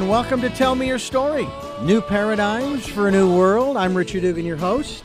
and 0.00 0.08
welcome 0.08 0.40
to 0.40 0.48
Tell 0.48 0.74
Me 0.74 0.86
Your 0.86 0.98
Story. 0.98 1.46
New 1.82 2.00
paradigms 2.00 2.86
for 2.86 3.08
a 3.08 3.10
new 3.10 3.36
world. 3.36 3.76
I'm 3.76 3.94
Richard 3.94 4.22
Dugan, 4.22 4.46
your 4.46 4.56
host. 4.56 5.04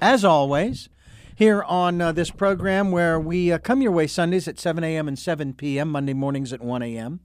As 0.00 0.24
always, 0.24 0.88
here 1.34 1.62
on 1.62 2.00
uh, 2.00 2.10
this 2.10 2.30
program 2.30 2.90
where 2.90 3.20
we 3.20 3.52
uh, 3.52 3.58
come 3.58 3.82
your 3.82 3.92
way 3.92 4.06
Sundays 4.06 4.48
at 4.48 4.58
7 4.58 4.82
a.m. 4.82 5.08
and 5.08 5.18
7 5.18 5.52
p.m., 5.52 5.90
Monday 5.90 6.14
mornings 6.14 6.54
at 6.54 6.62
1 6.62 6.82
a.m. 6.82 7.20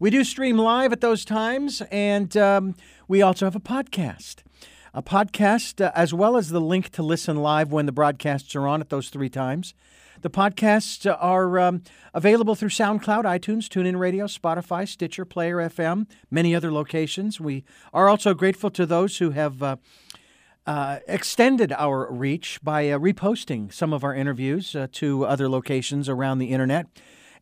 We 0.00 0.10
do 0.10 0.24
stream 0.24 0.58
live 0.58 0.92
at 0.92 1.00
those 1.00 1.24
times, 1.24 1.80
and 1.92 2.36
um, 2.36 2.74
we 3.06 3.22
also 3.22 3.46
have 3.46 3.54
a 3.54 3.60
podcast. 3.60 4.38
A 4.94 5.02
podcast, 5.02 5.84
uh, 5.84 5.92
as 5.94 6.12
well 6.12 6.36
as 6.36 6.48
the 6.48 6.60
link 6.60 6.88
to 6.90 7.04
listen 7.04 7.36
live 7.36 7.70
when 7.70 7.86
the 7.86 7.92
broadcasts 7.92 8.56
are 8.56 8.66
on 8.66 8.80
at 8.80 8.90
those 8.90 9.10
three 9.10 9.30
times. 9.30 9.74
The 10.22 10.30
podcasts 10.30 11.12
are 11.20 11.58
um, 11.58 11.82
available 12.14 12.54
through 12.54 12.68
SoundCloud, 12.68 13.24
iTunes, 13.24 13.66
TuneIn 13.66 13.98
Radio, 13.98 14.26
Spotify, 14.26 14.86
Stitcher, 14.86 15.24
Player 15.24 15.56
FM, 15.56 16.06
many 16.30 16.54
other 16.54 16.72
locations. 16.72 17.40
We 17.40 17.64
are 17.92 18.08
also 18.08 18.32
grateful 18.32 18.70
to 18.70 18.86
those 18.86 19.18
who 19.18 19.30
have 19.30 19.60
uh, 19.60 19.76
uh, 20.64 21.00
extended 21.08 21.72
our 21.72 22.08
reach 22.08 22.60
by 22.62 22.88
uh, 22.88 23.00
reposting 23.00 23.72
some 23.74 23.92
of 23.92 24.04
our 24.04 24.14
interviews 24.14 24.76
uh, 24.76 24.86
to 24.92 25.26
other 25.26 25.48
locations 25.48 26.08
around 26.08 26.38
the 26.38 26.50
internet. 26.50 26.86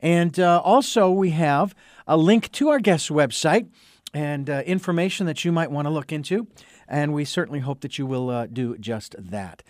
And 0.00 0.40
uh, 0.40 0.62
also, 0.64 1.10
we 1.10 1.30
have 1.30 1.74
a 2.06 2.16
link 2.16 2.50
to 2.52 2.70
our 2.70 2.78
guest 2.78 3.10
website 3.10 3.68
and 4.14 4.48
uh, 4.48 4.62
information 4.64 5.26
that 5.26 5.44
you 5.44 5.52
might 5.52 5.70
want 5.70 5.84
to 5.84 5.90
look 5.90 6.12
into. 6.12 6.46
And 6.88 7.12
we 7.12 7.26
certainly 7.26 7.60
hope 7.60 7.82
that 7.82 7.98
you 7.98 8.06
will 8.06 8.46
do 8.46 8.78
just 8.78 9.14
that. 9.18 9.62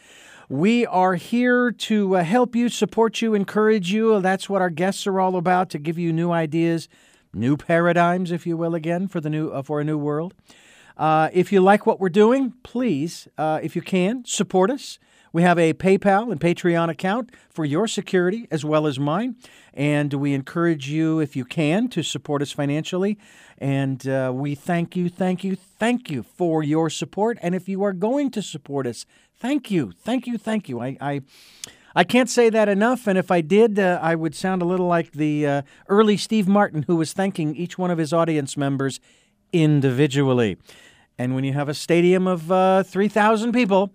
We 0.50 0.84
are 0.84 1.14
here 1.14 1.70
to 1.70 2.16
uh, 2.16 2.24
help 2.24 2.56
you, 2.56 2.68
support 2.68 3.22
you, 3.22 3.34
encourage 3.34 3.92
you. 3.92 4.20
That's 4.20 4.48
what 4.50 4.60
our 4.60 4.68
guests 4.68 5.06
are 5.06 5.20
all 5.20 5.36
about 5.36 5.70
to 5.70 5.78
give 5.78 5.96
you 5.96 6.12
new 6.12 6.32
ideas, 6.32 6.88
new 7.32 7.56
paradigms, 7.56 8.32
if 8.32 8.48
you 8.48 8.56
will, 8.56 8.74
again 8.74 9.06
for 9.06 9.20
the 9.20 9.30
new 9.30 9.50
uh, 9.50 9.62
for 9.62 9.80
a 9.80 9.84
new 9.84 9.96
world. 9.96 10.34
Uh, 10.96 11.28
if 11.32 11.52
you 11.52 11.60
like 11.60 11.86
what 11.86 12.00
we're 12.00 12.08
doing, 12.08 12.52
please, 12.64 13.28
uh, 13.38 13.60
if 13.62 13.76
you 13.76 13.80
can, 13.80 14.24
support 14.24 14.72
us. 14.72 14.98
We 15.32 15.42
have 15.42 15.56
a 15.56 15.72
PayPal 15.72 16.32
and 16.32 16.40
Patreon 16.40 16.88
account 16.88 17.30
for 17.48 17.64
your 17.64 17.86
security 17.86 18.48
as 18.50 18.64
well 18.64 18.88
as 18.88 18.98
mine. 18.98 19.36
And 19.72 20.12
we 20.14 20.34
encourage 20.34 20.90
you, 20.90 21.20
if 21.20 21.36
you 21.36 21.44
can, 21.44 21.86
to 21.90 22.02
support 22.02 22.42
us 22.42 22.50
financially. 22.50 23.16
And 23.58 24.08
uh, 24.08 24.32
we 24.34 24.56
thank 24.56 24.96
you, 24.96 25.08
thank 25.08 25.44
you, 25.44 25.54
thank 25.54 26.10
you 26.10 26.24
for 26.24 26.64
your 26.64 26.90
support. 26.90 27.38
And 27.40 27.54
if 27.54 27.68
you 27.68 27.84
are 27.84 27.92
going 27.92 28.32
to 28.32 28.42
support 28.42 28.88
us, 28.88 29.06
Thank 29.40 29.70
you, 29.70 29.92
thank 29.98 30.26
you, 30.26 30.36
thank 30.36 30.68
you. 30.68 30.80
I, 30.80 30.98
I, 31.00 31.22
I 31.94 32.04
can't 32.04 32.28
say 32.28 32.50
that 32.50 32.68
enough, 32.68 33.06
and 33.06 33.16
if 33.16 33.30
I 33.30 33.40
did, 33.40 33.78
uh, 33.78 33.98
I 34.02 34.14
would 34.14 34.34
sound 34.34 34.60
a 34.60 34.66
little 34.66 34.86
like 34.86 35.12
the 35.12 35.46
uh, 35.46 35.62
early 35.88 36.18
Steve 36.18 36.46
Martin, 36.46 36.82
who 36.82 36.96
was 36.96 37.14
thanking 37.14 37.56
each 37.56 37.78
one 37.78 37.90
of 37.90 37.96
his 37.96 38.12
audience 38.12 38.58
members 38.58 39.00
individually. 39.50 40.58
And 41.18 41.34
when 41.34 41.44
you 41.44 41.54
have 41.54 41.70
a 41.70 41.74
stadium 41.74 42.26
of 42.26 42.52
uh, 42.52 42.82
3,000 42.82 43.52
people, 43.52 43.94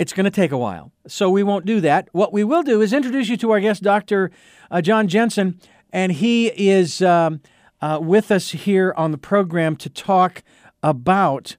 it's 0.00 0.12
going 0.12 0.24
to 0.24 0.32
take 0.32 0.50
a 0.50 0.58
while. 0.58 0.90
So 1.06 1.30
we 1.30 1.44
won't 1.44 1.64
do 1.64 1.80
that. 1.82 2.08
What 2.10 2.32
we 2.32 2.42
will 2.42 2.64
do 2.64 2.80
is 2.80 2.92
introduce 2.92 3.28
you 3.28 3.36
to 3.36 3.52
our 3.52 3.60
guest, 3.60 3.84
Dr. 3.84 4.32
Uh, 4.68 4.80
John 4.80 5.06
Jensen, 5.06 5.60
and 5.92 6.10
he 6.10 6.48
is 6.48 7.00
um, 7.02 7.40
uh, 7.80 8.00
with 8.02 8.32
us 8.32 8.50
here 8.50 8.92
on 8.96 9.12
the 9.12 9.18
program 9.18 9.76
to 9.76 9.88
talk 9.88 10.42
about. 10.82 11.56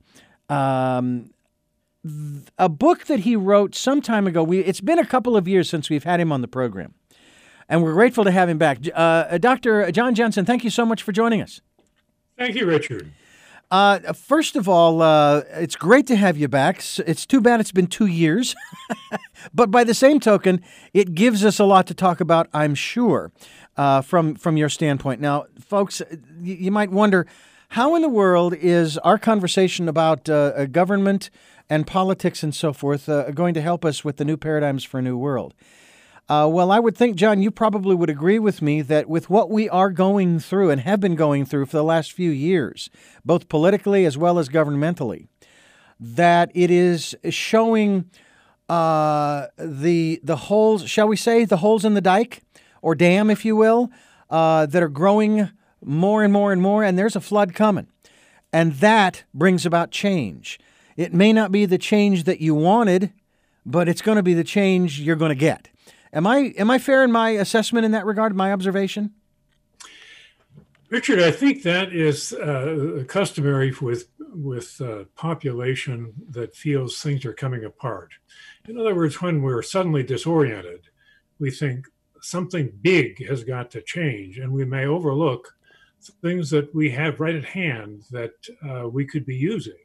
Um, 0.49 1.31
a 2.57 2.69
book 2.69 3.05
that 3.05 3.21
he 3.21 3.35
wrote 3.35 3.75
some 3.75 4.01
time 4.01 4.27
ago. 4.27 4.43
We, 4.43 4.59
it's 4.59 4.81
been 4.81 4.99
a 4.99 5.05
couple 5.05 5.35
of 5.35 5.47
years 5.47 5.69
since 5.69 5.89
we've 5.89 6.03
had 6.03 6.19
him 6.19 6.31
on 6.31 6.41
the 6.41 6.47
program, 6.47 6.93
and 7.67 7.83
we're 7.83 7.93
grateful 7.93 8.23
to 8.23 8.31
have 8.31 8.49
him 8.49 8.57
back. 8.57 8.79
Uh, 8.93 9.37
Dr. 9.37 9.91
John 9.91 10.15
Jensen, 10.15 10.45
thank 10.45 10.63
you 10.63 10.69
so 10.69 10.85
much 10.85 11.03
for 11.03 11.11
joining 11.11 11.41
us. 11.41 11.61
Thank 12.37 12.55
you, 12.55 12.65
Richard. 12.65 13.11
Uh, 13.69 14.13
first 14.13 14.55
of 14.55 14.69
all, 14.69 15.01
uh, 15.01 15.41
it's 15.55 15.75
great 15.75 16.07
to 16.07 16.15
have 16.15 16.37
you 16.37 16.47
back. 16.47 16.81
It's 16.99 17.25
too 17.25 17.41
bad 17.41 17.59
it's 17.59 17.73
been 17.73 17.87
two 17.87 18.05
years, 18.05 18.55
but 19.53 19.69
by 19.71 19.83
the 19.83 19.93
same 19.93 20.21
token, 20.21 20.61
it 20.93 21.13
gives 21.13 21.43
us 21.43 21.59
a 21.59 21.65
lot 21.65 21.85
to 21.87 21.93
talk 21.93 22.21
about. 22.21 22.47
I'm 22.53 22.75
sure, 22.75 23.31
uh, 23.75 24.01
from 24.01 24.35
from 24.35 24.55
your 24.55 24.69
standpoint. 24.69 25.19
Now, 25.19 25.47
folks, 25.59 26.01
you 26.41 26.71
might 26.71 26.91
wonder 26.91 27.27
how 27.69 27.95
in 27.95 28.01
the 28.01 28.09
world 28.09 28.53
is 28.53 28.97
our 28.99 29.17
conversation 29.17 29.89
about 29.89 30.29
uh, 30.29 30.65
government 30.67 31.29
and 31.69 31.85
politics 31.85 32.43
and 32.43 32.55
so 32.55 32.73
forth 32.73 33.09
uh, 33.09 33.31
going 33.31 33.53
to 33.53 33.61
help 33.61 33.83
us 33.83 34.03
with 34.03 34.17
the 34.17 34.25
new 34.25 34.37
paradigms 34.37 34.83
for 34.83 34.99
a 34.99 35.01
new 35.01 35.17
world? 35.17 35.53
Uh, 36.29 36.47
well, 36.51 36.71
I 36.71 36.79
would 36.79 36.97
think, 36.97 37.15
John, 37.15 37.41
you 37.41 37.51
probably 37.51 37.95
would 37.95 38.09
agree 38.09 38.39
with 38.39 38.61
me 38.61 38.81
that 38.81 39.07
with 39.07 39.29
what 39.29 39.49
we 39.49 39.69
are 39.69 39.89
going 39.89 40.39
through 40.39 40.69
and 40.71 40.81
have 40.81 40.99
been 40.99 41.15
going 41.15 41.45
through 41.45 41.67
for 41.67 41.77
the 41.77 41.83
last 41.83 42.11
few 42.11 42.31
years, 42.31 42.89
both 43.23 43.47
politically 43.47 44.05
as 44.05 44.17
well 44.17 44.37
as 44.37 44.49
governmentally, 44.49 45.27
that 45.99 46.51
it 46.53 46.69
is 46.69 47.15
showing 47.29 48.09
uh, 48.67 49.47
the 49.57 50.19
the 50.21 50.35
holes, 50.35 50.89
shall 50.89 51.07
we 51.07 51.15
say, 51.15 51.45
the 51.45 51.57
holes 51.57 51.85
in 51.85 51.93
the 51.93 52.01
dike 52.01 52.43
or 52.81 52.93
dam, 52.93 53.29
if 53.29 53.45
you 53.45 53.55
will, 53.55 53.89
uh, 54.29 54.65
that 54.65 54.83
are 54.83 54.89
growing 54.89 55.49
more 55.83 56.23
and 56.23 56.33
more 56.33 56.51
and 56.51 56.61
more, 56.61 56.83
and 56.83 56.97
there's 56.97 57.15
a 57.15 57.21
flood 57.21 57.53
coming, 57.53 57.87
and 58.51 58.73
that 58.73 59.23
brings 59.33 59.65
about 59.65 59.91
change. 59.91 60.59
It 60.95 61.13
may 61.13 61.31
not 61.31 61.51
be 61.51 61.65
the 61.65 61.77
change 61.77 62.23
that 62.23 62.41
you 62.41 62.55
wanted, 62.55 63.13
but 63.65 63.87
it's 63.87 64.01
going 64.01 64.15
to 64.15 64.23
be 64.23 64.33
the 64.33 64.43
change 64.43 64.99
you're 64.99 65.15
going 65.15 65.29
to 65.29 65.35
get. 65.35 65.69
Am 66.13 66.25
I 66.25 66.53
am 66.57 66.71
I 66.71 66.79
fair 66.79 67.03
in 67.03 67.11
my 67.11 67.31
assessment 67.31 67.85
in 67.85 67.91
that 67.91 68.05
regard, 68.05 68.35
my 68.35 68.51
observation? 68.51 69.11
Richard, 70.89 71.19
I 71.19 71.31
think 71.31 71.63
that 71.63 71.91
is 71.93 72.31
uh, 72.31 73.03
customary 73.07 73.73
with 73.81 74.07
with 74.19 74.79
uh, 74.81 75.03
population 75.15 76.13
that 76.29 76.55
feels 76.55 77.01
things 77.01 77.25
are 77.25 77.33
coming 77.33 77.65
apart. 77.65 78.13
In 78.67 78.79
other 78.79 78.95
words, 78.95 79.21
when 79.21 79.41
we're 79.41 79.61
suddenly 79.61 80.03
disoriented, 80.03 80.81
we 81.39 81.51
think 81.51 81.87
something 82.21 82.71
big 82.81 83.27
has 83.27 83.43
got 83.43 83.69
to 83.71 83.81
change, 83.81 84.39
and 84.39 84.51
we 84.51 84.65
may 84.65 84.85
overlook 84.85 85.56
things 86.21 86.49
that 86.49 86.73
we 86.73 86.89
have 86.91 87.19
right 87.19 87.35
at 87.35 87.45
hand 87.45 88.03
that 88.11 88.33
uh, 88.67 88.87
we 88.87 89.05
could 89.05 89.25
be 89.25 89.35
using. 89.35 89.77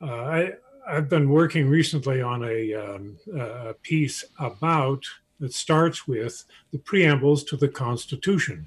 Uh, 0.00 0.06
I, 0.06 0.52
I've 0.86 1.08
been 1.08 1.30
working 1.30 1.68
recently 1.68 2.20
on 2.20 2.44
a, 2.44 2.74
um, 2.74 3.16
a 3.38 3.74
piece 3.74 4.24
about 4.38 5.04
that 5.40 5.52
starts 5.52 6.06
with 6.06 6.44
the 6.72 6.78
preambles 6.78 7.44
to 7.44 7.56
the 7.56 7.68
Constitution, 7.68 8.66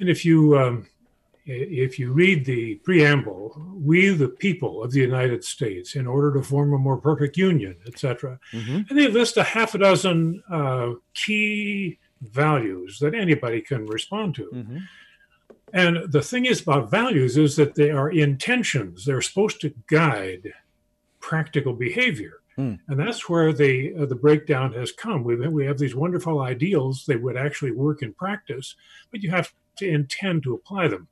and 0.00 0.08
if 0.08 0.24
you 0.24 0.58
um, 0.58 0.86
if 1.46 1.98
you 1.98 2.12
read 2.12 2.44
the 2.44 2.76
preamble, 2.76 3.62
we 3.74 4.08
the 4.08 4.28
people 4.28 4.82
of 4.82 4.92
the 4.92 5.00
United 5.00 5.44
States, 5.44 5.94
in 5.94 6.06
order 6.06 6.32
to 6.32 6.42
form 6.42 6.72
a 6.72 6.78
more 6.78 6.96
perfect 6.96 7.36
union, 7.36 7.76
etc., 7.86 8.38
mm-hmm. 8.52 8.80
and 8.88 8.98
they 8.98 9.08
list 9.08 9.36
a 9.36 9.42
half 9.42 9.74
a 9.74 9.78
dozen 9.78 10.42
uh, 10.50 10.92
key 11.12 11.98
values 12.22 12.98
that 12.98 13.14
anybody 13.14 13.60
can 13.60 13.86
respond 13.86 14.34
to. 14.36 14.50
Mm-hmm. 14.54 14.78
And 15.74 16.10
the 16.12 16.22
thing 16.22 16.46
is 16.46 16.62
about 16.62 16.88
values 16.88 17.36
is 17.36 17.56
that 17.56 17.74
they 17.74 17.90
are 17.90 18.08
intentions. 18.08 19.04
They're 19.04 19.20
supposed 19.20 19.60
to 19.62 19.74
guide 19.88 20.52
practical 21.18 21.72
behavior. 21.72 22.34
Mm. 22.56 22.78
And 22.86 23.00
that's 23.00 23.28
where 23.28 23.52
the 23.52 23.92
uh, 23.98 24.06
the 24.06 24.14
breakdown 24.14 24.72
has 24.74 24.92
come. 24.92 25.24
We 25.24 25.34
we 25.48 25.66
have 25.66 25.78
these 25.78 25.96
wonderful 25.96 26.40
ideals; 26.40 27.04
they 27.04 27.16
would 27.16 27.36
actually 27.36 27.72
work 27.72 28.02
in 28.02 28.14
practice, 28.14 28.76
but 29.10 29.22
you 29.22 29.30
have 29.30 29.52
to 29.78 29.88
intend 29.88 30.44
to 30.44 30.54
apply 30.54 30.86
them. 30.86 31.08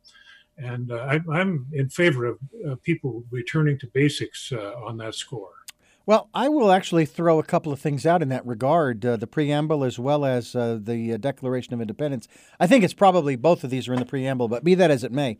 And 0.56 0.92
uh, 0.92 1.18
I, 1.28 1.40
am 1.40 1.66
in 1.72 1.88
favor 1.88 2.26
of 2.26 2.38
uh, 2.64 2.76
people 2.82 3.24
returning 3.32 3.76
to 3.80 3.88
basics 3.88 4.52
uh, 4.52 4.74
on 4.86 4.96
that 4.98 5.16
score. 5.16 5.50
Well, 6.04 6.28
I 6.34 6.48
will 6.48 6.72
actually 6.72 7.06
throw 7.06 7.38
a 7.38 7.44
couple 7.44 7.72
of 7.72 7.78
things 7.78 8.04
out 8.04 8.22
in 8.22 8.28
that 8.30 8.44
regard 8.44 9.04
uh, 9.06 9.16
the 9.16 9.26
preamble 9.26 9.84
as 9.84 9.98
well 9.98 10.24
as 10.24 10.56
uh, 10.56 10.78
the 10.80 11.16
Declaration 11.18 11.74
of 11.74 11.80
Independence. 11.80 12.26
I 12.58 12.66
think 12.66 12.82
it's 12.82 12.94
probably 12.94 13.36
both 13.36 13.62
of 13.62 13.70
these 13.70 13.88
are 13.88 13.92
in 13.92 14.00
the 14.00 14.04
preamble, 14.04 14.48
but 14.48 14.64
be 14.64 14.74
that 14.74 14.90
as 14.90 15.04
it 15.04 15.12
may. 15.12 15.38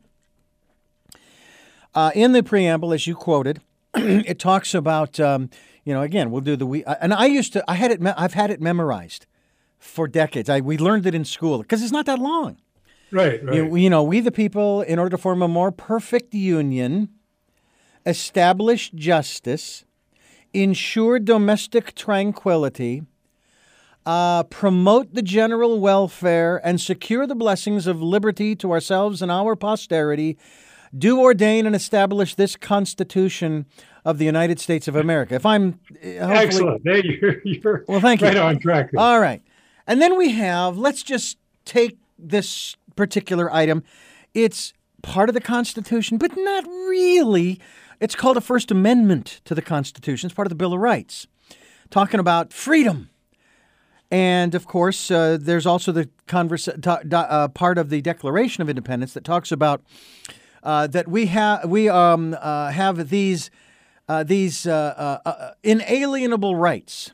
in 2.15 2.33
the 2.33 2.43
preamble, 2.43 2.93
as 2.93 3.07
you 3.07 3.15
quoted, 3.17 3.61
it 3.95 4.39
talks 4.39 4.75
about 4.75 5.19
um, 5.19 5.51
you 5.85 5.93
know 5.93 6.03
again 6.03 6.31
we'll 6.31 6.41
do 6.41 6.57
the 6.57 6.65
we 6.65 6.85
and 6.85 7.13
I 7.13 7.27
used 7.27 7.53
to 7.55 7.71
I 7.71 7.75
had 7.75 7.91
it 7.91 8.01
I've 8.17 8.35
had 8.35 8.51
it 8.51 8.61
memorized 8.61 9.27
for 9.79 10.09
decades. 10.09 10.49
I 10.49 10.61
we 10.61 10.79
learned 10.79 11.07
it 11.07 11.15
in 11.15 11.25
school 11.25 11.59
because 11.59 11.83
it's 11.83 11.93
not 11.93 12.07
that 12.07 12.19
long. 12.19 12.57
Right, 13.11 13.45
right. 13.45 13.57
You, 13.57 13.77
you 13.77 13.91
know, 13.91 14.03
we 14.03 14.21
the 14.21 14.33
people, 14.33 14.81
in 14.81 14.99
order 14.99 15.11
to 15.11 15.19
form 15.19 15.43
a 15.43 15.49
more 15.49 15.71
perfect 15.71 16.33
union, 16.33 17.11
establish 18.07 18.91
justice, 18.91 19.85
ensure 20.55 21.19
domestic 21.19 21.95
tranquility, 21.95 23.03
uh, 24.05 24.43
promote 24.45 25.15
the 25.15 25.23
general 25.23 25.81
welfare, 25.81 26.61
and 26.65 26.81
secure 26.81 27.27
the 27.27 27.35
blessings 27.35 27.87
of 27.87 28.03
liberty 28.03 28.55
to 28.57 28.73
ourselves 28.73 29.23
and 29.23 29.31
our 29.31 29.57
posterity 29.57 30.37
do 30.97 31.21
ordain 31.21 31.67
and 31.67 31.75
establish 31.75 32.35
this 32.35 32.57
Constitution 32.57 33.67
of 34.05 34.19
the 34.19 34.25
United 34.25 34.61
States 34.61 34.89
of 34.89 34.97
America. 34.97 35.35
If 35.35 35.47
I'm 35.47 35.79
excellent, 36.03 36.83
hey, 36.85 37.03
you're, 37.05 37.41
you're 37.45 37.85
well, 37.89 38.01
thank 38.01 38.21
right 38.21 38.35
you. 38.35 38.41
on 38.41 38.59
track. 38.59 38.91
There. 38.93 39.01
All 39.01 39.21
right, 39.21 39.43
and 39.87 40.03
then 40.03 40.17
we 40.19 40.33
have. 40.33 40.77
Let's 40.77 41.03
just 41.03 41.39
take 41.65 41.99
this 42.19 42.77
particular 42.97 43.53
item. 43.53 43.85
It's 44.35 44.73
part 45.03 45.29
of 45.29 45.35
the 45.35 45.41
Constitution, 45.41 46.19
but 46.19 46.37
not 46.37 46.67
really. 46.67 47.61
It's 48.03 48.17
called 48.17 48.37
a 48.37 48.41
First 48.41 48.73
Amendment 48.73 49.41
to 49.45 49.55
the 49.55 49.63
Constitution. 49.63 50.27
It's 50.27 50.35
part 50.35 50.47
of 50.47 50.49
the 50.49 50.57
Bill 50.57 50.73
of 50.73 50.81
Rights, 50.81 51.29
talking 51.89 52.19
about 52.19 52.53
freedom. 52.53 53.11
And 54.11 54.57
of 54.57 54.67
course, 54.67 55.09
uh, 55.09 55.39
there's 55.41 55.67
also 55.67 55.93
the 55.93 56.11
converse, 56.27 56.67
uh, 56.67 57.49
part 57.55 57.79
of 57.79 57.91
the 57.91 58.01
Declaration 58.01 58.61
of 58.61 58.69
Independence 58.69 59.15
that 59.15 59.23
talks 59.23 59.53
about 59.53 59.85
uh, 60.65 60.89
that 60.89 61.07
we 61.07 61.27
have 61.27 61.71
we 61.71 61.89
um, 61.89 62.37
uh, 62.41 62.73
have 62.73 63.09
these 63.09 63.53
uh, 64.09 64.25
these 64.25 64.67
uh, 64.67 65.55
inalienable 65.63 66.57
rights, 66.57 67.13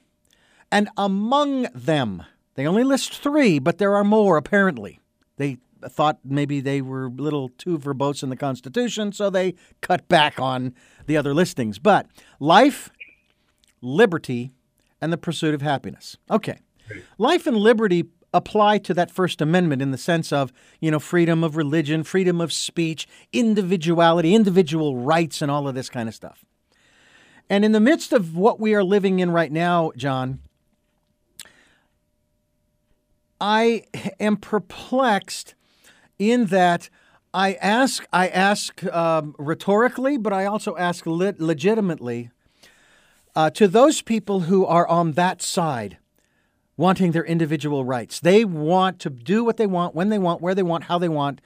and 0.72 0.88
among 0.96 1.64
them, 1.74 2.22
they 2.54 2.66
only 2.66 2.82
list 2.82 3.22
three, 3.22 3.58
but 3.58 3.76
there 3.76 3.94
are 3.94 4.04
more 4.04 4.38
apparently. 4.38 5.00
They 5.36 5.58
thought 5.84 6.18
maybe 6.24 6.60
they 6.60 6.80
were 6.80 7.06
a 7.06 7.10
little 7.10 7.48
too 7.50 7.78
verbose 7.78 8.22
in 8.22 8.30
the 8.30 8.36
Constitution, 8.36 9.12
so 9.12 9.30
they 9.30 9.54
cut 9.80 10.08
back 10.08 10.40
on 10.40 10.74
the 11.06 11.16
other 11.16 11.34
listings. 11.34 11.78
But 11.78 12.06
life, 12.40 12.90
liberty, 13.80 14.52
and 15.00 15.12
the 15.12 15.18
pursuit 15.18 15.54
of 15.54 15.62
happiness. 15.62 16.16
Okay. 16.30 16.58
Life 17.18 17.46
and 17.46 17.56
liberty 17.56 18.06
apply 18.34 18.78
to 18.78 18.94
that 18.94 19.10
First 19.10 19.40
Amendment 19.40 19.80
in 19.80 19.90
the 19.90 19.98
sense 19.98 20.32
of, 20.32 20.52
you 20.80 20.90
know, 20.90 20.98
freedom 20.98 21.42
of 21.42 21.56
religion, 21.56 22.04
freedom 22.04 22.40
of 22.40 22.52
speech, 22.52 23.06
individuality, 23.32 24.34
individual 24.34 24.96
rights, 24.96 25.40
and 25.40 25.50
all 25.50 25.66
of 25.68 25.74
this 25.74 25.88
kind 25.88 26.08
of 26.08 26.14
stuff. 26.14 26.44
And 27.48 27.64
in 27.64 27.72
the 27.72 27.80
midst 27.80 28.12
of 28.12 28.36
what 28.36 28.60
we 28.60 28.74
are 28.74 28.84
living 28.84 29.20
in 29.20 29.30
right 29.30 29.50
now, 29.50 29.92
John, 29.96 30.40
I 33.40 33.84
am 34.20 34.36
perplexed 34.36 35.54
in 36.18 36.46
that 36.46 36.88
I 37.32 37.54
ask, 37.54 38.06
I 38.12 38.28
ask 38.28 38.84
um, 38.86 39.34
rhetorically, 39.38 40.16
but 40.16 40.32
I 40.32 40.46
also 40.46 40.76
ask 40.76 41.06
le- 41.06 41.34
legitimately 41.38 42.30
uh, 43.36 43.50
to 43.50 43.68
those 43.68 44.02
people 44.02 44.40
who 44.40 44.66
are 44.66 44.88
on 44.88 45.12
that 45.12 45.42
side, 45.42 45.98
wanting 46.76 47.12
their 47.12 47.24
individual 47.24 47.84
rights. 47.84 48.18
They 48.20 48.44
want 48.44 48.98
to 49.00 49.10
do 49.10 49.44
what 49.44 49.56
they 49.56 49.66
want, 49.66 49.94
when 49.94 50.08
they 50.08 50.18
want, 50.18 50.40
where 50.40 50.54
they 50.54 50.62
want, 50.62 50.84
how 50.84 50.98
they 50.98 51.08
want, 51.08 51.40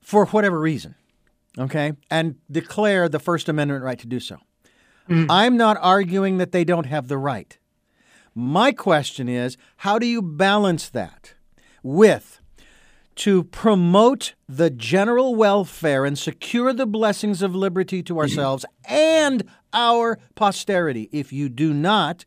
for 0.00 0.26
whatever 0.26 0.58
reason, 0.58 0.96
okay, 1.58 1.92
and 2.10 2.36
declare 2.50 3.08
the 3.08 3.20
First 3.20 3.48
Amendment 3.48 3.84
right 3.84 3.98
to 3.98 4.06
do 4.06 4.18
so. 4.18 4.38
Mm. 5.08 5.26
I'm 5.28 5.56
not 5.56 5.76
arguing 5.80 6.38
that 6.38 6.52
they 6.52 6.64
don't 6.64 6.86
have 6.86 7.08
the 7.08 7.18
right. 7.18 7.56
My 8.34 8.72
question 8.72 9.28
is 9.28 9.56
how 9.78 9.98
do 9.98 10.06
you 10.06 10.22
balance 10.22 10.88
that 10.90 11.34
with 11.82 12.40
to 13.16 13.44
promote 13.44 14.34
the 14.48 14.70
general 14.70 15.34
welfare 15.34 16.04
and 16.04 16.18
secure 16.18 16.72
the 16.72 16.86
blessings 16.86 17.42
of 17.42 17.54
liberty 17.54 18.02
to 18.02 18.18
ourselves 18.18 18.64
and 18.84 19.44
our 19.72 20.18
posterity. 20.34 21.08
If 21.12 21.32
you 21.32 21.48
do 21.48 21.74
not 21.74 22.24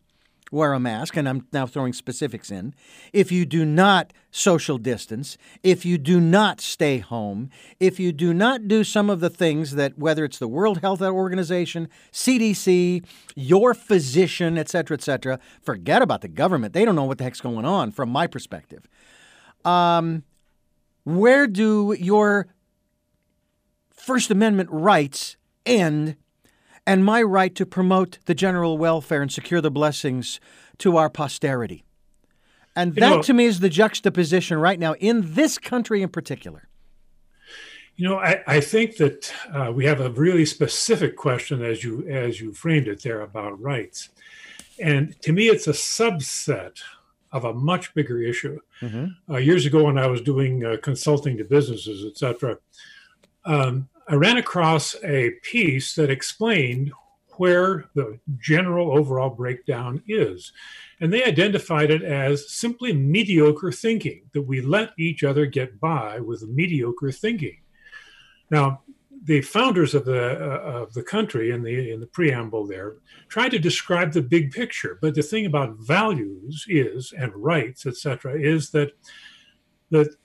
wear 0.51 0.73
a 0.73 0.79
mask, 0.79 1.17
and 1.17 1.27
I'm 1.27 1.47
now 1.51 1.65
throwing 1.65 1.91
specifics 1.91 2.51
in, 2.51 2.73
if 3.11 3.31
you 3.31 3.45
do 3.45 3.65
not 3.65 4.13
social 4.31 4.77
distance, 4.77 5.37
if 5.63 5.85
you 5.85 5.97
do 5.97 6.21
not 6.21 6.61
stay 6.61 6.99
home, 6.99 7.49
if 7.79 7.99
you 7.99 8.11
do 8.11 8.33
not 8.33 8.67
do 8.67 8.83
some 8.83 9.09
of 9.09 9.19
the 9.19 9.29
things 9.29 9.75
that, 9.75 9.97
whether 9.97 10.23
it's 10.23 10.37
the 10.37 10.47
World 10.47 10.81
Health 10.81 11.01
Organization, 11.01 11.89
CDC, 12.11 13.05
your 13.35 13.73
physician, 13.73 14.57
et 14.57 14.69
cetera, 14.69 14.95
et 14.95 15.01
cetera, 15.01 15.39
forget 15.61 16.01
about 16.01 16.21
the 16.21 16.27
government. 16.27 16.73
They 16.73 16.85
don't 16.85 16.95
know 16.95 17.05
what 17.05 17.17
the 17.17 17.23
heck's 17.23 17.41
going 17.41 17.65
on 17.65 17.91
from 17.91 18.09
my 18.09 18.27
perspective. 18.27 18.87
Um, 19.65 20.23
where 21.05 21.47
do 21.47 21.95
your 21.97 22.47
First 23.91 24.29
Amendment 24.29 24.69
rights 24.71 25.37
end 25.65 26.17
and 26.85 27.05
my 27.05 27.21
right 27.21 27.55
to 27.55 27.65
promote 27.65 28.19
the 28.25 28.35
general 28.35 28.77
welfare 28.77 29.21
and 29.21 29.31
secure 29.31 29.61
the 29.61 29.71
blessings 29.71 30.39
to 30.79 30.97
our 30.97 31.09
posterity? 31.09 31.85
And 32.75 32.93
that 32.95 33.09
you 33.09 33.15
know, 33.15 33.21
to 33.21 33.33
me 33.33 33.45
is 33.45 33.61
the 33.61 33.69
juxtaposition 33.69 34.57
right 34.57 34.77
now 34.77 34.95
in 34.95 35.33
this 35.33 35.57
country 35.57 36.01
in 36.01 36.09
particular. 36.09 36.67
You 37.95 38.09
know, 38.09 38.17
I, 38.17 38.43
I 38.45 38.59
think 38.59 38.97
that 38.97 39.33
uh, 39.53 39.71
we 39.73 39.85
have 39.85 40.01
a 40.01 40.09
really 40.09 40.45
specific 40.45 41.15
question 41.15 41.63
as 41.63 41.81
you 41.81 42.05
as 42.09 42.41
you 42.41 42.51
framed 42.51 42.89
it 42.89 43.01
there 43.01 43.21
about 43.21 43.61
rights, 43.61 44.09
and 44.77 45.19
to 45.21 45.31
me, 45.31 45.47
it's 45.47 45.67
a 45.67 45.71
subset 45.71 46.81
of 47.35 47.43
a 47.43 47.53
much 47.53 47.93
bigger 47.93 48.21
issue. 48.21 48.57
Mm-hmm. 48.81 49.33
Uh, 49.33 49.37
years 49.37 49.65
ago, 49.65 49.83
when 49.83 49.97
I 49.97 50.07
was 50.07 50.21
doing 50.21 50.65
uh, 50.65 50.77
consulting 50.81 51.37
to 51.37 51.43
businesses, 51.43 52.05
etc., 52.09 52.57
um, 53.43 53.89
I 54.07 54.15
ran 54.15 54.37
across 54.37 54.95
a 55.03 55.31
piece 55.43 55.95
that 55.95 56.09
explained 56.09 56.93
where 57.37 57.89
the 57.93 58.17
general 58.39 58.97
overall 58.97 59.29
breakdown 59.29 60.01
is. 60.07 60.53
And 61.01 61.11
they 61.11 61.25
identified 61.25 61.91
it 61.91 62.03
as 62.03 62.49
simply 62.49 62.93
mediocre 62.93 63.73
thinking, 63.73 64.21
that 64.31 64.43
we 64.43 64.61
let 64.61 64.93
each 64.97 65.21
other 65.25 65.45
get 65.45 65.77
by 65.81 66.21
with 66.21 66.47
mediocre 66.47 67.11
thinking. 67.11 67.57
Now, 68.49 68.83
the 69.25 69.41
founders 69.41 69.93
of 69.95 70.05
the 70.05 70.23
uh, 70.39 70.81
of 70.81 70.93
the 70.93 71.03
country 71.03 71.51
in 71.51 71.63
the 71.63 71.91
in 71.91 71.99
the 71.99 72.07
preamble 72.07 72.65
there 72.67 72.95
tried 73.27 73.49
to 73.49 73.59
describe 73.59 74.13
the 74.13 74.21
big 74.21 74.51
picture. 74.51 74.97
But 75.01 75.15
the 75.15 75.23
thing 75.23 75.45
about 75.45 75.77
values 75.79 76.65
is 76.67 77.13
and 77.17 77.35
rights 77.35 77.85
etc 77.85 78.39
is 78.39 78.69
that 78.71 78.91
that 79.91 80.15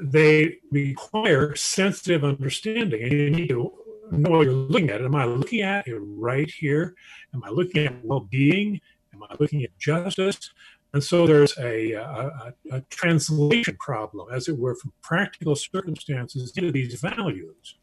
they 0.00 0.58
require 0.70 1.54
sensitive 1.54 2.24
understanding. 2.24 3.02
And 3.02 3.12
you 3.12 3.30
need 3.30 3.48
to 3.48 3.72
know 4.10 4.30
what 4.30 4.46
you're 4.46 4.54
looking 4.54 4.90
at. 4.90 5.02
Am 5.02 5.14
i 5.14 5.24
looking 5.24 5.60
at 5.60 5.86
it 5.86 5.98
right 5.98 6.50
here? 6.50 6.94
Am 7.34 7.44
i 7.44 7.50
looking 7.50 7.86
at 7.86 8.04
well-being? 8.04 8.80
Am 9.14 9.22
i 9.22 9.36
looking 9.38 9.62
at 9.62 9.78
justice? 9.78 10.50
And 10.92 11.04
so 11.04 11.26
there's 11.26 11.56
a, 11.58 11.92
a, 11.92 12.52
a 12.72 12.80
translation 12.90 13.76
problem, 13.78 14.26
as 14.32 14.48
it 14.48 14.58
were, 14.58 14.74
from 14.74 14.92
practical 15.02 15.54
circumstances 15.54 16.52
into 16.56 16.72
these 16.72 16.94
values 17.00 17.76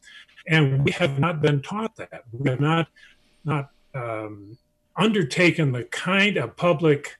and 0.47 0.83
we 0.85 0.91
have 0.91 1.19
not 1.19 1.41
been 1.41 1.61
taught 1.61 1.95
that. 1.97 2.23
We 2.31 2.49
have 2.49 2.59
not 2.59 2.87
not 3.43 3.71
um, 3.93 4.57
undertaken 4.95 5.71
the 5.71 5.83
kind 5.85 6.37
of 6.37 6.55
public 6.55 7.17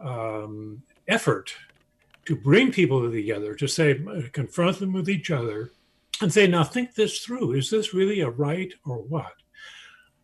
um, 0.00 0.82
effort 1.08 1.54
to 2.26 2.36
bring 2.36 2.72
people 2.72 3.10
together 3.10 3.54
to 3.54 3.66
say 3.68 4.00
confront 4.32 4.78
them 4.78 4.92
with 4.92 5.08
each 5.08 5.30
other 5.30 5.70
and 6.20 6.32
say 6.32 6.46
now 6.46 6.64
think 6.64 6.94
this 6.94 7.20
through. 7.20 7.52
Is 7.52 7.70
this 7.70 7.94
really 7.94 8.20
a 8.20 8.30
right 8.30 8.72
or 8.84 8.98
what? 8.98 9.32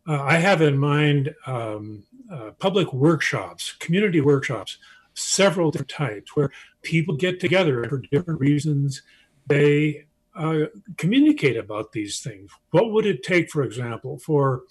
Uh, 0.08 0.22
i 0.22 0.36
have 0.36 0.62
in 0.62 0.78
mind 0.78 1.34
um, 1.46 2.02
uh, 2.32 2.50
public 2.58 2.90
workshops 2.92 3.72
community 3.72 4.20
workshops 4.20 4.78
several 5.14 5.70
different 5.70 5.90
types 5.90 6.34
where 6.34 6.50
people 6.82 7.14
get 7.16 7.40
together 7.40 7.84
for 7.84 7.98
different 7.98 8.40
reasons. 8.40 9.02
They 9.46 10.06
uh, 10.36 10.66
communicate 10.96 11.56
about 11.56 11.92
these 11.92 12.20
things. 12.20 12.50
What 12.70 12.92
would 12.92 13.06
it 13.06 13.22
take, 13.22 13.50
for 13.50 13.62
example, 13.62 14.18
for 14.18 14.62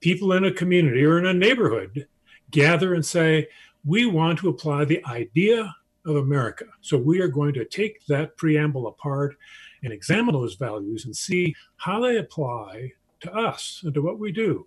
people 0.00 0.32
in 0.32 0.44
a 0.44 0.52
community 0.52 1.04
or 1.04 1.18
in 1.18 1.26
a 1.26 1.34
neighborhood 1.34 2.06
gather 2.50 2.94
and 2.94 3.04
say, 3.04 3.48
we 3.84 4.06
want 4.06 4.38
to 4.38 4.48
apply 4.48 4.84
the 4.84 5.04
idea 5.06 5.74
of 6.06 6.16
America. 6.16 6.66
So 6.80 6.98
we 6.98 7.20
are 7.20 7.28
going 7.28 7.54
to 7.54 7.64
take 7.64 8.04
that 8.06 8.36
preamble 8.36 8.86
apart 8.86 9.36
and 9.82 9.92
examine 9.92 10.34
those 10.34 10.54
values 10.54 11.04
and 11.04 11.16
see 11.16 11.54
how 11.76 12.00
they 12.00 12.18
apply 12.18 12.92
to 13.20 13.32
us 13.32 13.80
and 13.84 13.94
to 13.94 14.02
what 14.02 14.18
we 14.18 14.32
do. 14.32 14.66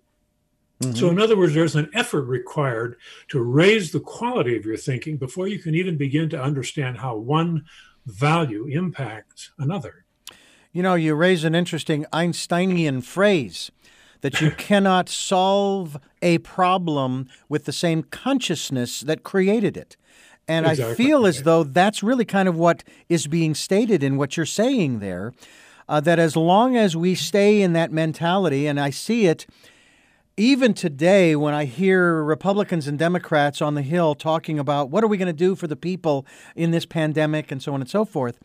Mm-hmm. 0.82 0.94
So, 0.96 1.10
in 1.10 1.20
other 1.20 1.36
words, 1.36 1.56
there's 1.56 1.76
an 1.76 1.90
effort 1.96 2.24
required 2.24 2.98
to 3.30 3.42
raise 3.42 3.92
the 3.92 4.00
quality 4.00 4.56
of 4.56 4.66
your 4.66 4.78
thinking 4.78 5.18
before 5.18 5.48
you 5.48 5.58
can 5.58 5.74
even 5.74 5.98
begin 5.98 6.30
to 6.30 6.42
understand 6.42 6.98
how 6.98 7.16
one 7.16 7.66
value 8.06 8.68
impacts 8.68 9.52
another. 9.58 10.06
You 10.78 10.84
know, 10.84 10.94
you 10.94 11.16
raise 11.16 11.44
an 11.44 11.56
interesting 11.56 12.06
Einsteinian 12.14 13.02
phrase 13.02 13.72
that 14.22 14.42
you 14.42 14.52
cannot 14.60 15.10
solve 15.10 15.98
a 16.22 16.38
problem 16.38 17.28
with 17.50 17.66
the 17.66 17.72
same 17.72 18.04
consciousness 18.04 19.00
that 19.02 19.24
created 19.24 19.76
it. 19.76 19.98
And 20.48 20.68
exactly. 20.68 20.94
I 20.94 20.96
feel 20.96 21.26
as 21.26 21.42
though 21.42 21.64
that's 21.64 22.04
really 22.04 22.26
kind 22.26 22.48
of 22.48 22.58
what 22.58 22.84
is 23.10 23.26
being 23.26 23.56
stated 23.56 24.04
in 24.04 24.18
what 24.18 24.38
you're 24.38 24.46
saying 24.46 25.00
there. 25.00 25.34
Uh, 25.90 26.00
that 26.02 26.20
as 26.20 26.36
long 26.36 26.78
as 26.78 26.96
we 26.96 27.16
stay 27.16 27.64
in 27.64 27.74
that 27.74 27.92
mentality, 27.92 28.68
and 28.68 28.80
I 28.80 28.92
see 28.92 29.26
it 29.26 29.48
even 30.36 30.76
today 30.76 31.36
when 31.36 31.56
I 31.56 31.66
hear 31.66 32.22
Republicans 32.22 32.88
and 32.88 33.00
Democrats 33.00 33.64
on 33.64 33.74
the 33.74 33.82
Hill 33.82 34.14
talking 34.14 34.60
about 34.60 34.92
what 34.92 35.04
are 35.04 35.08
we 35.08 35.18
going 35.18 35.26
to 35.26 35.34
do 35.34 35.56
for 35.56 35.66
the 35.66 35.76
people 35.76 36.24
in 36.56 36.70
this 36.70 36.86
pandemic 36.86 37.52
and 37.52 37.64
so 37.64 37.74
on 37.74 37.82
and 37.82 37.90
so 37.90 38.06
forth 38.06 38.38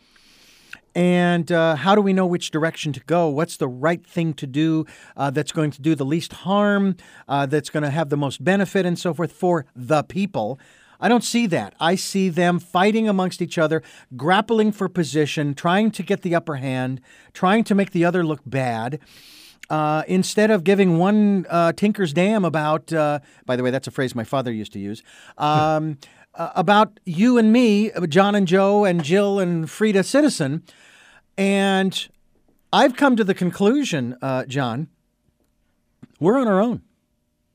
and 0.95 1.51
uh, 1.51 1.77
how 1.77 1.95
do 1.95 2.01
we 2.01 2.13
know 2.13 2.27
which 2.27 2.51
direction 2.51 2.93
to 2.93 3.01
go? 3.01 3.29
What's 3.29 3.57
the 3.57 3.69
right 3.69 4.05
thing 4.07 4.35
to 4.35 4.47
do 4.47 4.87
uh, 5.17 5.31
that's 5.31 5.53
going 5.53 5.71
to 5.73 5.83
do 5.83 5.95
the 5.95 6.05
least 6.05 6.33
harm, 6.33 6.97
uh, 7.29 7.47
that's 7.47 7.71
going 7.71 7.83
to 7.83 7.91
have 7.91 8.09
the 8.09 8.17
most 8.17 8.45
benefit, 8.45 8.87
and 8.87 8.99
so 8.99 9.15
forth 9.15 9.33
for 9.33 9.67
the 9.75 10.03
people? 10.03 10.59
I 11.01 11.09
don't 11.09 11.25
see 11.25 11.49
that. 11.49 11.75
I 11.81 11.97
see 11.97 12.29
them 12.29 12.61
fighting 12.61 13.09
amongst 13.09 13.43
each 13.43 13.59
other, 13.59 13.83
grappling 14.17 14.71
for 14.71 14.89
position, 14.89 15.53
trying 15.53 15.91
to 15.93 16.03
get 16.03 16.23
the 16.23 16.35
upper 16.35 16.57
hand, 16.57 17.01
trying 17.33 17.65
to 17.65 17.75
make 17.75 17.91
the 17.91 18.05
other 18.05 18.25
look 18.25 18.41
bad. 18.47 19.01
Uh, 19.69 20.03
instead 20.07 20.51
of 20.51 20.65
giving 20.65 20.99
one 20.99 21.47
uh, 21.49 21.73
tinker's 21.73 22.13
dam 22.13 22.45
about, 22.45 22.93
uh, 22.93 23.19
by 23.47 23.57
the 23.57 23.63
way, 23.63 23.71
that's 23.71 23.89
a 23.89 23.91
phrase 23.91 24.15
my 24.15 24.25
father 24.25 24.53
used 24.53 24.73
to 24.73 24.79
use, 24.79 25.03
um, 25.39 25.97
uh, 26.35 26.51
about 26.55 27.01
you 27.05 27.39
and 27.39 27.53
me, 27.53 27.91
John 28.09 28.35
and 28.35 28.47
Joe 28.47 28.85
and 28.85 29.03
Jill 29.03 29.39
and 29.39 29.71
Frida 29.71 30.05
Citizen. 30.05 30.63
And 31.37 32.09
I've 32.73 32.97
come 32.97 33.17
to 33.17 33.25
the 33.25 33.35
conclusion, 33.35 34.17
uh, 34.23 34.45
John, 34.47 34.89
we're 36.21 36.39
on 36.39 36.49
our 36.49 36.61
own. 36.61 36.83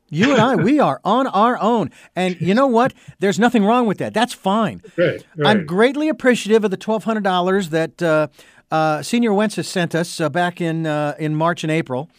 You 0.09 0.31
and 0.31 0.41
I, 0.41 0.55
we 0.55 0.79
are 0.79 1.01
on 1.03 1.27
our 1.27 1.57
own. 1.59 1.91
And 2.15 2.39
you 2.39 2.53
know 2.53 2.67
what? 2.67 2.93
There's 3.19 3.39
nothing 3.39 3.65
wrong 3.65 3.87
with 3.87 3.97
that. 3.97 4.13
That's 4.13 4.33
fine. 4.33 4.81
Right, 4.95 5.25
right. 5.35 5.47
I'm 5.47 5.65
greatly 5.65 6.07
appreciative 6.07 6.63
of 6.63 6.71
the 6.71 6.77
$1,200 6.77 7.69
that 7.71 8.01
uh, 8.01 8.27
uh, 8.71 9.01
Senior 9.01 9.31
Wences 9.31 9.65
sent 9.65 9.95
us 9.95 10.21
uh, 10.21 10.29
back 10.29 10.61
in, 10.61 10.85
uh, 10.85 11.15
in 11.19 11.35
March 11.35 11.63
and 11.63 11.71
April. 11.71 12.09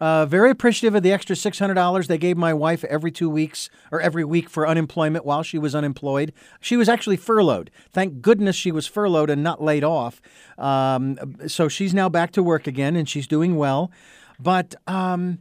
Uh, 0.00 0.26
very 0.26 0.50
appreciative 0.50 0.94
of 0.94 1.02
the 1.02 1.12
extra 1.12 1.34
$600 1.34 2.06
they 2.06 2.18
gave 2.18 2.36
my 2.36 2.54
wife 2.54 2.84
every 2.84 3.10
two 3.10 3.28
weeks 3.28 3.68
or 3.90 4.00
every 4.00 4.24
week 4.24 4.48
for 4.48 4.66
unemployment 4.66 5.24
while 5.24 5.42
she 5.42 5.58
was 5.58 5.74
unemployed. 5.74 6.32
She 6.60 6.76
was 6.76 6.88
actually 6.88 7.16
furloughed. 7.16 7.70
Thank 7.90 8.20
goodness 8.22 8.54
she 8.54 8.70
was 8.70 8.86
furloughed 8.86 9.30
and 9.30 9.42
not 9.42 9.62
laid 9.62 9.82
off. 9.82 10.20
Um, 10.56 11.18
so 11.48 11.68
she's 11.68 11.92
now 11.92 12.08
back 12.08 12.30
to 12.32 12.42
work 12.42 12.66
again 12.66 12.94
and 12.94 13.08
she's 13.08 13.26
doing 13.26 13.56
well. 13.56 13.90
But 14.38 14.76
um, 14.86 15.38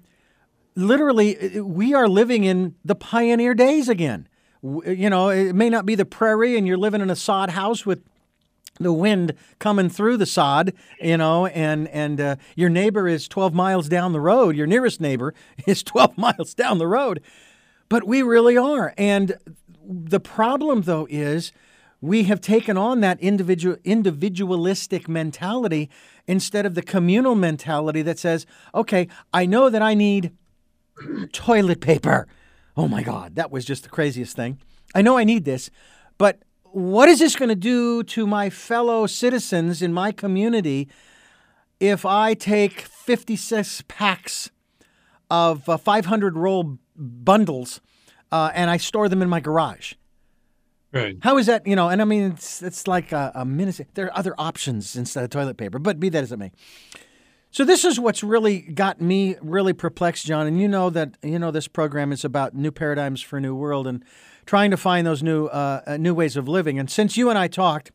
literally, 0.75 1.61
we 1.61 1.93
are 1.93 2.07
living 2.07 2.43
in 2.43 2.75
the 2.83 2.95
pioneer 2.95 3.53
days 3.53 3.87
again. 3.87 4.27
You 4.63 5.09
know, 5.09 5.29
it 5.29 5.53
may 5.53 5.69
not 5.69 5.85
be 5.85 5.93
the 5.93 6.05
prairie 6.05 6.57
and 6.57 6.65
you're 6.65 6.77
living 6.77 7.01
in 7.01 7.11
a 7.11 7.15
sod 7.15 7.51
house 7.51 7.85
with 7.85 8.03
the 8.79 8.93
wind 8.93 9.33
coming 9.59 9.89
through 9.89 10.17
the 10.17 10.25
sod, 10.25 10.73
you 11.01 11.17
know, 11.17 11.47
and 11.47 11.87
and 11.89 12.19
uh, 12.19 12.35
your 12.55 12.69
neighbor 12.69 13.07
is 13.07 13.27
12 13.27 13.53
miles 13.53 13.89
down 13.89 14.13
the 14.13 14.21
road. 14.21 14.55
Your 14.55 14.67
nearest 14.67 15.01
neighbor 15.01 15.33
is 15.67 15.83
12 15.83 16.17
miles 16.17 16.53
down 16.53 16.77
the 16.77 16.87
road. 16.87 17.21
But 17.89 18.05
we 18.05 18.21
really 18.21 18.57
are. 18.57 18.93
And 18.97 19.37
the 19.83 20.19
problem 20.19 20.81
though 20.81 21.07
is 21.09 21.51
we 22.01 22.23
have 22.23 22.41
taken 22.41 22.77
on 22.77 22.99
that 23.01 23.19
individual 23.19 23.77
individualistic 23.83 25.07
mentality 25.09 25.89
instead 26.27 26.65
of 26.65 26.75
the 26.75 26.83
communal 26.83 27.35
mentality 27.35 28.01
that 28.03 28.19
says, 28.19 28.45
"Okay, 28.75 29.07
I 29.33 29.45
know 29.45 29.69
that 29.69 29.81
I 29.81 29.93
need 29.93 30.31
toilet 31.31 31.81
paper." 31.81 32.27
Oh 32.75 32.87
my 32.87 33.01
god, 33.01 33.35
that 33.35 33.51
was 33.51 33.65
just 33.65 33.83
the 33.83 33.89
craziest 33.89 34.35
thing. 34.35 34.59
I 34.93 35.01
know 35.01 35.17
I 35.17 35.23
need 35.23 35.45
this, 35.45 35.71
but 36.17 36.43
what 36.71 37.09
is 37.09 37.19
this 37.19 37.35
going 37.35 37.49
to 37.49 37.55
do 37.55 38.03
to 38.03 38.27
my 38.27 38.49
fellow 38.49 39.07
citizens 39.07 39.81
in 39.81 39.93
my 39.93 40.11
community 40.11 40.87
if 41.79 42.05
I 42.05 42.33
take 42.33 42.81
56 42.81 43.83
packs 43.87 44.51
of 45.29 45.67
uh, 45.69 45.77
500 45.77 46.37
roll 46.37 46.79
bundles 46.95 47.81
uh, 48.31 48.51
and 48.53 48.69
I 48.69 48.77
store 48.77 49.09
them 49.09 49.21
in 49.21 49.29
my 49.29 49.39
garage? 49.39 49.93
Right. 50.91 51.17
How 51.21 51.37
is 51.37 51.45
that, 51.47 51.67
you 51.67 51.75
know, 51.75 51.89
and 51.89 52.01
I 52.01 52.05
mean, 52.05 52.31
it's, 52.31 52.61
it's 52.63 52.87
like 52.87 53.11
a, 53.11 53.31
a 53.35 53.45
minute. 53.45 53.79
There 53.93 54.05
are 54.05 54.17
other 54.17 54.33
options 54.37 54.95
instead 54.95 55.23
of 55.23 55.29
toilet 55.29 55.57
paper, 55.57 55.79
but 55.79 55.99
be 55.99 56.09
that 56.09 56.23
as 56.23 56.31
it 56.31 56.39
may. 56.39 56.51
So 57.51 57.63
this 57.63 57.85
is 57.85 57.99
what's 57.99 58.23
really 58.23 58.59
got 58.59 59.01
me 59.01 59.35
really 59.41 59.73
perplexed, 59.73 60.25
John. 60.25 60.47
And 60.47 60.61
you 60.61 60.67
know 60.67 60.89
that 60.89 61.17
you 61.23 61.39
know 61.39 61.51
this 61.51 61.67
program 61.67 62.11
is 62.11 62.23
about 62.25 62.53
new 62.53 62.71
paradigms 62.71 63.21
for 63.21 63.37
a 63.37 63.41
new 63.41 63.55
world, 63.55 63.87
and 63.87 64.03
trying 64.47 64.71
to 64.71 64.77
find 64.77 65.05
those 65.05 65.21
new 65.21 65.45
uh, 65.47 65.81
uh, 65.85 65.97
new 65.97 66.15
ways 66.15 66.35
of 66.35 66.47
living. 66.47 66.79
And 66.79 66.89
since 66.89 67.15
you 67.15 67.29
and 67.29 67.37
I 67.37 67.47
talked, 67.47 67.91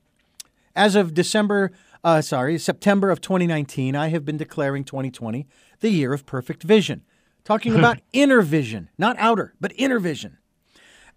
as 0.76 0.94
of 0.94 1.14
December, 1.14 1.72
uh, 2.04 2.20
sorry, 2.20 2.58
September 2.58 3.10
of 3.10 3.20
2019, 3.20 3.96
I 3.96 4.08
have 4.08 4.24
been 4.24 4.36
declaring 4.36 4.84
2020 4.84 5.48
the 5.80 5.90
year 5.90 6.12
of 6.12 6.24
perfect 6.24 6.62
vision, 6.62 7.02
talking 7.42 7.74
about 7.78 8.00
inner 8.12 8.42
vision, 8.42 8.90
not 8.96 9.16
outer, 9.18 9.54
but 9.60 9.72
inner 9.76 9.98
vision, 9.98 10.38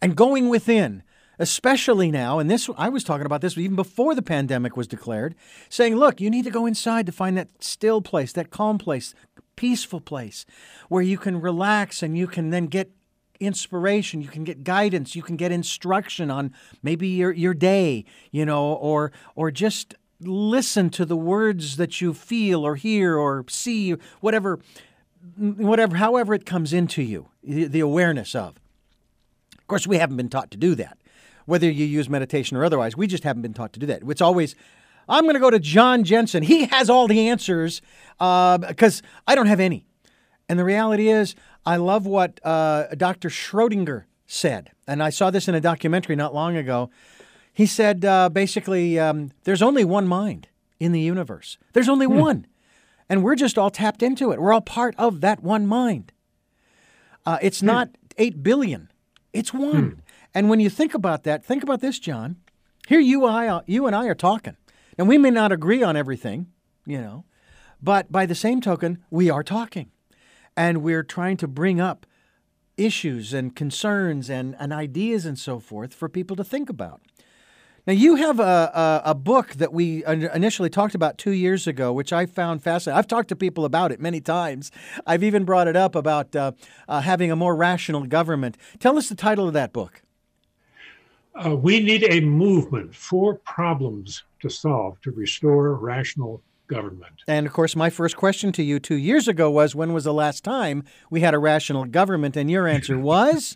and 0.01 0.15
going 0.15 0.49
within. 0.49 1.03
Especially 1.37 2.11
now, 2.11 2.39
and 2.39 2.49
this 2.49 2.69
I 2.77 2.87
was 2.87 3.03
talking 3.03 3.25
about 3.25 3.41
this 3.41 3.57
even 3.57 3.75
before 3.75 4.15
the 4.15 4.21
pandemic 4.21 4.77
was 4.77 4.87
declared, 4.87 5.35
saying, 5.67 5.97
look, 5.97 6.21
you 6.21 6.29
need 6.29 6.45
to 6.45 6.49
go 6.49 6.65
inside 6.65 7.05
to 7.07 7.11
find 7.11 7.37
that 7.37 7.61
still 7.61 8.01
place, 8.01 8.31
that 8.31 8.51
calm 8.51 8.77
place, 8.77 9.13
peaceful 9.57 9.99
place 9.99 10.45
where 10.87 11.01
you 11.01 11.17
can 11.17 11.41
relax 11.41 12.01
and 12.01 12.17
you 12.17 12.25
can 12.25 12.51
then 12.51 12.67
get 12.67 12.89
inspiration, 13.39 14.21
you 14.21 14.27
can 14.27 14.43
get 14.43 14.63
guidance, 14.63 15.15
you 15.15 15.21
can 15.21 15.35
get 15.35 15.51
instruction 15.51 16.31
on 16.31 16.53
maybe 16.81 17.07
your, 17.07 17.31
your 17.31 17.53
day, 17.53 18.05
you 18.31 18.45
know, 18.45 18.73
or 18.73 19.11
or 19.35 19.51
just 19.51 19.95
listen 20.21 20.89
to 20.89 21.05
the 21.05 21.17
words 21.17 21.77
that 21.77 21.99
you 22.01 22.13
feel 22.13 22.65
or 22.65 22.75
hear 22.75 23.17
or 23.17 23.45
see, 23.49 23.91
whatever 24.21 24.59
whatever 25.37 25.97
however 25.97 26.33
it 26.33 26.45
comes 26.45 26.73
into 26.73 27.01
you, 27.01 27.27
the 27.43 27.79
awareness 27.79 28.35
of. 28.35 28.55
Of 29.57 29.67
course, 29.67 29.87
we 29.87 29.97
haven't 29.97 30.17
been 30.17 30.29
taught 30.29 30.51
to 30.51 30.57
do 30.57 30.75
that. 30.75 30.97
Whether 31.45 31.69
you 31.69 31.85
use 31.85 32.09
meditation 32.09 32.57
or 32.57 32.65
otherwise, 32.65 32.97
we 32.97 33.07
just 33.07 33.23
haven't 33.23 33.41
been 33.41 33.53
taught 33.53 33.73
to 33.73 33.79
do 33.79 33.85
that. 33.87 34.01
It's 34.07 34.21
always 34.21 34.55
I'm 35.07 35.23
going 35.23 35.35
to 35.35 35.39
go 35.39 35.49
to 35.49 35.59
John 35.59 36.03
Jensen. 36.03 36.43
He 36.43 36.65
has 36.65 36.89
all 36.89 37.07
the 37.07 37.29
answers 37.29 37.81
because 38.17 39.01
uh, 39.01 39.07
I 39.27 39.35
don't 39.35 39.47
have 39.47 39.59
any. 39.59 39.85
And 40.47 40.59
the 40.59 40.65
reality 40.65 41.09
is, 41.09 41.35
I 41.65 41.77
love 41.77 42.05
what 42.05 42.39
uh, 42.43 42.87
Dr. 42.95 43.29
Schrodinger 43.29 44.03
said, 44.27 44.71
and 44.87 45.01
I 45.01 45.09
saw 45.09 45.31
this 45.31 45.47
in 45.47 45.55
a 45.55 45.61
documentary 45.61 46.15
not 46.15 46.33
long 46.33 46.55
ago. 46.55 46.89
He 47.53 47.65
said 47.65 48.05
uh, 48.05 48.29
basically, 48.29 48.99
um, 48.99 49.31
there's 49.43 49.61
only 49.61 49.83
one 49.83 50.07
mind 50.07 50.47
in 50.79 50.91
the 50.91 50.99
universe. 50.99 51.57
There's 51.73 51.89
only 51.89 52.05
hmm. 52.05 52.17
one. 52.17 52.47
And 53.07 53.23
we're 53.23 53.35
just 53.35 53.57
all 53.57 53.69
tapped 53.69 54.03
into 54.03 54.31
it. 54.31 54.41
We're 54.41 54.53
all 54.53 54.61
part 54.61 54.95
of 54.97 55.21
that 55.21 55.43
one 55.43 55.67
mind. 55.67 56.11
Uh, 57.25 57.37
it's 57.41 57.59
hmm. 57.59 57.67
not 57.67 57.89
8 58.17 58.43
billion, 58.43 58.91
it's 59.33 59.53
one. 59.53 59.89
Hmm. 59.89 59.99
And 60.33 60.49
when 60.49 60.59
you 60.59 60.69
think 60.69 60.93
about 60.93 61.23
that, 61.23 61.45
think 61.45 61.63
about 61.63 61.81
this, 61.81 61.97
John. 61.97 62.37
Here 62.87 62.99
you, 62.99 63.25
I, 63.25 63.61
you 63.65 63.87
and 63.87 63.95
I 63.95 64.05
are 64.07 64.15
talking. 64.15 64.57
And 64.97 65.07
we 65.07 65.17
may 65.17 65.31
not 65.31 65.51
agree 65.51 65.81
on 65.81 65.95
everything, 65.95 66.47
you 66.85 66.99
know, 66.99 67.25
but 67.81 68.11
by 68.11 68.25
the 68.25 68.35
same 68.35 68.61
token, 68.61 69.03
we 69.09 69.29
are 69.29 69.43
talking 69.43 69.91
and 70.57 70.81
we're 70.81 71.03
trying 71.03 71.37
to 71.37 71.47
bring 71.47 71.79
up 71.79 72.05
issues 72.77 73.33
and 73.33 73.55
concerns 73.55 74.29
and, 74.29 74.55
and 74.59 74.73
ideas 74.73 75.25
and 75.25 75.39
so 75.39 75.59
forth 75.59 75.93
for 75.93 76.09
people 76.09 76.35
to 76.35 76.43
think 76.43 76.69
about. 76.69 77.01
Now, 77.87 77.93
you 77.93 78.15
have 78.15 78.39
a, 78.39 78.43
a, 79.03 79.11
a, 79.11 79.15
book 79.15 79.49
that 79.53 79.71
we 79.71 80.03
initially 80.05 80.71
talked 80.71 80.95
about 80.95 81.19
two 81.19 81.31
years 81.31 81.67
ago, 81.67 81.93
which 81.93 82.11
I 82.11 82.25
found 82.25 82.63
fascinating. 82.63 82.97
I've 82.97 83.07
talked 83.07 83.29
to 83.29 83.35
people 83.35 83.63
about 83.63 83.91
it 83.91 83.99
many 83.99 84.19
times. 84.19 84.71
I've 85.05 85.23
even 85.23 85.45
brought 85.45 85.67
it 85.67 85.75
up 85.75 85.93
about 85.93 86.35
uh, 86.35 86.53
uh, 86.87 87.01
having 87.01 87.31
a 87.31 87.35
more 87.35 87.55
rational 87.55 88.03
government. 88.05 88.57
Tell 88.79 88.97
us 88.97 89.07
the 89.07 89.15
title 89.15 89.47
of 89.47 89.53
that 89.53 89.71
book. 89.71 90.01
Uh, 91.35 91.55
we 91.55 91.79
need 91.79 92.05
a 92.09 92.21
movement 92.21 92.95
for 92.95 93.35
problems 93.35 94.23
to 94.39 94.49
solve 94.49 94.99
to 95.01 95.11
restore 95.11 95.75
rational 95.75 96.41
government. 96.67 97.23
And 97.27 97.45
of 97.45 97.53
course, 97.53 97.75
my 97.75 97.89
first 97.89 98.15
question 98.15 98.51
to 98.53 98.63
you 98.63 98.79
two 98.79 98.95
years 98.95 99.27
ago 99.27 99.49
was 99.49 99.75
when 99.75 99.93
was 99.93 100.03
the 100.03 100.13
last 100.13 100.43
time 100.43 100.83
we 101.09 101.21
had 101.21 101.33
a 101.33 101.39
rational 101.39 101.85
government? 101.85 102.35
And 102.35 102.49
your 102.49 102.67
answer 102.67 102.97
was? 103.13 103.55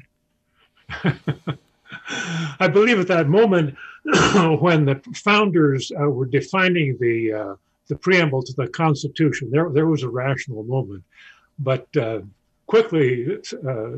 I 2.60 2.68
believe 2.68 3.00
at 3.00 3.08
that 3.08 3.28
moment 3.28 3.76
when 4.60 4.86
the 4.86 5.02
founders 5.14 5.92
uh, 6.00 6.10
were 6.10 6.26
defining 6.26 6.98
the 7.00 7.34
uh, 7.34 7.56
the 7.88 7.96
preamble 7.96 8.44
to 8.44 8.54
the 8.54 8.68
Constitution, 8.68 9.50
there 9.52 9.70
there 9.70 9.88
was 9.88 10.04
a 10.04 10.10
rational 10.10 10.64
moment, 10.64 11.04
but 11.58 11.88
uh, 11.98 12.20
quickly 12.68 13.38
uh, 13.68 13.90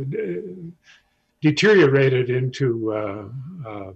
deteriorated 1.41 2.29
into 2.29 2.93
uh, 2.93 3.25
um, 3.67 3.95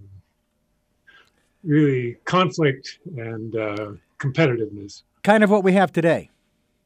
really 1.63 2.17
conflict 2.25 2.99
and 3.17 3.55
uh, 3.55 3.91
competitiveness. 4.19 5.03
Kind 5.23 5.43
of 5.43 5.49
what 5.49 5.63
we 5.63 5.73
have 5.73 5.91
today. 5.91 6.29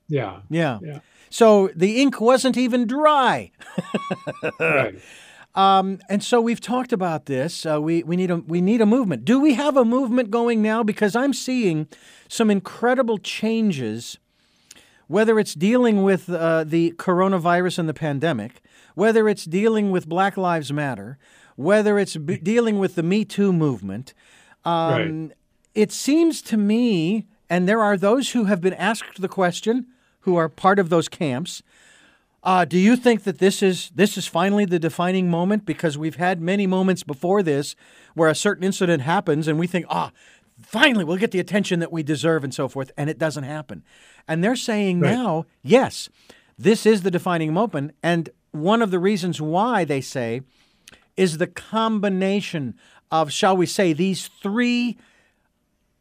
Yeah. 0.07 0.41
Yeah. 0.49 0.79
yeah. 0.81 0.99
So 1.29 1.69
the 1.75 2.01
ink 2.01 2.19
wasn't 2.19 2.57
even 2.57 2.87
dry. 2.87 3.51
right. 4.59 4.95
Um, 5.55 5.99
and 6.09 6.23
so 6.23 6.39
we've 6.41 6.61
talked 6.61 6.93
about 6.93 7.25
this. 7.25 7.65
Uh, 7.65 7.81
we, 7.81 8.03
we, 8.03 8.15
need 8.15 8.31
a, 8.31 8.37
we 8.37 8.61
need 8.61 8.81
a 8.81 8.85
movement. 8.85 9.25
Do 9.25 9.39
we 9.39 9.55
have 9.55 9.77
a 9.77 9.85
movement 9.85 10.31
going 10.31 10.61
now? 10.61 10.83
Because 10.83 11.15
I'm 11.15 11.33
seeing 11.33 11.87
some 12.27 12.49
incredible 12.49 13.17
changes, 13.17 14.17
whether 15.07 15.39
it's 15.39 15.53
dealing 15.53 16.03
with 16.03 16.29
uh, 16.29 16.63
the 16.63 16.93
coronavirus 16.97 17.79
and 17.79 17.89
the 17.89 17.93
pandemic, 17.93 18.61
whether 18.95 19.27
it's 19.27 19.45
dealing 19.45 19.91
with 19.91 20.07
Black 20.07 20.37
Lives 20.37 20.71
Matter, 20.71 21.17
whether 21.55 21.99
it's 21.99 22.15
b- 22.15 22.37
dealing 22.37 22.79
with 22.79 22.95
the 22.95 23.03
Me 23.03 23.25
Too 23.25 23.51
movement. 23.51 24.13
Um, 24.65 25.27
right. 25.27 25.37
It 25.79 25.93
seems 25.93 26.41
to 26.41 26.57
me 26.57 27.25
and 27.49 27.65
there 27.65 27.81
are 27.81 27.95
those 27.95 28.31
who 28.31 28.43
have 28.45 28.59
been 28.59 28.73
asked 28.73 29.21
the 29.21 29.29
question, 29.29 29.87
who 30.21 30.35
are 30.35 30.49
part 30.49 30.77
of 30.77 30.89
those 30.89 31.07
camps. 31.07 31.63
Uh, 32.43 32.65
do 32.65 32.77
you 32.77 32.97
think 32.97 33.23
that 33.23 33.39
this 33.39 33.63
is 33.63 33.89
this 33.95 34.17
is 34.17 34.27
finally 34.27 34.65
the 34.65 34.77
defining 34.77 35.31
moment? 35.31 35.65
Because 35.65 35.97
we've 35.97 36.17
had 36.17 36.41
many 36.41 36.67
moments 36.67 37.03
before 37.03 37.41
this 37.41 37.77
where 38.13 38.27
a 38.27 38.35
certain 38.35 38.65
incident 38.65 39.03
happens 39.03 39.47
and 39.47 39.57
we 39.57 39.67
think, 39.67 39.85
ah, 39.89 40.11
finally 40.61 41.05
we'll 41.05 41.15
get 41.15 41.31
the 41.31 41.39
attention 41.39 41.79
that 41.79 41.93
we 41.93 42.03
deserve 42.03 42.43
and 42.43 42.53
so 42.53 42.67
forth, 42.67 42.91
and 42.97 43.09
it 43.09 43.17
doesn't 43.17 43.45
happen. 43.45 43.81
And 44.27 44.43
they're 44.43 44.57
saying 44.57 44.99
Right. 44.99 45.13
now, 45.13 45.45
yes, 45.63 46.09
this 46.57 46.85
is 46.85 47.03
the 47.03 47.11
defining 47.11 47.53
moment. 47.53 47.95
And 48.03 48.29
one 48.51 48.81
of 48.81 48.91
the 48.91 48.99
reasons 48.99 49.39
why 49.39 49.85
they 49.85 50.01
say 50.01 50.41
is 51.15 51.37
the 51.37 51.47
combination 51.47 52.75
of, 53.11 53.31
shall 53.31 53.55
we 53.55 53.65
say, 53.65 53.93
these 53.93 54.27
three 54.43 54.97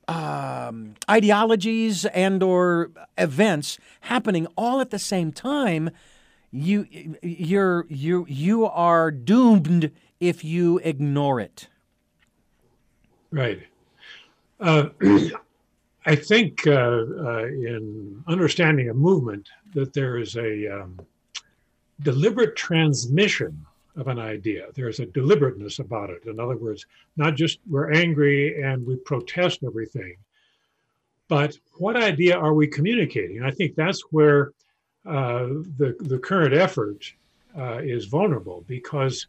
um, 0.09 0.95
ideologies 1.09 2.07
and 2.07 2.43
or 2.43 2.91
events 3.17 3.79
happening 4.03 4.47
all 4.57 4.81
at 4.81 4.91
the 4.91 4.99
same 4.99 5.31
time. 5.31 5.91
You 6.51 7.17
you're 7.23 7.87
you 7.89 8.25
you 8.29 8.65
are 8.67 9.11
doomed 9.11 9.93
if 10.19 10.43
you 10.43 10.79
ignore 10.83 11.41
it. 11.41 11.69
Right. 13.31 13.61
Uh, 14.59 14.89
I 16.07 16.17
think 16.17 16.67
uh, 16.67 16.71
uh, 16.71 17.45
in 17.45 18.25
understanding 18.27 18.89
a 18.89 18.95
movement 18.95 19.51
that 19.75 19.93
there 19.93 20.17
is 20.17 20.37
a 20.37 20.81
um, 20.81 20.99
deliberate 22.01 22.57
transmission 22.57 23.67
of 23.99 24.07
an 24.07 24.19
idea. 24.19 24.69
There's 24.75 25.01
a 25.01 25.07
deliberateness 25.07 25.81
about 25.81 26.11
it. 26.11 26.25
In 26.27 26.39
other 26.39 26.57
words, 26.57 26.87
not 27.17 27.35
just 27.35 27.59
we're 27.69 27.93
angry 27.93 28.63
and 28.63 28.87
we 28.87 28.97
protest 28.97 29.61
everything, 29.65 30.17
but 31.27 31.59
what 31.79 31.97
idea 31.97 32.37
are 32.37 32.55
we 32.55 32.67
communicating? 32.69 33.43
I 33.43 33.51
think 33.51 33.75
that's 33.75 34.01
where 34.11 34.53
uh, 35.05 35.49
the 35.79 35.97
the 36.01 36.19
current 36.19 36.55
effort 36.55 37.13
uh, 37.59 37.79
is 37.79 38.07
vulnerable 38.07 38.65
because 38.67 39.27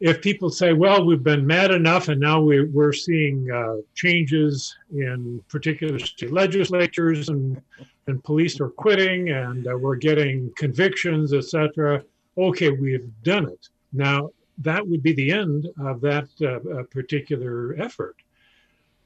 if 0.00 0.20
people 0.20 0.50
say, 0.50 0.72
well, 0.74 1.06
we've 1.06 1.22
been 1.22 1.46
mad 1.46 1.70
enough 1.70 2.08
and 2.08 2.20
now 2.20 2.40
we, 2.40 2.64
we're 2.66 2.92
seeing 2.92 3.50
uh, 3.50 3.76
changes 3.94 4.76
in 4.92 5.42
particular 5.48 5.98
state 5.98 6.32
legislatures 6.32 7.30
and, 7.30 7.60
and 8.06 8.22
police 8.22 8.60
are 8.60 8.68
quitting 8.68 9.30
and 9.30 9.66
uh, 9.66 9.76
we're 9.76 9.96
getting 9.96 10.52
convictions, 10.56 11.32
etc. 11.32 12.02
Okay, 12.38 12.70
we've 12.70 13.10
done 13.22 13.48
it. 13.48 13.68
Now, 13.92 14.30
that 14.58 14.86
would 14.86 15.02
be 15.02 15.12
the 15.12 15.30
end 15.30 15.68
of 15.80 16.00
that 16.00 16.28
uh, 16.40 16.80
uh, 16.80 16.82
particular 16.84 17.74
effort. 17.78 18.16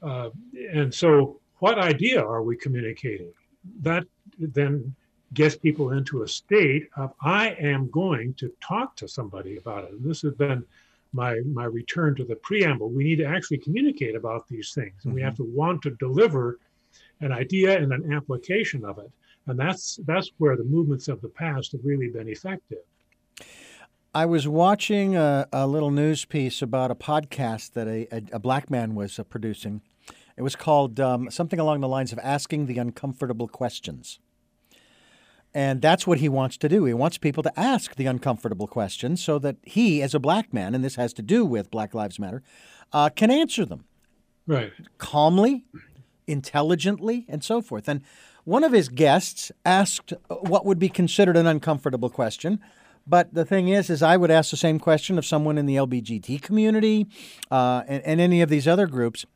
Uh, 0.02 0.30
and 0.72 0.92
so, 0.92 1.40
what 1.58 1.78
idea 1.78 2.20
are 2.20 2.42
we 2.42 2.56
communicating? 2.56 3.32
That 3.82 4.04
then 4.38 4.94
gets 5.34 5.56
people 5.56 5.92
into 5.92 6.22
a 6.22 6.28
state 6.28 6.88
of 6.96 7.12
I 7.22 7.50
am 7.60 7.90
going 7.90 8.34
to 8.34 8.52
talk 8.60 8.96
to 8.96 9.08
somebody 9.08 9.58
about 9.58 9.84
it. 9.84 9.92
And 9.92 10.04
this 10.04 10.22
has 10.22 10.34
been 10.34 10.64
my 11.12 11.40
my 11.40 11.64
return 11.64 12.14
to 12.16 12.24
the 12.24 12.36
preamble. 12.36 12.88
We 12.88 13.04
need 13.04 13.16
to 13.16 13.26
actually 13.26 13.58
communicate 13.58 14.14
about 14.14 14.48
these 14.48 14.72
things, 14.72 15.04
and 15.04 15.12
we 15.12 15.22
have 15.22 15.36
to 15.36 15.44
want 15.44 15.82
to 15.82 15.90
deliver 15.96 16.58
an 17.20 17.32
idea 17.32 17.78
and 17.78 17.92
an 17.92 18.12
application 18.12 18.84
of 18.84 18.98
it. 18.98 19.10
And 19.46 19.58
that's 19.58 19.98
that's 20.06 20.30
where 20.38 20.56
the 20.56 20.64
movements 20.64 21.08
of 21.08 21.20
the 21.20 21.28
past 21.28 21.72
have 21.72 21.84
really 21.84 22.08
been 22.08 22.28
effective. 22.28 22.84
I 24.12 24.26
was 24.26 24.48
watching 24.48 25.16
a, 25.16 25.46
a 25.52 25.66
little 25.66 25.90
news 25.90 26.24
piece 26.24 26.62
about 26.62 26.90
a 26.90 26.96
podcast 26.96 27.72
that 27.74 27.86
a, 27.86 28.08
a, 28.12 28.22
a 28.32 28.38
black 28.40 28.68
man 28.70 28.94
was 28.94 29.18
uh, 29.18 29.24
producing. 29.24 29.82
It 30.36 30.42
was 30.42 30.56
called 30.56 30.98
um, 30.98 31.30
something 31.30 31.60
along 31.60 31.80
the 31.80 31.88
lines 31.88 32.12
of 32.12 32.18
Asking 32.20 32.66
the 32.66 32.78
Uncomfortable 32.78 33.46
Questions. 33.46 34.18
And 35.54 35.82
that's 35.82 36.06
what 36.06 36.18
he 36.18 36.28
wants 36.28 36.56
to 36.58 36.68
do. 36.68 36.84
He 36.84 36.94
wants 36.94 37.18
people 37.18 37.42
to 37.42 37.60
ask 37.60 37.94
the 37.96 38.06
uncomfortable 38.06 38.66
questions 38.66 39.22
so 39.22 39.38
that 39.40 39.56
he, 39.62 40.00
as 40.02 40.14
a 40.14 40.20
black 40.20 40.52
man, 40.52 40.74
and 40.74 40.84
this 40.84 40.94
has 40.94 41.12
to 41.14 41.22
do 41.22 41.44
with 41.44 41.70
Black 41.70 41.92
Lives 41.92 42.18
Matter, 42.18 42.42
uh, 42.92 43.10
can 43.10 43.30
answer 43.30 43.64
them 43.64 43.84
Right. 44.46 44.72
calmly, 44.98 45.66
intelligently, 46.26 47.26
and 47.28 47.42
so 47.42 47.60
forth. 47.62 47.88
And 47.88 48.02
one 48.44 48.62
of 48.64 48.72
his 48.72 48.88
guests 48.88 49.50
asked 49.64 50.12
what 50.28 50.64
would 50.64 50.78
be 50.78 50.88
considered 50.88 51.36
an 51.36 51.46
uncomfortable 51.46 52.10
question. 52.10 52.60
But 53.06 53.34
the 53.34 53.44
thing 53.44 53.68
is, 53.68 53.90
is 53.90 54.02
I 54.02 54.16
would 54.16 54.30
ask 54.30 54.50
the 54.50 54.56
same 54.56 54.78
question 54.78 55.18
of 55.18 55.26
someone 55.26 55.58
in 55.58 55.66
the 55.66 55.76
LBGT 55.76 56.42
community 56.42 57.06
uh, 57.50 57.82
and, 57.88 58.02
and 58.04 58.20
any 58.20 58.40
of 58.42 58.48
these 58.48 58.68
other 58.68 58.86
groups. 58.86 59.26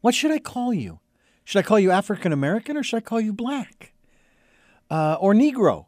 What 0.00 0.14
should 0.14 0.30
I 0.30 0.38
call 0.38 0.72
you? 0.72 1.00
Should 1.44 1.60
I 1.60 1.62
call 1.62 1.78
you 1.78 1.90
African 1.90 2.32
American 2.32 2.76
or 2.76 2.82
should 2.82 2.98
I 2.98 3.00
call 3.00 3.20
you 3.20 3.32
black 3.32 3.92
uh, 4.90 5.16
or 5.20 5.34
Negro? 5.34 5.86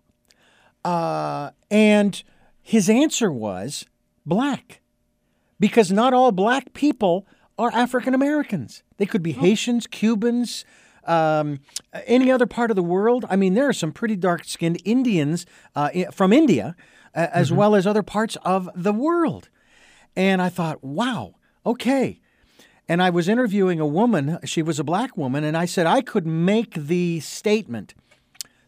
Uh, 0.84 1.50
and 1.70 2.22
his 2.62 2.88
answer 2.88 3.30
was 3.30 3.84
black 4.24 4.80
because 5.58 5.92
not 5.92 6.14
all 6.14 6.32
black 6.32 6.72
people 6.72 7.26
are 7.58 7.70
African 7.72 8.14
Americans. 8.14 8.82
They 8.96 9.06
could 9.06 9.22
be 9.22 9.32
Haitians, 9.32 9.86
Cubans, 9.86 10.64
um, 11.10 11.60
any 12.06 12.30
other 12.30 12.46
part 12.46 12.70
of 12.70 12.76
the 12.76 12.82
world. 12.82 13.24
I 13.28 13.36
mean, 13.36 13.54
there 13.54 13.68
are 13.68 13.72
some 13.72 13.92
pretty 13.92 14.16
dark 14.16 14.44
skinned 14.44 14.80
Indians 14.84 15.44
uh, 15.74 15.90
from 16.12 16.32
India, 16.32 16.76
uh, 17.14 17.26
as 17.32 17.52
well 17.52 17.74
as 17.74 17.86
other 17.86 18.02
parts 18.02 18.36
of 18.44 18.70
the 18.74 18.92
world. 18.92 19.48
And 20.14 20.40
I 20.40 20.48
thought, 20.48 20.84
wow, 20.84 21.34
okay. 21.66 22.20
And 22.88 23.02
I 23.02 23.10
was 23.10 23.28
interviewing 23.28 23.80
a 23.80 23.86
woman, 23.86 24.38
she 24.44 24.62
was 24.62 24.78
a 24.78 24.84
black 24.84 25.16
woman, 25.16 25.44
and 25.44 25.56
I 25.56 25.64
said 25.64 25.86
I 25.86 26.00
could 26.00 26.26
make 26.26 26.74
the 26.74 27.20
statement 27.20 27.94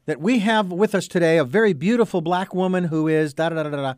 that 0.06 0.20
we 0.20 0.40
have 0.40 0.72
with 0.72 0.94
us 0.94 1.06
today 1.06 1.38
a 1.38 1.44
very 1.44 1.72
beautiful 1.72 2.20
black 2.20 2.54
woman 2.54 2.84
who 2.84 3.06
is 3.06 3.34
da 3.34 3.48
da 3.48 3.62
da 3.62 3.70
da 3.70 3.76
da. 3.76 3.94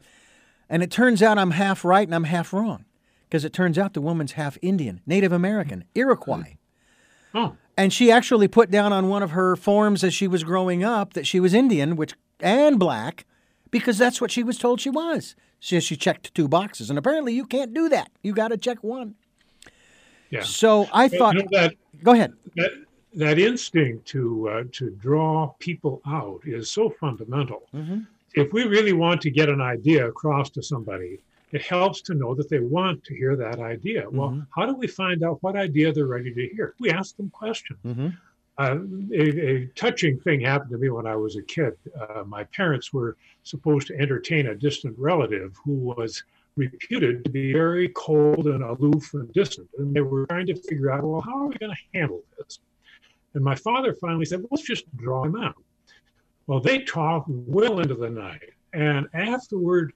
And 0.68 0.83
it 0.83 0.90
turns 0.90 1.22
out 1.22 1.38
I'm 1.38 1.52
half 1.52 1.85
right 1.85 2.07
and 2.07 2.14
I'm 2.14 2.24
half 2.24 2.52
wrong 2.52 2.85
because 3.28 3.44
it 3.44 3.52
turns 3.52 3.78
out 3.78 3.94
the 3.94 4.00
woman's 4.00 4.33
half 4.33 4.59
Indian, 4.62 5.00
Native 5.07 5.33
American, 5.33 5.85
Iroquois. 5.94 6.57
Oh, 7.35 7.57
And 7.76 7.92
she 7.92 8.10
actually 8.10 8.46
put 8.48 8.70
down 8.70 8.92
on 8.92 9.08
one 9.08 9.22
of 9.22 9.32
her 9.32 9.56
forms 9.56 10.04
as 10.04 10.14
she 10.14 10.28
was 10.28 10.44
growing 10.44 10.84
up 10.84 11.14
that 11.14 11.26
she 11.26 11.40
was 11.40 11.52
Indian, 11.54 11.96
which 11.96 12.14
and 12.40 12.78
black, 12.78 13.24
because 13.70 13.98
that's 13.98 14.20
what 14.20 14.30
she 14.30 14.42
was 14.42 14.58
told 14.58 14.80
she 14.80 14.90
was. 14.90 15.34
So 15.60 15.80
she 15.80 15.96
checked 15.96 16.34
two 16.34 16.46
boxes, 16.46 16.90
and 16.90 16.98
apparently 16.98 17.32
you 17.34 17.46
can't 17.46 17.72
do 17.74 17.88
that. 17.88 18.10
You 18.22 18.32
got 18.34 18.48
to 18.48 18.56
check 18.56 18.84
one. 18.84 19.14
yeah. 20.30 20.42
So 20.42 20.88
I 20.92 21.08
But 21.08 21.18
thought, 21.18 21.34
you 21.34 21.42
know, 21.42 21.48
that 21.52 21.74
go 22.02 22.12
ahead. 22.12 22.32
that 22.56 22.70
that 23.14 23.38
instinct 23.38 24.06
to 24.08 24.48
uh, 24.48 24.64
to 24.72 24.90
draw 24.90 25.54
people 25.58 26.00
out 26.06 26.40
is 26.44 26.70
so 26.70 26.90
fundamental. 26.90 27.62
Mhm. 27.74 28.06
If 28.34 28.52
we 28.52 28.64
really 28.64 28.92
want 28.92 29.20
to 29.22 29.30
get 29.30 29.48
an 29.48 29.60
idea 29.60 30.06
across 30.08 30.50
to 30.50 30.62
somebody, 30.62 31.18
it 31.54 31.62
helps 31.62 32.00
to 32.02 32.14
know 32.14 32.34
that 32.34 32.48
they 32.48 32.58
want 32.58 33.04
to 33.04 33.14
hear 33.14 33.36
that 33.36 33.60
idea. 33.60 34.02
Well, 34.10 34.30
Mhm. 34.30 34.46
how 34.56 34.66
do 34.66 34.74
we 34.74 34.88
find 34.88 35.22
out 35.22 35.40
what 35.42 35.54
idea 35.56 35.92
they're 35.92 36.14
ready 36.18 36.32
to 36.34 36.48
hear? 36.48 36.74
We 36.80 36.90
ask 36.90 37.16
them 37.16 37.30
questions. 37.30 37.78
hmm 37.82 38.08
Uh, 38.56 38.78
a, 39.12 39.24
a 39.52 39.66
touching 39.74 40.14
thing 40.20 40.38
happened 40.40 40.70
to 40.70 40.78
me 40.78 40.88
when 40.88 41.08
I 41.08 41.16
was 41.16 41.34
a 41.34 41.42
kid. 41.42 41.74
Uh, 42.00 42.22
my 42.36 42.44
parents 42.58 42.92
were 42.92 43.16
supposed 43.42 43.88
to 43.88 43.94
entertain 44.04 44.46
a 44.46 44.54
distant 44.54 44.96
relative 44.96 45.50
who 45.64 45.74
was 45.92 46.22
reputed 46.56 47.24
to 47.24 47.30
be 47.30 47.52
very 47.52 47.88
cold 47.88 48.46
and 48.46 48.62
aloof 48.62 49.12
and 49.14 49.32
distant. 49.32 49.68
And 49.78 49.92
they 49.94 50.02
were 50.02 50.24
trying 50.26 50.46
to 50.46 50.54
figure 50.68 50.90
out, 50.92 51.02
well, 51.02 51.20
how 51.20 51.36
are 51.42 51.48
we 51.48 51.56
going 51.56 51.74
to 51.74 51.98
handle 51.98 52.22
this? 52.38 52.60
And 53.34 53.42
my 53.42 53.56
father 53.56 53.92
finally 53.94 54.24
said, 54.24 54.38
well, 54.40 54.50
let's 54.52 54.62
just 54.74 54.86
draw 54.96 55.24
him 55.24 55.34
out. 55.34 55.60
Well, 56.46 56.60
they 56.60 56.78
talked 56.84 57.28
well 57.28 57.80
into 57.80 57.96
the 57.96 58.10
night. 58.10 58.50
And 58.72 59.08
afterward, 59.14 59.92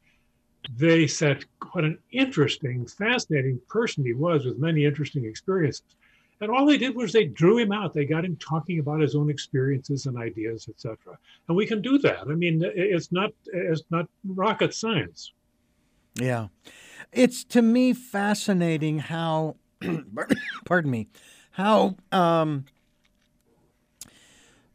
they 0.76 1.06
said 1.06 1.44
what 1.72 1.84
an 1.84 1.98
interesting, 2.12 2.86
fascinating 2.86 3.60
person 3.68 4.04
he 4.04 4.12
was 4.12 4.44
with 4.44 4.58
many 4.58 4.84
interesting 4.84 5.24
experiences. 5.24 5.96
And 6.40 6.50
all 6.50 6.66
they 6.66 6.78
did 6.78 6.94
was 6.94 7.12
they 7.12 7.24
drew 7.24 7.58
him 7.58 7.72
out. 7.72 7.94
They 7.94 8.04
got 8.04 8.24
him 8.24 8.36
talking 8.36 8.78
about 8.78 9.00
his 9.00 9.16
own 9.16 9.28
experiences 9.28 10.06
and 10.06 10.16
ideas, 10.16 10.68
etc. 10.68 11.18
And 11.48 11.56
we 11.56 11.66
can 11.66 11.82
do 11.82 11.98
that. 11.98 12.22
I 12.22 12.34
mean, 12.34 12.62
it's 12.64 13.10
not 13.10 13.30
it's 13.46 13.82
not 13.90 14.06
rocket 14.24 14.72
science. 14.72 15.32
Yeah. 16.14 16.48
It's 17.12 17.44
to 17.44 17.62
me 17.62 17.92
fascinating 17.92 18.98
how, 18.98 19.56
pardon 20.64 20.90
me, 20.90 21.08
how 21.52 21.96
um, 22.12 22.66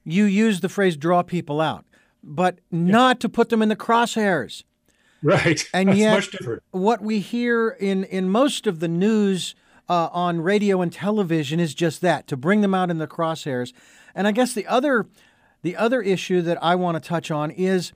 you 0.03 0.25
use 0.25 0.61
the 0.61 0.69
phrase 0.69 0.97
draw 0.97 1.21
people 1.21 1.61
out, 1.61 1.85
but 2.23 2.59
not 2.71 3.19
to 3.21 3.29
put 3.29 3.49
them 3.49 3.61
in 3.61 3.69
the 3.69 3.75
crosshairs. 3.75 4.63
Right. 5.35 5.63
And 5.73 5.89
That's 5.89 5.99
yet- 5.99 6.13
much 6.13 6.31
different. 6.31 6.63
What 6.71 7.01
we 7.01 7.19
hear 7.19 7.69
in, 7.69 8.03
in 8.05 8.29
most 8.29 8.67
of 8.67 8.79
the 8.81 8.89
news 8.89 9.55
uh, 9.89 10.09
on 10.11 10.41
radio 10.41 10.81
and 10.81 10.91
television 10.91 11.59
is 11.59 11.73
just 11.73 12.01
that 12.01 12.27
to 12.27 12.37
bring 12.37 12.61
them 12.61 12.73
out 12.73 12.89
in 12.91 12.97
the 12.97 13.07
crosshairs. 13.07 13.71
And 14.15 14.27
I 14.27 14.31
guess 14.31 14.53
the 14.53 14.67
other 14.67 15.07
the 15.61 15.77
other 15.77 16.01
issue 16.01 16.41
that 16.41 16.61
I 16.61 16.75
want 16.75 17.01
to 17.01 17.07
touch 17.07 17.31
on 17.31 17.49
is 17.51 17.93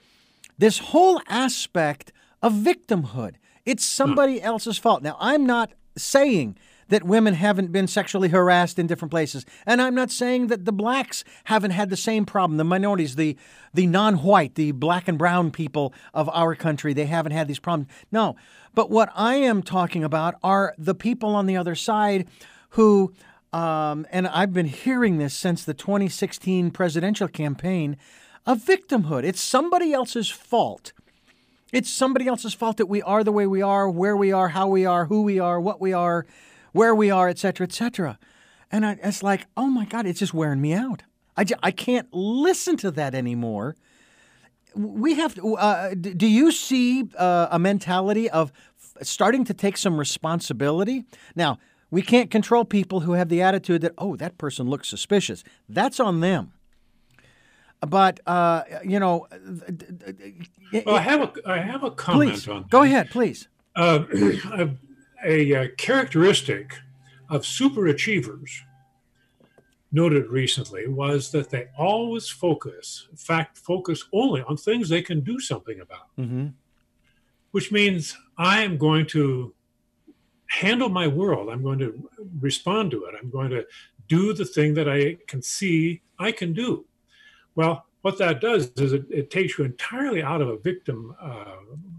this 0.58 0.80
whole 0.80 1.22
aspect 1.28 2.14
of 2.42 2.54
victimhood. 2.54 3.36
It's 3.66 3.86
somebody 3.86 4.42
else's 4.42 4.78
fault. 4.78 5.04
Now, 5.04 5.18
I'm 5.20 5.46
not 5.46 5.74
saying 5.98 6.58
that 6.90 7.04
women 7.04 7.34
haven't 7.34 7.72
been 7.72 7.88
sexually 7.88 8.30
harassed 8.30 8.80
in 8.80 8.88
different 8.88 9.12
places. 9.12 9.46
And 9.66 9.82
I'm 9.82 9.96
not 9.96 10.12
saying 10.12 10.48
that 10.48 10.66
the 10.66 10.72
blacks 10.72 11.24
haven't 11.46 11.72
had 11.72 11.90
the 11.90 11.98
same 11.98 12.26
problem, 12.26 12.58
the 12.58 12.64
minorities, 12.64 13.16
the 13.16 13.38
the 13.74 13.88
non-white, 13.88 14.56
the 14.56 14.72
black 14.72 15.08
and 15.08 15.18
brown 15.18 15.52
people 15.52 15.94
of 16.14 16.30
our 16.30 16.56
country, 16.56 16.94
they 16.94 17.06
haven't 17.06 17.34
had 17.34 17.48
these 17.48 17.60
problems. 17.60 17.92
No. 18.12 18.36
But 18.74 18.90
what 18.90 19.10
I 19.16 19.36
am 19.36 19.62
talking 19.62 20.04
about 20.04 20.36
are 20.42 20.74
the 20.78 20.96
people 20.96 21.36
on 21.36 21.46
the 21.46 21.58
other 21.58 21.76
side 21.76 22.28
who 22.72 23.14
um, 23.54 24.06
and 24.12 24.28
I've 24.28 24.54
been 24.54 24.66
hearing 24.66 25.18
this 25.18 25.34
since 25.34 25.64
the 25.64 25.74
2016 25.74 26.72
presidential 26.72 27.28
campaign, 27.28 27.98
a 28.46 28.56
victimhood. 28.56 29.24
It's 29.24 29.42
somebody 29.42 29.94
else's 29.94 30.30
fault. 30.30 30.92
It's 31.72 31.90
somebody 31.90 32.28
else's 32.28 32.54
fault 32.54 32.78
that 32.78 32.86
we 32.88 33.02
are 33.02 33.24
the 33.24 33.32
way 33.32 33.48
we 33.48 33.62
are, 33.62 33.90
where 33.90 34.16
we 34.16 34.32
are, 34.32 34.50
how 34.50 34.68
we 34.68 34.86
are, 34.86 35.06
who 35.06 35.22
we 35.22 35.40
are, 35.40 35.60
what 35.60 35.82
we 35.82 35.94
are, 35.94 36.26
where 36.78 36.94
we 36.94 37.10
are, 37.10 37.28
etc., 37.28 37.66
etc. 37.66 38.20
And 38.72 38.86
I, 38.86 38.98
it's 39.04 39.24
like, 39.24 39.48
oh 39.58 39.68
my 39.68 39.86
God, 39.86 40.06
it's 40.06 40.20
just 40.20 40.34
wearing 40.34 40.62
me 40.62 40.74
out. 40.74 41.04
I, 41.36 41.44
just, 41.44 41.60
I 41.64 41.72
can't 41.72 42.08
listen 42.14 42.78
to 42.78 42.92
that 42.92 43.16
anymore. 43.16 43.76
We 44.76 45.16
have 45.16 45.34
to, 45.36 45.56
uh, 45.56 45.96
do 45.96 46.28
you 46.28 46.52
see 46.52 47.10
uh, 47.18 47.48
a 47.50 47.58
mentality 47.58 48.30
of 48.30 48.52
starting 49.02 49.44
to 49.46 49.54
take 49.54 49.78
some 49.78 49.98
responsibility? 49.98 51.06
Now, 51.36 51.58
we 51.90 52.02
can't 52.02 52.30
control 52.30 52.64
people 52.66 53.02
who 53.02 53.14
have 53.14 53.30
the 53.30 53.42
attitude 53.42 53.82
that, 53.82 53.94
oh, 53.98 54.16
that 54.18 54.38
person 54.38 54.70
looks 54.70 54.88
suspicious. 54.88 55.44
That's 55.68 56.00
on 56.00 56.20
them. 56.20 56.54
But, 57.80 58.20
uh, 58.28 58.64
you 58.84 59.00
know. 59.00 59.28
Well, 60.86 60.96
I 60.96 61.02
have 61.02 61.22
a, 61.22 61.34
I 61.46 61.58
have 61.60 61.84
a 61.84 61.92
comment 61.92 62.32
please, 62.32 62.48
on 62.48 62.62
that. 62.64 62.70
Go 62.70 62.82
ahead, 62.84 63.10
please. 63.10 63.48
Uh, 63.76 64.04
a, 65.26 65.52
a, 65.52 65.70
characteristic 65.70 66.76
of 67.30 67.42
superachievers 67.42 68.50
noted 69.92 70.28
recently 70.28 70.88
was 70.88 71.32
that 71.32 71.50
they 71.50 71.68
always 71.78 72.30
focus, 72.30 73.08
in 73.10 73.18
fact, 73.18 73.58
focus 73.58 74.04
only 74.14 74.42
on 74.44 74.58
things 74.58 74.90
they 74.90 75.02
can 75.02 75.22
do 75.22 75.40
something 75.40 75.80
about. 75.80 76.16
Mm-hmm. 76.18 76.48
Which 77.52 77.72
means 77.72 78.18
I 78.38 78.64
am 78.64 78.78
going 78.78 79.06
to 79.08 79.54
handle 80.48 80.90
my 80.90 81.08
world. 81.08 81.50
I'm 81.50 81.64
going 81.64 81.80
to 81.80 82.10
respond 82.40 82.92
to 82.92 83.06
it. 83.06 83.16
I'm 83.20 83.30
going 83.30 83.50
to 83.52 83.66
do 84.08 84.34
the 84.34 84.46
thing 84.46 84.74
that 84.76 84.90
I 84.90 85.18
can 85.28 85.42
see 85.42 86.02
I 86.20 86.32
can 86.32 86.54
do. 86.54 86.86
Well, 87.56 87.86
what 88.02 88.18
that 88.20 88.42
does 88.42 88.72
is 88.78 88.94
it, 88.94 89.06
it 89.10 89.32
takes 89.32 89.58
you 89.58 89.66
entirely 89.66 90.22
out 90.22 90.42
of 90.42 90.50
a 90.50 90.58
victim 90.58 91.16
uh, 91.22 91.56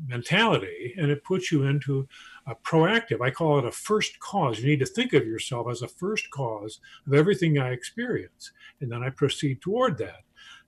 mentality 0.06 0.94
and 0.96 1.10
it 1.10 1.24
puts 1.24 1.52
you 1.52 1.64
into 1.64 2.08
a 2.48 2.54
proactive. 2.54 3.20
I 3.20 3.30
call 3.30 3.58
it 3.58 3.64
a 3.64 3.70
first 3.70 4.18
cause. 4.20 4.58
You 4.58 4.66
need 4.66 4.80
to 4.80 4.86
think 4.86 5.12
of 5.12 5.26
yourself 5.26 5.68
as 5.70 5.82
a 5.82 5.88
first 5.88 6.30
cause 6.30 6.80
of 7.06 7.12
everything 7.12 7.58
I 7.58 7.70
experience. 7.70 8.52
And 8.80 8.90
then 8.90 9.02
I 9.02 9.10
proceed 9.10 9.60
toward 9.60 9.98
that. 9.98 10.22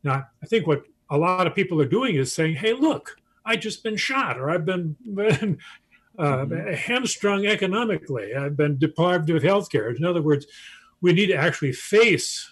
Now, 0.04 0.26
I 0.42 0.46
think 0.46 0.66
what 0.66 0.84
a 1.10 1.16
lot 1.16 1.46
of 1.46 1.54
people 1.54 1.80
are 1.80 1.86
doing 1.86 2.16
is 2.16 2.32
saying, 2.34 2.56
hey, 2.56 2.74
look, 2.74 3.16
I 3.44 3.56
just 3.56 3.82
been 3.82 3.96
shot 3.96 4.38
or 4.38 4.50
I've 4.50 4.66
been, 4.66 4.94
been 5.14 5.58
uh, 6.18 6.44
mm-hmm. 6.44 6.74
hamstrung 6.74 7.46
economically. 7.46 8.34
I've 8.34 8.56
been 8.56 8.78
deprived 8.78 9.30
of 9.30 9.42
health 9.42 9.70
care. 9.70 9.90
In 9.90 10.04
other 10.04 10.22
words, 10.22 10.46
we 11.00 11.12
need 11.12 11.28
to 11.28 11.36
actually 11.36 11.72
face 11.72 12.48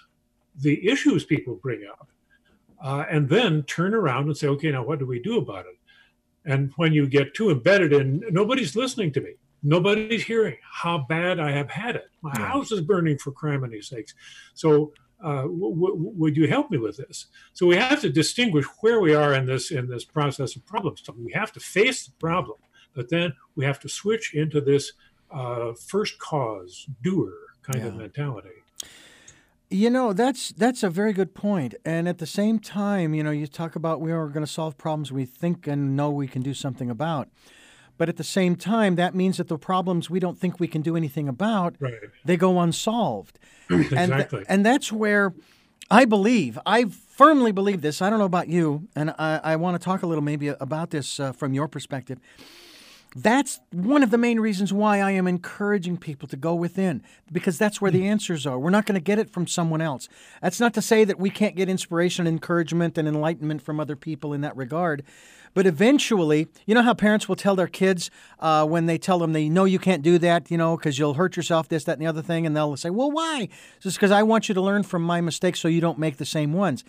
the 0.56 0.88
issues 0.88 1.24
people 1.24 1.56
bring 1.56 1.86
up 1.88 2.08
uh, 2.82 3.04
and 3.10 3.28
then 3.28 3.62
turn 3.64 3.94
around 3.94 4.26
and 4.26 4.36
say, 4.36 4.48
okay, 4.48 4.70
now 4.70 4.82
what 4.82 4.98
do 4.98 5.06
we 5.06 5.20
do 5.20 5.38
about 5.38 5.66
it? 5.66 5.77
And 6.44 6.72
when 6.76 6.92
you 6.92 7.06
get 7.06 7.34
too 7.34 7.50
embedded 7.50 7.92
in, 7.92 8.22
nobody's 8.30 8.76
listening 8.76 9.12
to 9.12 9.20
me. 9.20 9.34
Nobody's 9.62 10.24
hearing 10.24 10.56
how 10.62 11.06
bad 11.08 11.40
I 11.40 11.50
have 11.50 11.70
had 11.70 11.96
it. 11.96 12.10
My 12.22 12.32
yeah. 12.38 12.46
house 12.46 12.70
is 12.70 12.80
burning 12.80 13.18
for 13.18 13.32
criminy 13.32 13.84
sakes. 13.84 14.14
So 14.54 14.92
uh, 15.22 15.42
w- 15.42 15.74
w- 15.74 15.94
would 15.96 16.36
you 16.36 16.46
help 16.46 16.70
me 16.70 16.78
with 16.78 16.96
this? 16.96 17.26
So 17.52 17.66
we 17.66 17.76
have 17.76 18.00
to 18.02 18.08
distinguish 18.08 18.64
where 18.80 19.00
we 19.00 19.14
are 19.14 19.34
in 19.34 19.46
this 19.46 19.72
in 19.72 19.88
this 19.88 20.04
process 20.04 20.54
of 20.54 20.64
problem 20.64 20.96
solving. 20.96 21.24
We 21.24 21.32
have 21.32 21.52
to 21.52 21.60
face 21.60 22.06
the 22.06 22.12
problem 22.12 22.58
but 22.98 23.08
then 23.08 23.32
we 23.54 23.64
have 23.64 23.78
to 23.78 23.88
switch 23.88 24.34
into 24.34 24.60
this 24.60 24.92
uh, 25.30 25.72
first 25.86 26.18
cause 26.18 26.84
doer 27.02 27.32
kind 27.62 27.78
yeah. 27.78 27.86
of 27.86 27.94
mentality. 27.94 28.48
You 29.70 29.90
know, 29.90 30.12
that's 30.12 30.50
that's 30.52 30.82
a 30.82 30.88
very 30.88 31.12
good 31.12 31.34
point. 31.34 31.74
And 31.84 32.08
at 32.08 32.18
the 32.18 32.26
same 32.26 32.58
time, 32.58 33.14
you 33.14 33.22
know, 33.22 33.30
you 33.30 33.46
talk 33.46 33.76
about 33.76 34.00
we 34.00 34.12
are 34.12 34.28
going 34.28 34.44
to 34.44 34.50
solve 34.50 34.78
problems 34.78 35.12
we 35.12 35.26
think 35.26 35.66
and 35.66 35.94
know 35.94 36.10
we 36.10 36.26
can 36.26 36.42
do 36.42 36.54
something 36.54 36.90
about. 36.90 37.28
But 37.98 38.08
at 38.08 38.16
the 38.16 38.24
same 38.24 38.54
time, 38.54 38.94
that 38.94 39.14
means 39.14 39.36
that 39.38 39.48
the 39.48 39.58
problems 39.58 40.08
we 40.08 40.20
don't 40.20 40.38
think 40.38 40.60
we 40.60 40.68
can 40.68 40.82
do 40.82 40.96
anything 40.96 41.28
about, 41.28 41.74
right. 41.80 41.94
they 42.24 42.36
go 42.36 42.60
unsolved. 42.60 43.38
exactly. 43.70 44.38
And, 44.38 44.48
and 44.48 44.66
that's 44.66 44.92
where 44.92 45.34
I 45.90 46.04
believe, 46.04 46.58
I 46.64 46.84
firmly 46.84 47.50
believe 47.50 47.80
this. 47.80 48.00
I 48.00 48.10
don't 48.10 48.18
know 48.18 48.24
about 48.24 48.48
you, 48.48 48.88
and 48.94 49.10
I, 49.18 49.40
I 49.42 49.56
want 49.56 49.80
to 49.80 49.84
talk 49.84 50.02
a 50.02 50.06
little 50.06 50.22
maybe 50.22 50.48
about 50.48 50.90
this 50.90 51.18
uh, 51.18 51.32
from 51.32 51.54
your 51.54 51.66
perspective. 51.66 52.18
That's 53.16 53.60
one 53.72 54.02
of 54.02 54.10
the 54.10 54.18
main 54.18 54.38
reasons 54.38 54.72
why 54.72 55.00
I 55.00 55.12
am 55.12 55.26
encouraging 55.26 55.96
people 55.96 56.28
to 56.28 56.36
go 56.36 56.54
within, 56.54 57.02
because 57.32 57.56
that's 57.56 57.80
where 57.80 57.90
the 57.90 58.00
hmm. 58.00 58.06
answers 58.06 58.46
are. 58.46 58.58
We're 58.58 58.70
not 58.70 58.84
going 58.84 58.94
to 58.94 59.04
get 59.04 59.18
it 59.18 59.30
from 59.30 59.46
someone 59.46 59.80
else. 59.80 60.08
That's 60.42 60.60
not 60.60 60.74
to 60.74 60.82
say 60.82 61.04
that 61.04 61.18
we 61.18 61.30
can't 61.30 61.56
get 61.56 61.68
inspiration, 61.68 62.26
encouragement, 62.26 62.98
and 62.98 63.08
enlightenment 63.08 63.62
from 63.62 63.80
other 63.80 63.96
people 63.96 64.34
in 64.34 64.42
that 64.42 64.56
regard. 64.56 65.04
But 65.54 65.66
eventually, 65.66 66.48
you 66.66 66.74
know 66.74 66.82
how 66.82 66.92
parents 66.92 67.28
will 67.28 67.36
tell 67.36 67.56
their 67.56 67.66
kids 67.66 68.10
uh, 68.38 68.66
when 68.66 68.84
they 68.84 68.98
tell 68.98 69.18
them 69.18 69.32
they 69.32 69.48
know 69.48 69.64
you 69.64 69.78
can't 69.78 70.02
do 70.02 70.18
that, 70.18 70.50
you 70.50 70.58
know, 70.58 70.76
because 70.76 70.98
you'll 70.98 71.14
hurt 71.14 71.36
yourself, 71.36 71.68
this, 71.68 71.84
that, 71.84 71.92
and 71.92 72.02
the 72.02 72.06
other 72.06 72.22
thing, 72.22 72.44
and 72.44 72.54
they'll 72.54 72.76
say, 72.76 72.90
"Well, 72.90 73.10
why?" 73.10 73.48
It's 73.76 73.84
just 73.84 73.96
because 73.96 74.10
I 74.10 74.22
want 74.22 74.48
you 74.48 74.54
to 74.54 74.60
learn 74.60 74.82
from 74.82 75.02
my 75.02 75.22
mistakes, 75.22 75.60
so 75.60 75.68
you 75.68 75.80
don't 75.80 75.98
make 75.98 76.18
the 76.18 76.26
same 76.26 76.52
ones. 76.52 76.84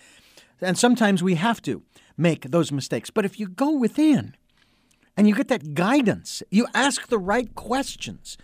And 0.60 0.78
sometimes 0.78 1.22
we 1.22 1.36
have 1.36 1.62
to 1.62 1.82
make 2.18 2.50
those 2.50 2.70
mistakes. 2.70 3.08
But 3.08 3.24
if 3.24 3.40
you 3.40 3.48
go 3.48 3.70
within 3.70 4.34
and 5.20 5.28
you 5.28 5.34
get 5.34 5.48
that 5.48 5.74
guidance. 5.74 6.42
You 6.50 6.66
ask 6.72 7.08
the 7.08 7.18
right 7.18 7.54
questions 7.54 8.38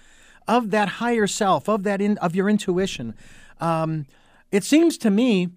of 0.46 0.70
that 0.72 0.90
higher 1.00 1.26
self, 1.26 1.70
of 1.70 1.84
that 1.84 2.02
in, 2.02 2.18
of 2.18 2.36
your 2.36 2.50
intuition. 2.50 3.14
Um, 3.62 4.04
it 4.52 4.62
seems 4.62 4.98
to 4.98 5.10
me 5.10 5.48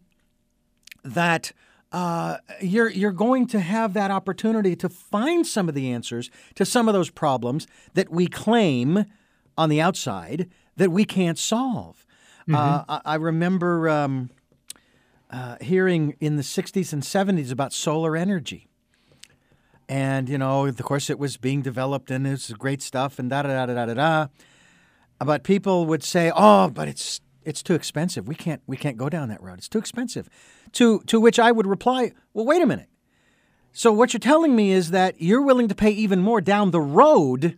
that 1.04 1.52
uh, 1.92 2.38
you're 2.62 2.90
you're 2.90 3.12
going 3.12 3.48
to 3.48 3.60
have 3.60 3.92
that 3.96 4.12
opportunity 4.12 4.78
to 4.78 4.88
find 4.88 5.46
some 5.46 5.68
of 5.68 5.76
the 5.76 5.92
answers 5.92 6.32
to 6.56 6.64
some 6.64 6.88
of 6.88 6.94
those 6.94 7.10
problems 7.10 7.68
that 7.96 8.10
we 8.10 8.26
claim 8.28 9.04
on 9.58 9.68
the 9.68 9.82
outside 9.82 10.50
that 10.78 10.90
we 10.90 11.04
can't 11.04 11.38
solve. 11.38 12.06
Mm-hmm. 12.48 12.56
Uh, 12.56 12.84
I, 12.88 13.02
I, 13.04 13.16
remember 13.16 13.90
um, 13.90 14.30
uh, 15.30 15.58
hearing 15.60 16.16
in 16.22 16.38
the 16.38 16.44
60s 16.44 16.94
and 16.94 17.04
70s 17.04 17.52
about 17.52 17.74
solar 17.74 18.16
energy 18.16 18.69
and, 19.90 20.30
you 20.30 20.38
know, 20.38 20.68
of 20.68 20.78
course, 20.78 21.10
it 21.10 21.18
was 21.18 21.36
being 21.36 21.64
developed 21.64 22.12
and 22.12 22.26
it's 22.28 22.54
great 22.54 22.82
stuff 22.84 23.18
and 23.18 23.30
da 23.30 23.42
da 23.42 23.66
da 23.66 23.74
da 23.74 23.86
da 23.88 23.94
da. 23.96 24.28
But 25.20 25.44
people 25.44 25.88
would 25.88 26.04
say, 26.04 26.32
"Oh, 26.34 26.70
but 26.70 26.88
it's 26.88 27.20
it's 27.44 27.64
too 27.64 27.74
expensive. 27.74 28.28
We 28.28 28.36
can't 28.36 28.62
we 28.68 28.78
can't 28.78 28.96
go 28.96 29.10
down 29.10 29.28
that 29.30 29.42
road. 29.42 29.58
It's 29.58 29.68
too 29.68 29.80
expensive." 29.80 30.30
To 30.74 31.00
to 31.08 31.20
which 31.20 31.40
I 31.40 31.52
would 31.52 31.68
reply, 31.68 32.14
"Well, 32.34 32.46
wait 32.46 32.62
a 32.62 32.66
minute. 32.66 32.88
So 33.74 33.92
what 33.92 34.14
you're 34.14 34.20
telling 34.20 34.56
me 34.56 34.72
is 34.72 34.92
that 34.92 35.22
you're 35.22 35.42
willing 35.42 35.68
to 35.68 35.76
pay 35.76 35.92
even 35.92 36.22
more 36.22 36.40
down 36.40 36.72
the 36.72 36.80
road 36.80 37.58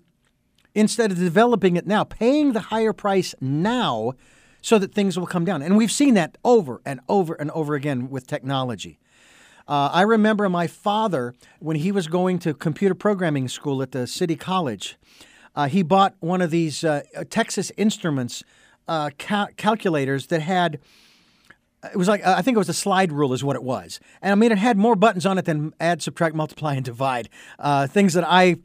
instead 0.74 1.12
of 1.12 1.17
developing 1.17 1.76
it 1.76 1.86
now, 1.86 2.04
paying 2.04 2.54
the 2.54 2.62
higher 2.62 2.94
price 2.94 3.36
now 3.41 4.13
so 4.62 4.80
that 4.80 4.94
things 4.94 5.20
will 5.20 5.28
come 5.28 5.46
down." 5.46 5.62
And 5.62 5.78
we've 5.78 5.91
seen 5.91 6.13
that 6.15 6.38
over 6.44 6.82
and 6.86 7.02
over 7.10 7.34
and 7.34 7.52
over 7.52 7.76
again 7.76 8.10
with 8.10 8.26
technology. 8.26 9.00
Uh, 9.71 9.89
I 9.93 10.01
remember 10.01 10.49
my 10.49 10.67
father, 10.67 11.34
when 11.62 11.77
he 11.77 11.93
was 11.93 12.07
going 12.07 12.39
to 12.39 12.53
computer 12.53 12.93
programming 12.93 13.47
school 13.47 13.81
at 13.81 13.93
the 13.93 14.05
city 14.05 14.36
college, 14.36 14.97
uh, 15.55 15.69
he 15.69 15.81
bought 15.81 16.13
one 16.19 16.41
of 16.41 16.51
these 16.51 16.84
uh, 16.84 17.03
Texas 17.29 17.71
Instruments 17.77 18.43
uh, 18.89 19.12
cal- 19.17 19.47
calculators 19.55 20.27
that 20.27 20.41
had. 20.41 20.81
It 21.86 21.95
was 21.95 22.10
like 22.10 22.21
I 22.25 22.41
think 22.41 22.55
it 22.55 22.57
was 22.57 22.67
a 22.67 22.73
slide 22.73 23.13
rule, 23.13 23.31
is 23.31 23.45
what 23.45 23.55
it 23.55 23.63
was, 23.63 24.01
and 24.21 24.34
I 24.34 24.36
mean 24.36 24.51
it 24.51 24.57
had 24.57 24.77
more 24.77 24.97
buttons 24.97 25.25
on 25.25 25.38
it 25.38 25.45
than 25.45 25.73
add, 25.79 26.01
subtract, 26.01 26.36
multiply, 26.36 26.73
and 26.73 26.84
divide. 26.84 27.29
Uh, 27.57 27.88
things 27.88 28.13
that 28.13 28.25
I 28.27 28.57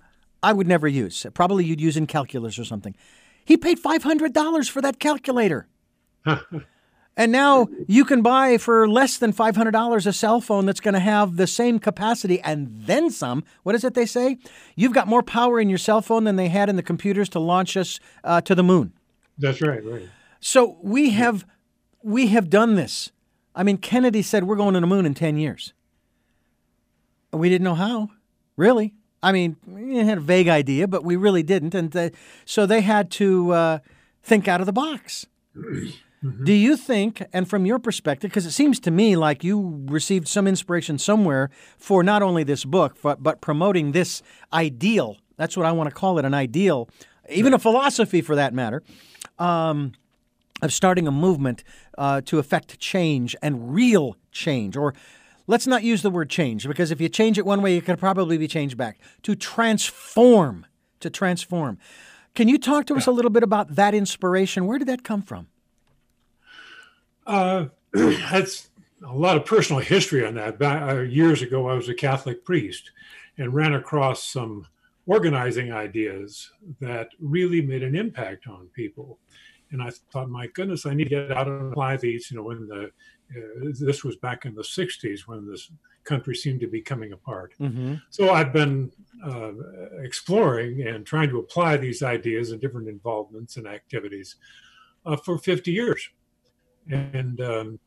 I 0.43 0.53
would 0.53 0.67
never 0.67 0.89
use. 0.89 1.25
Probably 1.35 1.65
you'd 1.65 1.81
use 1.81 1.97
in 1.97 2.09
calculus 2.09 2.59
or 2.59 2.65
something. 2.65 2.97
He 3.45 3.57
paid 3.57 3.79
five 3.79 4.03
hundred 4.03 4.33
dollars 4.33 4.69
for 4.69 4.83
that 4.83 4.99
calculator. 4.99 5.69
And 7.17 7.33
now 7.33 7.69
you 7.89 8.05
can 8.05 8.21
buy 8.21 8.59
for 8.59 8.87
less 8.87 9.17
than 9.17 9.33
$500 9.33 10.07
a 10.07 10.13
cell 10.13 10.41
phone 10.41 10.67
that's 10.67 10.81
going 10.81 10.95
to 10.95 11.01
have 11.01 11.37
the 11.37 11.47
same 11.47 11.79
capacity 11.79 12.41
and 12.43 12.69
then 12.71 13.11
some. 13.11 13.43
What 13.63 13.75
is 13.75 13.85
it 13.85 13.95
they 13.95 14.05
say? 14.05 14.37
You've 14.75 14.93
got 14.93 15.09
more 15.09 15.23
power 15.23 15.59
in 15.59 15.71
your 15.71 15.79
cell 15.79 16.03
phone 16.03 16.25
than 16.25 16.37
they 16.37 16.49
had 16.49 16.69
in 16.69 16.77
the 16.77 16.83
computers 16.83 17.31
to 17.31 17.39
launch 17.39 17.77
us 17.77 17.99
uh, 18.23 18.43
to 18.43 18.55
the 18.55 18.63
moon. 18.63 18.93
That's 19.39 19.63
right, 19.63 19.83
right. 19.83 20.09
So 20.41 20.79
we 20.83 21.11
have 21.11 21.47
we 22.03 22.29
have 22.29 22.51
done 22.51 22.75
this. 22.77 23.11
I 23.55 23.63
mean, 23.63 23.79
Kennedy 23.79 24.23
said 24.23 24.45
we're 24.45 24.57
going 24.57 24.75
to 24.75 24.81
the 24.81 24.87
moon 24.87 25.07
in 25.07 25.15
10 25.15 25.39
years. 25.39 25.73
We 27.33 27.49
didn't 27.49 27.65
know 27.65 27.75
how, 27.75 28.11
really. 28.57 28.95
I 29.23 29.33
mean, 29.33 29.57
we 29.67 29.97
had 29.97 30.19
a 30.19 30.21
vague 30.21 30.49
idea, 30.49 30.87
but 30.87 31.03
we 31.03 31.17
really 31.17 31.43
didn't. 31.43 31.75
And 31.75 31.95
uh, 31.97 32.11
so 32.45 32.67
they 32.67 32.83
had 32.83 33.11
to 33.13 33.51
uh, 33.51 33.79
think 34.23 34.47
out 34.47 34.61
of 34.61 34.67
the 34.67 34.73
box. 34.73 35.27
Mm-hmm. 36.27 36.45
Do 36.45 36.53
you 36.53 36.77
think, 36.77 37.23
and 37.33 37.49
from 37.49 37.67
your 37.67 37.79
perspective, 37.79 38.31
because 38.31 38.47
it 38.47 38.53
seems 38.53 38.81
to 38.81 38.91
me 38.91 39.17
like 39.17 39.45
you 39.45 39.85
received 39.87 40.29
some 40.29 40.47
inspiration 40.47 40.99
somewhere 40.99 41.51
for 41.79 42.03
not 42.03 42.23
only 42.23 42.43
this 42.45 42.65
book, 42.65 42.97
but, 43.03 43.23
but 43.23 43.41
promoting 43.41 43.93
this 43.93 44.23
ideal 44.53 45.19
that's 45.37 45.57
what 45.57 45.67
I 45.67 45.73
want 45.73 45.89
to 45.89 45.95
call 45.95 46.19
it 46.19 46.25
an 46.25 46.35
ideal, 46.35 46.89
even 47.31 47.55
a 47.55 47.59
philosophy 47.59 48.21
for 48.21 48.35
that 48.37 48.55
matter. 48.55 48.83
Um, 49.39 49.93
of 50.63 50.73
starting 50.73 51.07
a 51.07 51.11
movement 51.11 51.63
uh, 51.99 52.23
to 52.23 52.39
effect 52.39 52.79
change 52.79 53.37
and 53.43 53.75
real 53.75 54.17
change, 54.33 54.75
or 54.75 54.95
let's 55.47 55.67
not 55.67 55.83
use 55.83 56.01
the 56.01 56.09
word 56.09 56.31
change 56.31 56.67
because 56.67 56.91
if 56.91 56.99
you 56.99 57.11
change 57.11 57.37
it 57.37 57.45
one 57.45 57.61
way, 57.61 57.77
it 57.77 57.85
could 57.85 57.99
probably 57.99 58.39
be 58.39 58.49
changed 58.49 58.75
back. 58.79 58.99
To 59.25 59.37
transform, 59.37 60.65
to 61.01 61.11
transform. 61.11 61.77
Can 62.35 62.49
you 62.49 62.59
talk 62.59 62.87
to 62.87 62.95
us 62.95 63.07
a 63.07 63.11
little 63.11 63.31
bit 63.31 63.43
about 63.43 63.75
that 63.75 63.95
inspiration? 63.95 64.65
Where 64.65 64.79
did 64.79 64.89
that 64.89 65.05
come 65.05 65.21
from? 65.21 65.49
Uh, 67.27 67.67
that's 67.93 68.69
a 69.07 69.15
lot 69.15 69.37
of 69.37 69.45
personal 69.45 69.81
history 69.81 70.27
on 70.27 70.35
that. 70.35 70.59
Back, 70.59 70.91
uh, 70.91 71.01
years 71.01 71.43
ago, 71.43 71.69
I 71.69 71.75
was 71.75 71.89
a 71.89 71.95
Catholic 71.95 72.45
priest 72.45 72.91
and 73.39 73.53
ran 73.53 73.75
across 73.75 74.25
some 74.25 74.67
organizing 75.07 75.73
ideas 75.73 76.51
that 76.81 77.11
really 77.21 77.61
made 77.61 77.83
an 77.83 77.95
impact 77.95 78.47
on 78.49 78.69
people. 78.75 79.19
And 79.71 79.83
I 79.83 79.91
thought, 80.13 80.29
my 80.29 80.47
goodness, 80.49 80.87
I 80.87 80.95
need 80.95 81.05
to 81.05 81.11
get 81.11 81.33
out 81.33 81.49
and 81.49 81.73
apply 81.73 81.97
these. 81.97 82.31
You 82.31 82.37
know, 82.37 82.45
when 82.45 82.69
the 82.69 82.91
uh, 83.37 83.73
this 83.81 84.05
was 84.05 84.17
back 84.17 84.45
in 84.45 84.55
the 84.55 84.63
'60s 84.63 85.21
when 85.27 85.51
this 85.51 85.71
country 86.05 86.35
seemed 86.35 86.61
to 86.61 86.69
be 86.69 86.81
coming 86.81 87.13
apart. 87.13 87.53
Mm-hmm. 87.61 87.95
So 88.11 88.31
I've 88.31 88.53
been 88.53 88.93
uh, 89.25 89.53
exploring 90.03 90.87
and 90.87 91.05
trying 91.05 91.29
to 91.31 91.39
apply 91.39 91.77
these 91.77 92.03
ideas 92.03 92.53
in 92.53 92.61
different 92.61 92.89
involvements 92.89 93.57
and 93.57 93.67
activities 93.67 94.37
uh, 95.05 95.17
for 95.17 95.37
50 95.37 95.73
years. 95.73 96.09
And 96.91 97.41
um, 97.41 97.79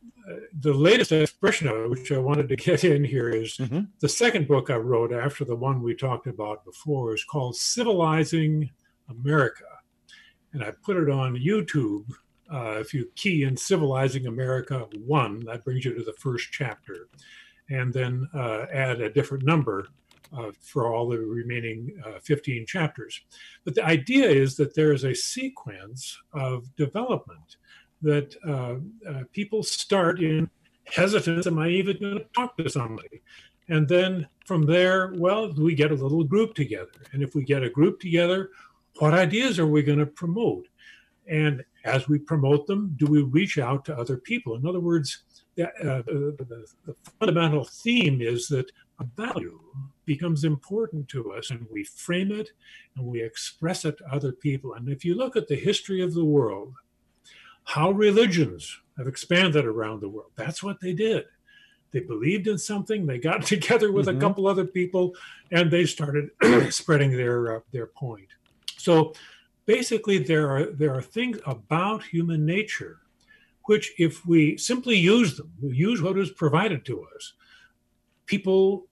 the 0.62 0.74
latest 0.74 1.12
expression 1.12 1.68
of 1.68 1.78
it, 1.78 1.90
which 1.90 2.12
I 2.12 2.18
wanted 2.18 2.50
to 2.50 2.56
get 2.56 2.84
in 2.84 3.04
here, 3.04 3.30
is 3.30 3.58
mm-hmm. 3.58 3.82
the 4.00 4.10
second 4.10 4.48
book 4.48 4.70
I 4.70 4.76
wrote 4.76 5.14
after 5.14 5.46
the 5.46 5.56
one 5.56 5.82
we 5.82 5.96
talked 5.96 6.28
about 6.28 6.66
before 6.66 7.14
is 7.14 7.24
called 7.24 7.56
Civilizing 7.56 8.70
America. 9.10 9.64
And 10.54 10.64
I 10.64 10.72
put 10.84 10.98
it 10.98 11.10
on 11.10 11.36
YouTube. 11.36 12.06
Uh, 12.52 12.78
if 12.80 12.94
you 12.94 13.10
key 13.16 13.44
in 13.44 13.56
Civilizing 13.56 14.28
America 14.28 14.88
1, 15.06 15.46
that 15.46 15.64
brings 15.64 15.86
you 15.86 15.94
to 15.94 16.04
the 16.04 16.14
first 16.14 16.50
chapter. 16.52 17.08
And 17.70 17.94
then 17.94 18.28
uh, 18.34 18.66
add 18.74 19.00
a 19.00 19.12
different 19.12 19.46
number 19.46 19.88
uh, 20.36 20.52
for 20.60 20.94
all 20.94 21.08
the 21.08 21.20
remaining 21.20 21.92
uh, 22.06 22.20
15 22.24 22.66
chapters. 22.66 23.22
But 23.64 23.76
the 23.76 23.86
idea 23.86 24.28
is 24.28 24.56
that 24.58 24.76
there 24.76 24.92
is 24.92 25.04
a 25.04 25.14
sequence 25.14 26.18
of 26.34 26.76
development 26.76 27.58
that 28.02 28.36
uh, 28.48 28.76
uh, 29.10 29.24
people 29.34 29.64
start 29.64 30.22
in 30.22 30.50
hesitance. 30.86 31.48
Am 31.48 31.60
I 31.60 31.70
even 31.70 31.98
going 32.00 32.20
to 32.20 32.26
talk 32.36 32.58
to 32.58 32.70
somebody? 32.70 33.22
And 33.68 33.88
then 33.88 34.28
from 34.46 34.66
there, 34.66 35.14
well, 35.16 35.54
we 35.54 35.76
get 35.76 35.92
a 35.92 35.96
little 35.96 36.24
group 36.24 36.56
together. 36.56 36.92
And 37.12 37.22
if 37.22 37.36
we 37.36 37.44
get 37.44 37.64
a 37.64 37.70
group 37.70 38.00
together, 38.00 38.50
what 38.98 39.14
ideas 39.14 39.60
are 39.60 39.68
we 39.68 39.84
going 39.84 40.00
to 40.00 40.06
promote? 40.06 40.68
And 41.28 41.64
as 41.86 42.08
we 42.10 42.18
promote 42.18 42.66
them, 42.66 42.96
do 42.98 43.06
we 43.06 43.22
reach 43.22 43.60
out 43.60 43.86
to 43.86 43.98
other 43.98 44.18
people? 44.18 44.56
In 44.56 44.66
other 44.66 44.80
words, 44.80 45.24
the, 45.56 45.68
uh, 45.68 46.02
the, 46.04 46.66
the 46.86 46.96
fundamental 47.20 47.64
theme 47.64 48.22
is 48.22 48.48
that 48.48 48.72
a 49.00 49.06
value 49.16 49.60
becomes 50.06 50.44
important 50.44 51.08
to 51.10 51.32
us 51.32 51.52
and 51.52 51.66
we 51.72 51.84
frame 51.84 52.32
it 52.32 52.50
and 52.96 53.06
we 53.06 53.22
express 53.22 53.86
it 53.86 54.00
to 54.00 54.06
other 54.12 54.32
people. 54.32 54.74
And 54.74 54.90
if 54.90 55.06
you 55.06 55.16
look 55.16 55.36
at 55.36 55.48
the 55.48 55.56
history 55.56 56.02
of 56.02 56.14
the 56.14 56.26
world, 56.26 56.74
how 57.70 57.92
religions 57.92 58.80
have 58.98 59.06
expanded 59.06 59.64
around 59.64 60.02
the 60.02 60.10
world. 60.10 60.32
That's 60.36 60.64
what 60.64 60.80
they 60.80 60.92
did. 60.92 61.26
They 61.92 62.00
believed 62.00 62.48
in 62.48 62.58
something. 62.58 63.06
They 63.06 63.20
got 63.20 63.44
together 63.46 63.92
with 63.92 64.08
mm-hmm. 64.08 64.18
a 64.18 64.20
couple 64.20 64.48
other 64.48 64.66
people, 64.66 65.14
and 65.52 65.70
they 65.70 65.86
started 65.86 66.32
spreading 66.72 67.12
their 67.16 67.58
uh, 67.58 67.60
their 67.72 67.86
point. 67.86 68.30
So, 68.78 69.14
basically, 69.68 70.18
there 70.18 70.50
are 70.50 70.66
there 70.66 70.96
are 70.96 71.02
things 71.04 71.38
about 71.46 72.02
human 72.02 72.44
nature, 72.44 73.02
which, 73.66 73.94
if 74.00 74.26
we 74.26 74.58
simply 74.58 74.98
use 74.98 75.38
them, 75.38 75.54
we 75.62 75.76
use 75.76 76.02
what 76.02 76.18
is 76.18 76.32
provided 76.32 76.84
to 76.86 77.06
us. 77.16 77.34
People 78.26 78.88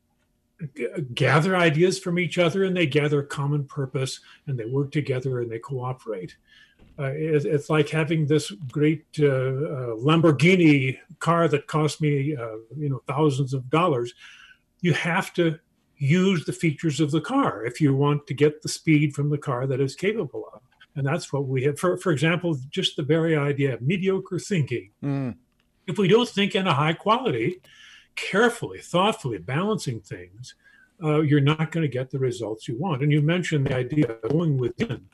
g- 0.75 0.87
gather 1.15 1.57
ideas 1.57 1.97
from 1.97 2.19
each 2.19 2.37
other, 2.37 2.63
and 2.63 2.77
they 2.77 2.85
gather 2.85 3.23
common 3.23 3.63
purpose, 3.63 4.19
and 4.45 4.55
they 4.55 4.65
work 4.65 4.91
together, 4.91 5.41
and 5.41 5.51
they 5.51 5.57
cooperate. 5.57 6.35
Uh, 6.99 7.11
it, 7.11 7.45
it's 7.45 7.69
like 7.69 7.89
having 7.89 8.25
this 8.25 8.51
great 8.71 9.05
uh, 9.19 9.25
uh, 9.25 9.95
Lamborghini 9.97 10.97
car 11.19 11.47
that 11.47 11.67
cost 11.67 12.01
me, 12.01 12.35
uh, 12.35 12.57
you 12.75 12.89
know, 12.89 13.01
thousands 13.07 13.53
of 13.53 13.69
dollars. 13.69 14.13
You 14.81 14.93
have 14.93 15.33
to 15.33 15.59
use 15.97 16.45
the 16.45 16.53
features 16.53 16.99
of 16.99 17.11
the 17.11 17.21
car 17.21 17.65
if 17.65 17.79
you 17.81 17.95
want 17.95 18.27
to 18.27 18.33
get 18.33 18.61
the 18.61 18.69
speed 18.69 19.13
from 19.13 19.29
the 19.29 19.37
car 19.37 19.67
that 19.67 19.79
is 19.79 19.95
capable 19.95 20.45
of. 20.53 20.61
And 20.95 21.05
that's 21.05 21.31
what 21.31 21.47
we 21.47 21.63
have. 21.63 21.79
For, 21.79 21.97
for 21.97 22.11
example, 22.11 22.57
just 22.69 22.95
the 22.95 23.03
very 23.03 23.37
idea 23.37 23.75
of 23.75 23.81
mediocre 23.81 24.39
thinking. 24.39 24.91
Mm. 25.03 25.35
If 25.85 25.97
we 25.97 26.07
don't 26.07 26.27
think 26.27 26.55
in 26.55 26.67
a 26.67 26.73
high 26.73 26.93
quality, 26.93 27.61
carefully, 28.15 28.79
thoughtfully 28.79 29.37
balancing 29.37 30.01
things, 30.01 30.55
uh, 31.03 31.21
you're 31.21 31.39
not 31.39 31.71
going 31.71 31.83
to 31.83 31.87
get 31.87 32.09
the 32.09 32.17
results 32.17 32.67
you 32.67 32.75
want. 32.77 33.03
And 33.03 33.11
you 33.11 33.21
mentioned 33.21 33.67
the 33.67 33.75
idea 33.75 34.11
of 34.11 34.31
going 34.31 34.57
within. 34.57 35.07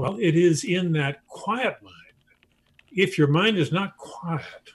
Well, 0.00 0.18
it 0.18 0.34
is 0.34 0.64
in 0.64 0.92
that 0.92 1.26
quiet 1.26 1.76
mind. 1.82 1.94
If 2.92 3.18
your 3.18 3.28
mind 3.28 3.56
is 3.58 3.70
not 3.70 3.96
quiet, 3.96 4.72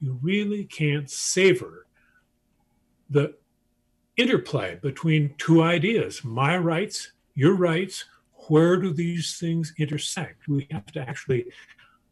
you 0.00 0.18
really 0.22 0.64
can't 0.64 1.10
savor 1.10 1.86
the 3.10 3.34
interplay 4.16 4.78
between 4.82 5.34
two 5.38 5.62
ideas 5.62 6.22
my 6.24 6.56
rights, 6.56 7.12
your 7.34 7.54
rights. 7.54 8.04
Where 8.48 8.76
do 8.76 8.92
these 8.92 9.38
things 9.38 9.74
intersect? 9.78 10.48
We 10.48 10.66
have 10.70 10.86
to 10.92 11.00
actually 11.00 11.46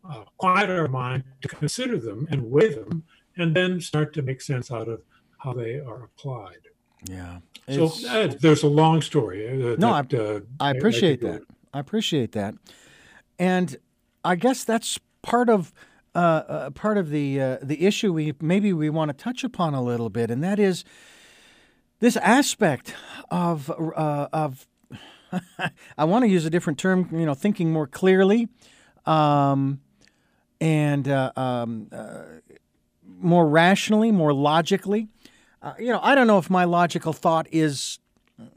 uh, 0.08 0.24
quiet 0.36 0.68
our 0.70 0.88
mind 0.88 1.24
to 1.42 1.48
consider 1.48 1.98
them 1.98 2.26
and 2.30 2.50
weigh 2.50 2.74
them, 2.74 3.04
and 3.36 3.54
then 3.54 3.80
start 3.80 4.12
to 4.14 4.22
make 4.22 4.40
sense 4.40 4.70
out 4.70 4.88
of 4.88 5.02
how 5.38 5.52
they 5.52 5.78
are 5.78 6.04
applied. 6.04 6.60
Yeah. 7.04 7.38
So 7.68 7.92
uh, 8.08 8.34
there's 8.40 8.62
a 8.62 8.68
long 8.68 9.02
story. 9.02 9.48
Uh, 9.48 9.76
no, 9.78 10.02
that, 10.02 10.14
I, 10.14 10.16
uh, 10.16 10.40
I 10.60 10.70
appreciate 10.72 11.24
I, 11.24 11.28
I 11.28 11.32
that. 11.32 11.42
I 11.76 11.80
appreciate 11.80 12.32
that, 12.32 12.54
and 13.38 13.76
I 14.24 14.34
guess 14.34 14.64
that's 14.64 14.98
part 15.20 15.50
of 15.50 15.74
uh, 16.14 16.18
uh, 16.18 16.70
part 16.70 16.96
of 16.96 17.10
the 17.10 17.38
uh, 17.38 17.58
the 17.62 17.84
issue 17.84 18.14
we 18.14 18.32
maybe 18.40 18.72
we 18.72 18.88
want 18.88 19.10
to 19.10 19.12
touch 19.12 19.44
upon 19.44 19.74
a 19.74 19.82
little 19.82 20.08
bit, 20.08 20.30
and 20.30 20.42
that 20.42 20.58
is 20.58 20.84
this 21.98 22.16
aspect 22.16 22.94
of 23.30 23.68
uh, 23.68 24.28
of 24.32 24.66
I 25.98 26.04
want 26.04 26.24
to 26.24 26.30
use 26.30 26.46
a 26.46 26.50
different 26.50 26.78
term, 26.78 27.10
you 27.12 27.26
know, 27.26 27.34
thinking 27.34 27.70
more 27.70 27.86
clearly, 27.86 28.48
um, 29.04 29.80
and 30.58 31.06
uh, 31.06 31.32
um, 31.36 31.88
uh, 31.92 32.22
more 33.06 33.46
rationally, 33.46 34.10
more 34.12 34.32
logically. 34.32 35.08
you 35.78 35.88
know, 35.88 36.00
I 36.02 36.14
don't 36.14 36.26
know 36.26 36.38
if 36.38 36.48
my 36.48 36.64
logical 36.64 37.12
thought 37.12 37.46
is, 37.52 37.98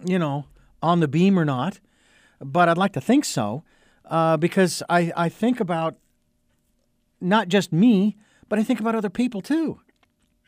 you 0.06 0.18
know, 0.18 0.46
on 0.82 1.02
the 1.02 1.10
beam 1.10 1.38
or 1.38 1.44
not 1.44 1.82
but 2.40 2.70
I'd 2.70 2.78
like 2.78 2.94
to 2.94 3.02
think 3.02 3.26
so 3.26 3.64
uh, 4.06 4.38
because 4.38 4.84
I, 4.90 5.12
I 5.16 5.30
think 5.30 5.60
about 5.60 5.96
not 7.22 7.48
just 7.48 7.72
me, 7.72 8.18
but 8.48 8.60
I 8.60 8.64
think 8.64 8.80
about 8.80 8.96
other 8.96 9.10
people 9.10 9.42
too. 9.42 9.80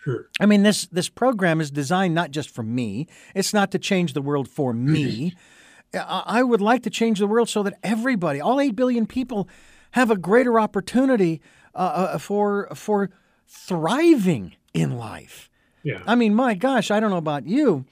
Sure. 0.03 0.29
I 0.39 0.47
mean, 0.47 0.63
this 0.63 0.87
this 0.87 1.09
program 1.09 1.61
is 1.61 1.69
designed 1.69 2.15
not 2.15 2.31
just 2.31 2.49
for 2.49 2.63
me. 2.63 3.07
It's 3.35 3.53
not 3.53 3.71
to 3.71 3.79
change 3.79 4.13
the 4.13 4.21
world 4.21 4.47
for 4.47 4.73
me. 4.73 5.35
I 5.93 6.41
would 6.41 6.61
like 6.61 6.83
to 6.83 6.89
change 6.89 7.19
the 7.19 7.27
world 7.27 7.49
so 7.49 7.63
that 7.63 7.77
everybody, 7.83 8.39
all 8.39 8.59
eight 8.59 8.75
billion 8.75 9.05
people, 9.05 9.47
have 9.91 10.09
a 10.09 10.17
greater 10.17 10.59
opportunity 10.59 11.41
uh, 11.75 11.77
uh 12.13 12.17
for 12.17 12.67
for 12.73 13.11
thriving 13.47 14.55
in 14.73 14.97
life. 14.97 15.49
Yeah. 15.83 16.01
I 16.07 16.15
mean, 16.15 16.33
my 16.33 16.53
gosh, 16.53 16.89
I 16.89 16.99
don't 16.99 17.11
know 17.11 17.17
about 17.17 17.45
you. 17.45 17.85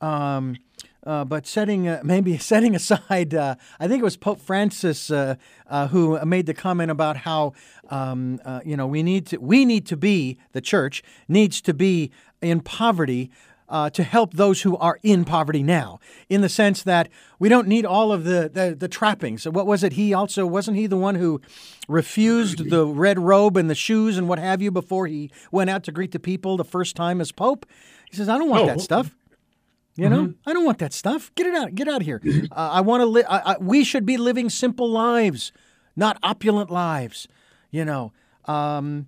Um, 0.00 0.56
uh, 1.04 1.24
but 1.24 1.46
setting 1.46 1.88
uh, 1.88 2.00
maybe 2.04 2.38
setting 2.38 2.74
aside, 2.74 3.34
uh, 3.34 3.56
I 3.78 3.88
think 3.88 4.00
it 4.00 4.04
was 4.04 4.16
Pope 4.16 4.40
Francis 4.40 5.10
uh, 5.10 5.36
uh, 5.68 5.88
who 5.88 6.24
made 6.24 6.46
the 6.46 6.54
comment 6.54 6.90
about 6.90 7.18
how 7.18 7.54
um, 7.90 8.40
uh, 8.44 8.60
you 8.64 8.76
know 8.76 8.86
we 8.86 9.02
need 9.02 9.26
to 9.26 9.38
we 9.38 9.64
need 9.64 9.86
to 9.86 9.96
be 9.96 10.38
the 10.52 10.60
church 10.60 11.02
needs 11.28 11.60
to 11.62 11.74
be 11.74 12.10
in 12.40 12.60
poverty. 12.60 13.30
to 13.94 14.02
help 14.02 14.34
those 14.34 14.60
who 14.62 14.76
are 14.76 14.98
in 15.02 15.24
poverty 15.24 15.62
now, 15.62 15.98
in 16.28 16.42
the 16.42 16.48
sense 16.48 16.82
that 16.82 17.08
we 17.38 17.48
don't 17.48 17.66
need 17.66 17.86
all 17.86 18.12
of 18.12 18.24
the, 18.24 18.50
the, 18.52 18.76
the 18.78 18.86
trappings. 18.86 19.48
What 19.48 19.66
was 19.66 19.82
it? 19.82 19.94
He 19.94 20.12
also 20.12 20.44
wasn't 20.44 20.76
he 20.76 20.86
the 20.86 20.98
one 20.98 21.14
who 21.14 21.40
refused 21.88 22.68
the 22.68 22.84
red 22.84 23.18
robe 23.18 23.56
and 23.56 23.70
the 23.70 23.74
shoes 23.74 24.18
and 24.18 24.28
what 24.28 24.38
have 24.38 24.60
you 24.60 24.70
before 24.70 25.06
he 25.06 25.30
went 25.50 25.70
out 25.70 25.84
to 25.84 25.92
greet 25.92 26.12
the 26.12 26.20
people 26.20 26.58
the 26.58 26.66
first 26.66 26.96
time 26.96 27.18
as 27.18 27.32
pope? 27.32 27.64
He 28.10 28.16
says, 28.18 28.28
"I 28.28 28.36
don't 28.36 28.50
want 28.50 28.64
oh, 28.64 28.66
that 28.66 28.82
stuff." 28.82 29.16
You 29.94 30.08
know, 30.08 30.22
mm-hmm. 30.22 30.48
I 30.48 30.54
don't 30.54 30.64
want 30.64 30.78
that 30.78 30.94
stuff. 30.94 31.30
Get 31.34 31.46
it 31.46 31.54
out. 31.54 31.74
Get 31.74 31.86
out 31.86 32.00
of 32.00 32.06
here. 32.06 32.20
Uh, 32.52 32.70
I 32.72 32.80
want 32.80 33.00
to 33.02 33.06
live. 33.06 33.26
We 33.60 33.84
should 33.84 34.04
be 34.04 34.16
living 34.16 34.50
simple 34.50 34.90
lives. 34.90 35.52
not 35.96 36.18
opulent 36.22 36.70
lives, 36.70 37.28
you 37.70 37.84
know. 37.84 38.12
Um, 38.46 39.06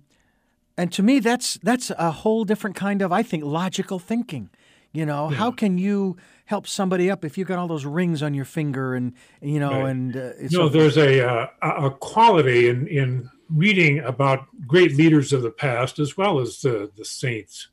and 0.77 0.91
to 0.93 1.03
me, 1.03 1.19
that's 1.19 1.59
that's 1.63 1.91
a 1.91 2.11
whole 2.11 2.43
different 2.43 2.75
kind 2.75 3.01
of, 3.01 3.11
I 3.11 3.23
think, 3.23 3.43
logical 3.43 3.99
thinking. 3.99 4.49
You 4.93 5.05
know, 5.05 5.29
yeah. 5.29 5.37
how 5.37 5.51
can 5.51 5.77
you 5.77 6.15
help 6.45 6.67
somebody 6.67 7.11
up 7.11 7.25
if 7.25 7.37
you 7.37 7.43
got 7.43 7.59
all 7.59 7.67
those 7.67 7.85
rings 7.85 8.23
on 8.23 8.33
your 8.33 8.45
finger 8.45 8.93
and 8.95 9.13
you 9.41 9.59
know 9.59 9.81
right. 9.81 9.89
and 9.89 10.15
uh, 10.15 10.29
no, 10.39 10.47
so- 10.47 10.69
there's 10.69 10.97
a 10.97 11.27
uh, 11.27 11.47
a 11.61 11.91
quality 11.91 12.69
in 12.69 12.87
in 12.87 13.29
reading 13.49 13.99
about 13.99 14.47
great 14.65 14.95
leaders 14.95 15.33
of 15.33 15.41
the 15.41 15.51
past 15.51 15.99
as 15.99 16.15
well 16.15 16.39
as 16.39 16.61
the 16.61 16.91
the 16.95 17.05
saints. 17.05 17.69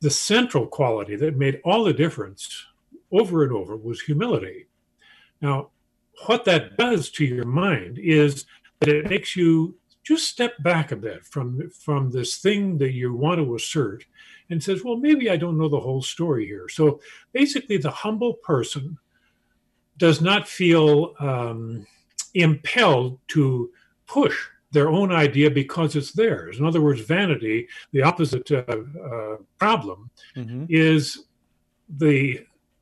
The 0.00 0.10
central 0.10 0.66
quality 0.66 1.16
that 1.16 1.36
made 1.36 1.60
all 1.64 1.84
the 1.84 1.92
difference 1.92 2.66
over 3.12 3.44
and 3.44 3.52
over 3.52 3.76
was 3.76 4.00
humility. 4.00 4.66
Now, 5.40 5.70
what 6.26 6.44
that 6.44 6.76
does 6.76 7.10
to 7.10 7.24
your 7.24 7.46
mind 7.46 7.98
is 7.98 8.46
that 8.80 8.88
it 8.88 9.08
makes 9.08 9.36
you 9.36 9.76
just 10.02 10.28
step 10.28 10.54
back 10.62 10.92
a 10.92 10.96
bit 10.96 11.24
from 11.24 11.70
from 11.70 12.10
this 12.10 12.38
thing 12.38 12.78
that 12.78 12.92
you 12.92 13.14
want 13.14 13.38
to 13.38 13.54
assert 13.54 14.04
and 14.48 14.62
says 14.62 14.82
well 14.82 14.96
maybe 14.96 15.30
i 15.30 15.36
don't 15.36 15.58
know 15.58 15.68
the 15.68 15.78
whole 15.78 16.02
story 16.02 16.46
here 16.46 16.68
so 16.68 17.00
basically 17.32 17.76
the 17.76 17.90
humble 17.90 18.34
person 18.34 18.98
does 19.98 20.22
not 20.22 20.48
feel 20.48 21.14
um, 21.20 21.86
impelled 22.34 23.18
to 23.28 23.70
push 24.06 24.36
their 24.72 24.88
own 24.88 25.12
idea 25.12 25.50
because 25.50 25.96
it's 25.96 26.12
theirs 26.12 26.58
in 26.58 26.64
other 26.64 26.80
words 26.80 27.00
vanity 27.00 27.66
the 27.92 28.02
opposite 28.02 28.50
uh, 28.50 28.64
uh, 28.68 29.36
problem 29.58 30.10
mm-hmm. 30.36 30.64
is 30.68 31.26
the 31.98 32.40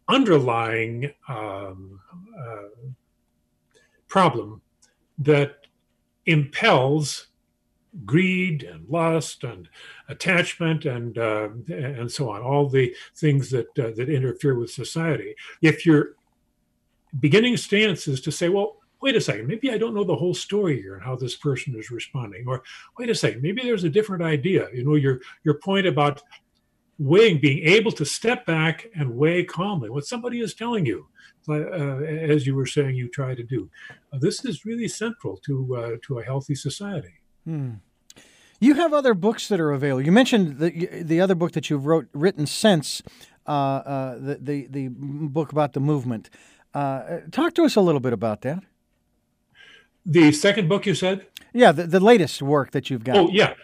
underlying 0.09 1.13
um, 1.29 2.01
uh, 2.39 2.89
problem 4.09 4.61
that 5.19 5.67
impels 6.27 7.29
greed 8.05 8.63
and 8.63 8.89
lust 8.89 9.45
and 9.45 9.69
attachment 10.09 10.85
and 10.85 11.19
uh, 11.19 11.49
and 11.69 12.11
so 12.11 12.31
on 12.31 12.43
all 12.43 12.69
the 12.69 12.95
things 13.17 13.51
that 13.51 13.67
uh, 13.79 13.91
that 13.97 14.09
interfere 14.09 14.55
with 14.55 14.71
society 14.71 15.35
if 15.63 15.85
your 15.85 16.15
beginning 17.21 17.57
stance 17.57 18.07
is 18.07 18.21
to 18.21 18.31
say 18.31 18.49
well 18.49 18.78
wait 19.01 19.17
a 19.17 19.21
second 19.21 19.47
maybe 19.47 19.71
i 19.71 19.79
don't 19.79 19.95
know 19.95 20.05
the 20.05 20.15
whole 20.15 20.35
story 20.35 20.81
here 20.81 20.95
and 20.95 21.05
how 21.05 21.17
this 21.17 21.37
person 21.37 21.75
is 21.77 21.91
responding 21.91 22.45
or 22.47 22.63
wait 22.99 23.11
a 23.11 23.15
second 23.15 23.43
maybe 23.43 23.63
there's 23.63 23.85
a 23.85 23.91
different 23.91 24.23
idea 24.23 24.69
you 24.73 24.85
know 24.85 24.95
your 24.95 25.21
your 25.45 25.55
point 25.55 25.87
about 25.87 26.23
weighing 26.99 27.41
being 27.41 27.63
able 27.65 27.93
to 27.93 28.05
step 28.05 28.45
back 28.45 28.87
and 28.95 29.17
weigh 29.17 29.45
calmly 29.45 29.89
what 29.89 30.05
somebody 30.05 30.41
is 30.41 30.55
telling 30.55 30.85
you 30.85 31.07
uh, 31.49 32.03
as 32.03 32.47
you 32.47 32.55
were 32.55 32.67
saying, 32.67 32.95
you 32.95 33.09
try 33.09 33.35
to 33.35 33.43
do. 33.43 33.71
Uh, 34.13 34.19
this 34.19 34.45
is 34.45 34.65
really 34.65 34.89
central 34.89 35.37
to 35.39 35.77
uh, 35.77 35.97
to 36.03 36.19
a 36.19 36.25
healthy 36.25 36.55
society. 36.55 37.15
Hmm. 37.45 37.75
You 38.61 38.75
have 38.75 38.93
other 38.93 39.15
books 39.15 39.49
that 39.49 39.61
are 39.61 39.73
available. 39.73 40.03
You 40.03 40.13
mentioned 40.13 40.59
the 40.59 41.03
the 41.03 41.21
other 41.21 41.35
book 41.35 41.53
that 41.53 41.71
you've 41.71 41.87
wrote 41.87 42.09
written 42.13 42.47
since 42.47 43.03
uh, 43.47 43.51
uh, 43.51 44.19
the, 44.19 44.39
the 44.41 44.67
the 44.67 44.89
book 44.89 45.53
about 45.53 45.73
the 45.73 45.81
movement. 45.81 46.29
Uh, 46.75 47.21
talk 47.31 47.55
to 47.55 47.65
us 47.65 47.77
a 47.77 47.81
little 47.81 48.01
bit 48.01 48.13
about 48.13 48.43
that. 48.43 48.63
The 50.07 50.33
second 50.33 50.69
book 50.69 50.87
you 50.87 50.95
said? 50.95 51.27
Yeah, 51.53 51.73
the, 51.73 51.87
the 51.87 52.01
latest 52.01 52.43
work 52.43 52.71
that 52.73 52.91
you've 52.91 53.05
got. 53.05 53.17
Oh 53.17 53.29
yeah. 53.31 53.55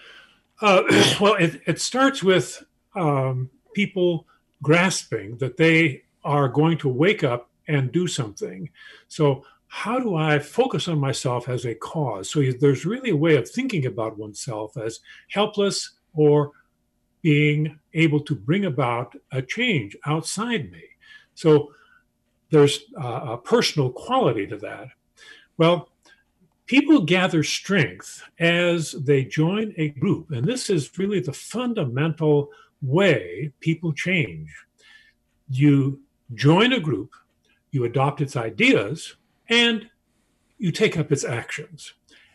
well, 0.62 1.34
it, 1.34 1.60
it 1.66 1.80
starts 1.80 2.22
with 2.22 2.64
um, 2.94 3.50
people 3.74 4.26
grasping 4.62 5.36
that 5.38 5.56
they 5.56 6.02
are 6.24 6.48
going 6.48 6.78
to 6.78 6.88
wake 6.88 7.22
up 7.22 7.50
and 7.68 7.92
do 7.92 8.06
something. 8.06 8.70
So, 9.08 9.44
how 9.66 9.98
do 9.98 10.14
I 10.14 10.38
focus 10.38 10.86
on 10.86 11.00
myself 11.00 11.48
as 11.48 11.64
a 11.64 11.74
cause? 11.74 12.30
So, 12.30 12.42
there's 12.60 12.86
really 12.86 13.10
a 13.10 13.16
way 13.16 13.36
of 13.36 13.48
thinking 13.48 13.86
about 13.86 14.16
oneself 14.16 14.76
as 14.76 15.00
helpless 15.28 15.90
or 16.14 16.52
being 17.20 17.78
able 17.92 18.20
to 18.20 18.34
bring 18.34 18.64
about 18.64 19.14
a 19.32 19.42
change 19.42 19.96
outside 20.06 20.70
me. 20.70 20.84
So, 21.34 21.72
there's 22.50 22.84
a 22.96 23.36
personal 23.36 23.90
quality 23.90 24.46
to 24.46 24.56
that. 24.58 24.88
Well, 25.58 25.88
people 26.80 27.02
gather 27.02 27.42
strength 27.42 28.22
as 28.38 28.92
they 28.92 29.24
join 29.24 29.74
a 29.76 29.88
group. 29.88 30.30
And 30.30 30.44
this 30.44 30.70
is 30.70 30.98
really 30.98 31.20
the 31.20 31.32
fundamental 31.32 32.50
way 32.82 33.52
people 33.60 33.92
change. 33.92 34.48
You 35.48 36.00
join 36.34 36.72
a 36.72 36.80
group 36.80 37.14
you 37.74 37.84
adopt 37.84 38.20
its 38.20 38.36
ideas, 38.36 39.16
and 39.48 39.90
you 40.58 40.70
take 40.70 40.96
up 40.96 41.10
its 41.10 41.24
actions. 41.24 41.92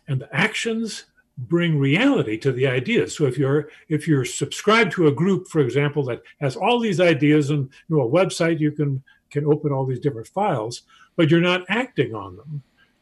And 0.10 0.20
the 0.20 0.36
actions 0.36 1.06
bring 1.38 1.80
reality 1.80 2.38
to 2.40 2.52
the 2.52 2.68
ideas. 2.68 3.16
So 3.16 3.26
if 3.26 3.38
you're 3.38 3.70
if 3.88 4.06
you're 4.06 4.26
subscribed 4.26 4.92
to 4.94 5.08
a 5.08 5.14
group, 5.14 5.48
for 5.48 5.62
example, 5.62 6.04
that 6.06 6.22
has 6.42 6.58
all 6.58 6.78
these 6.78 7.00
ideas 7.00 7.52
and 7.52 7.70
you 7.88 7.96
know 7.96 8.02
a 8.02 8.12
website, 8.12 8.60
you 8.60 8.74
can 8.74 9.02
can 9.30 9.46
open 9.46 9.72
all 9.72 9.86
these 9.86 10.02
different 10.02 10.28
files, 10.28 10.82
but 11.16 11.30
you're 11.30 11.40
not 11.40 11.64
acting 11.70 12.14
on 12.14 12.36
them. 12.36 12.62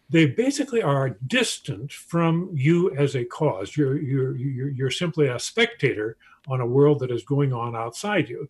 They 0.09 0.25
basically 0.25 0.81
are 0.81 1.17
distant 1.27 1.91
from 1.91 2.49
you 2.53 2.95
as 2.95 3.15
a 3.15 3.25
cause. 3.25 3.75
You're 3.75 3.97
you're 3.97 4.35
you're, 4.37 4.69
you're 4.69 4.91
simply 4.91 5.27
a 5.27 5.39
spectator 5.39 6.17
on 6.47 6.61
a 6.61 6.65
world 6.65 6.99
that 6.99 7.11
is 7.11 7.23
going 7.23 7.51
on 7.51 7.75
outside 7.75 8.29
you 8.29 8.47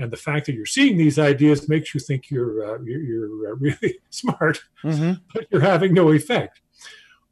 and 0.00 0.10
the 0.10 0.16
fact 0.16 0.46
that 0.46 0.54
you're 0.54 0.66
seeing 0.66 0.96
these 0.96 1.18
ideas 1.18 1.68
makes 1.68 1.94
you 1.94 2.00
think 2.00 2.30
you're 2.30 2.64
uh, 2.64 2.82
you're, 2.82 3.02
you're 3.02 3.52
uh, 3.52 3.54
really 3.60 3.98
smart, 4.10 4.62
mm-hmm. 4.82 5.12
but 5.34 5.46
you're 5.50 5.60
having 5.60 5.94
no 5.94 6.10
effect. 6.10 6.60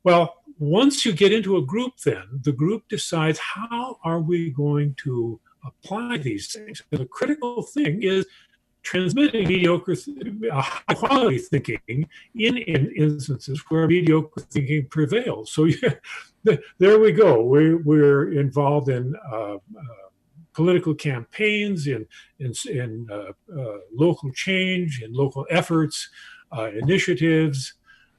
Well, 0.04 0.34
once 0.58 1.04
you 1.06 1.12
get 1.12 1.32
into 1.32 1.56
a 1.56 1.62
group, 1.62 1.98
then 2.04 2.24
the 2.42 2.52
group 2.52 2.88
decides 2.88 3.38
how 3.38 3.98
are 4.04 4.20
we 4.20 4.50
going 4.50 4.94
to 5.04 5.40
apply 5.64 6.18
these 6.18 6.52
things. 6.52 6.82
And 6.90 7.00
the 7.00 7.06
critical 7.06 7.62
thing 7.62 8.02
is 8.02 8.26
transmitting 8.82 9.48
mediocre, 9.48 9.94
high 10.52 10.94
quality 10.94 11.38
thinking 11.38 12.08
in, 12.34 12.56
in 12.56 12.92
instances 12.96 13.62
where 13.68 13.86
mediocre 13.86 14.40
thinking 14.40 14.86
prevails. 14.88 15.52
So 15.52 15.64
yeah, 15.64 15.94
there 16.78 16.98
we 16.98 17.12
go. 17.12 17.42
We, 17.42 17.74
we're 17.74 18.32
involved 18.32 18.88
in 18.88 19.14
uh, 19.30 19.54
uh, 19.54 19.58
political 20.58 20.94
campaigns, 20.94 21.86
in 21.86 22.04
in, 22.40 22.52
in 22.68 23.06
uh, 23.12 23.32
uh, 23.56 23.78
local 23.94 24.30
change, 24.32 25.02
in 25.02 25.12
local 25.12 25.46
efforts, 25.50 26.08
uh, 26.50 26.70
initiatives, 26.82 27.74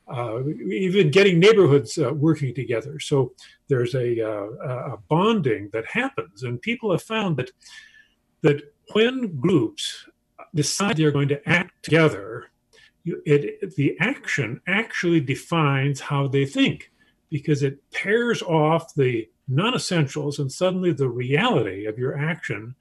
uh, 0.08 0.44
even 0.72 1.12
getting 1.12 1.38
neighborhoods 1.38 1.98
working 1.98 2.54
together. 2.56 3.00
So 3.00 3.34
there's 3.68 3.94
a, 3.94 4.20
a, 4.20 4.98
bonding 5.10 5.70
that 5.74 5.86
happens, 5.86 6.44
and 6.44 6.62
people 6.62 6.92
have 6.92 7.04
found 7.04 7.38
that 7.38 7.52
that 8.42 8.74
when 8.94 9.38
groups 9.40 10.08
decide 10.54 10.98
they're 10.98 11.12
going 11.12 11.30
to 11.30 11.50
act 11.50 11.84
together, 11.84 12.50
you, 13.04 13.22
it, 13.26 13.76
the 13.76 13.96
action 14.00 14.62
actually 14.68 15.22
defines 15.22 16.00
how 16.00 16.28
they 16.28 16.46
think 16.46 16.92
because 17.30 17.64
it 17.64 17.80
pares 17.92 18.42
off 18.42 18.94
the 18.96 19.30
non 19.48 19.76
essentials, 19.76 20.40
and 20.40 20.52
suddenly 20.52 20.92
the 20.92 21.10
reality 21.10 21.86
of 21.86 21.98
your 21.98 22.18
action 22.18 22.76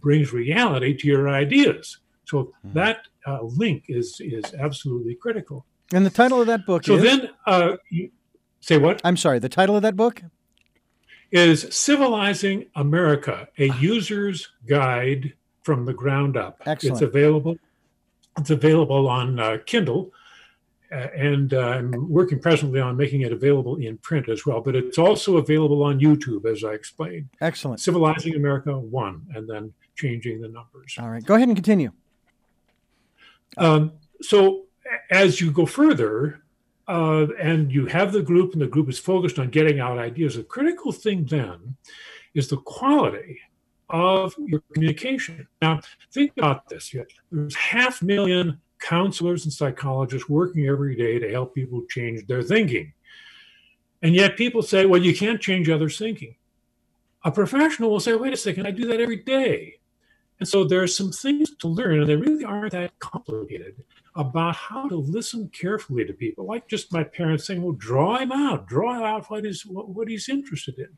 brings 0.00 0.32
reality 0.32 0.96
to 0.96 1.06
your 1.06 1.28
ideas. 1.28 1.98
So 2.24 2.44
mm-hmm. 2.44 2.72
that 2.74 3.08
uh, 3.26 3.42
link 3.42 3.84
is 3.88 4.20
is 4.20 4.44
absolutely 4.54 5.14
critical. 5.14 5.66
And 5.92 6.04
the 6.04 6.10
title 6.10 6.40
of 6.40 6.46
that 6.46 6.66
book 6.66 6.84
so 6.84 6.94
is. 6.96 7.02
So 7.02 7.16
then, 7.16 7.30
uh, 7.46 7.76
say 8.60 8.78
what? 8.78 9.00
I'm 9.04 9.16
sorry. 9.16 9.38
The 9.38 9.48
title 9.48 9.76
of 9.76 9.82
that 9.82 9.96
book 9.96 10.22
is 11.30 11.66
Civilizing 11.70 12.66
America: 12.74 13.48
A 13.58 13.70
User's 13.78 14.48
Guide 14.66 15.34
from 15.64 15.84
the 15.84 15.92
Ground 15.92 16.36
Up. 16.36 16.62
Excellent. 16.66 16.94
It's 16.94 17.02
available. 17.02 17.56
It's 18.38 18.50
available 18.50 19.08
on 19.08 19.40
uh, 19.40 19.58
Kindle 19.66 20.12
uh, 20.94 21.08
and 21.16 21.54
uh, 21.54 21.60
I'm 21.60 22.08
working 22.08 22.38
presently 22.38 22.78
on 22.78 22.96
making 22.96 23.22
it 23.22 23.32
available 23.32 23.76
in 23.76 23.98
print 23.98 24.28
as 24.28 24.46
well. 24.46 24.60
But 24.60 24.76
it's 24.76 24.98
also 24.98 25.38
available 25.38 25.82
on 25.82 25.98
YouTube, 25.98 26.46
as 26.46 26.62
I 26.62 26.72
explained. 26.72 27.28
Excellent. 27.40 27.80
Civilizing 27.80 28.36
America 28.36 28.78
one, 28.78 29.26
and 29.34 29.48
then 29.48 29.72
changing 29.96 30.40
the 30.40 30.48
numbers. 30.48 30.96
All 30.98 31.10
right, 31.10 31.24
go 31.24 31.34
ahead 31.34 31.48
and 31.48 31.56
continue. 31.56 31.90
Um, 33.56 33.92
so 34.20 34.66
as 35.10 35.40
you 35.40 35.50
go 35.50 35.66
further, 35.66 36.42
uh, 36.86 37.26
and 37.40 37.72
you 37.72 37.86
have 37.86 38.12
the 38.12 38.22
group, 38.22 38.52
and 38.52 38.62
the 38.62 38.66
group 38.66 38.88
is 38.88 38.98
focused 38.98 39.38
on 39.38 39.50
getting 39.50 39.80
out 39.80 39.98
ideas. 39.98 40.36
The 40.36 40.44
critical 40.44 40.92
thing 40.92 41.24
then 41.24 41.76
is 42.34 42.48
the 42.48 42.58
quality 42.58 43.40
of 43.90 44.34
your 44.38 44.62
communication. 44.72 45.46
Now, 45.60 45.80
think 46.12 46.32
about 46.36 46.68
this: 46.68 46.94
there's 47.30 47.54
half 47.54 48.02
million 48.02 48.60
counselors 48.80 49.44
and 49.44 49.52
psychologists 49.52 50.28
working 50.28 50.66
every 50.66 50.94
day 50.94 51.18
to 51.18 51.30
help 51.30 51.54
people 51.54 51.82
change 51.88 52.26
their 52.26 52.42
thinking. 52.42 52.92
And 54.02 54.14
yet 54.14 54.36
people 54.36 54.60
say, 54.60 54.84
well, 54.84 55.02
you 55.02 55.16
can't 55.16 55.40
change 55.40 55.70
others' 55.70 55.98
thinking. 55.98 56.36
A 57.24 57.30
professional 57.30 57.90
will 57.90 58.00
say, 58.00 58.14
wait 58.14 58.34
a 58.34 58.36
second, 58.36 58.66
I 58.66 58.70
do 58.70 58.86
that 58.88 59.00
every 59.00 59.16
day. 59.16 59.78
And 60.38 60.46
so 60.46 60.64
there 60.64 60.82
are 60.82 60.86
some 60.86 61.12
things 61.12 61.54
to 61.56 61.68
learn, 61.68 62.00
and 62.00 62.08
they 62.08 62.16
really 62.16 62.44
aren't 62.44 62.72
that 62.72 62.98
complicated. 62.98 63.76
about 64.16 64.54
how 64.54 64.88
to 64.88 64.96
listen 64.96 65.48
carefully 65.48 66.04
to 66.04 66.12
people, 66.12 66.46
like 66.46 66.68
just 66.68 66.92
my 66.92 67.02
parents 67.02 67.46
saying, 67.46 67.62
"Well, 67.62 67.72
draw 67.72 68.18
him 68.18 68.32
out, 68.32 68.66
draw 68.66 69.02
out 69.02 69.28
what 69.30 69.44
is 69.44 69.66
what, 69.66 69.88
what 69.88 70.08
he's 70.08 70.28
interested 70.28 70.78
in." 70.78 70.96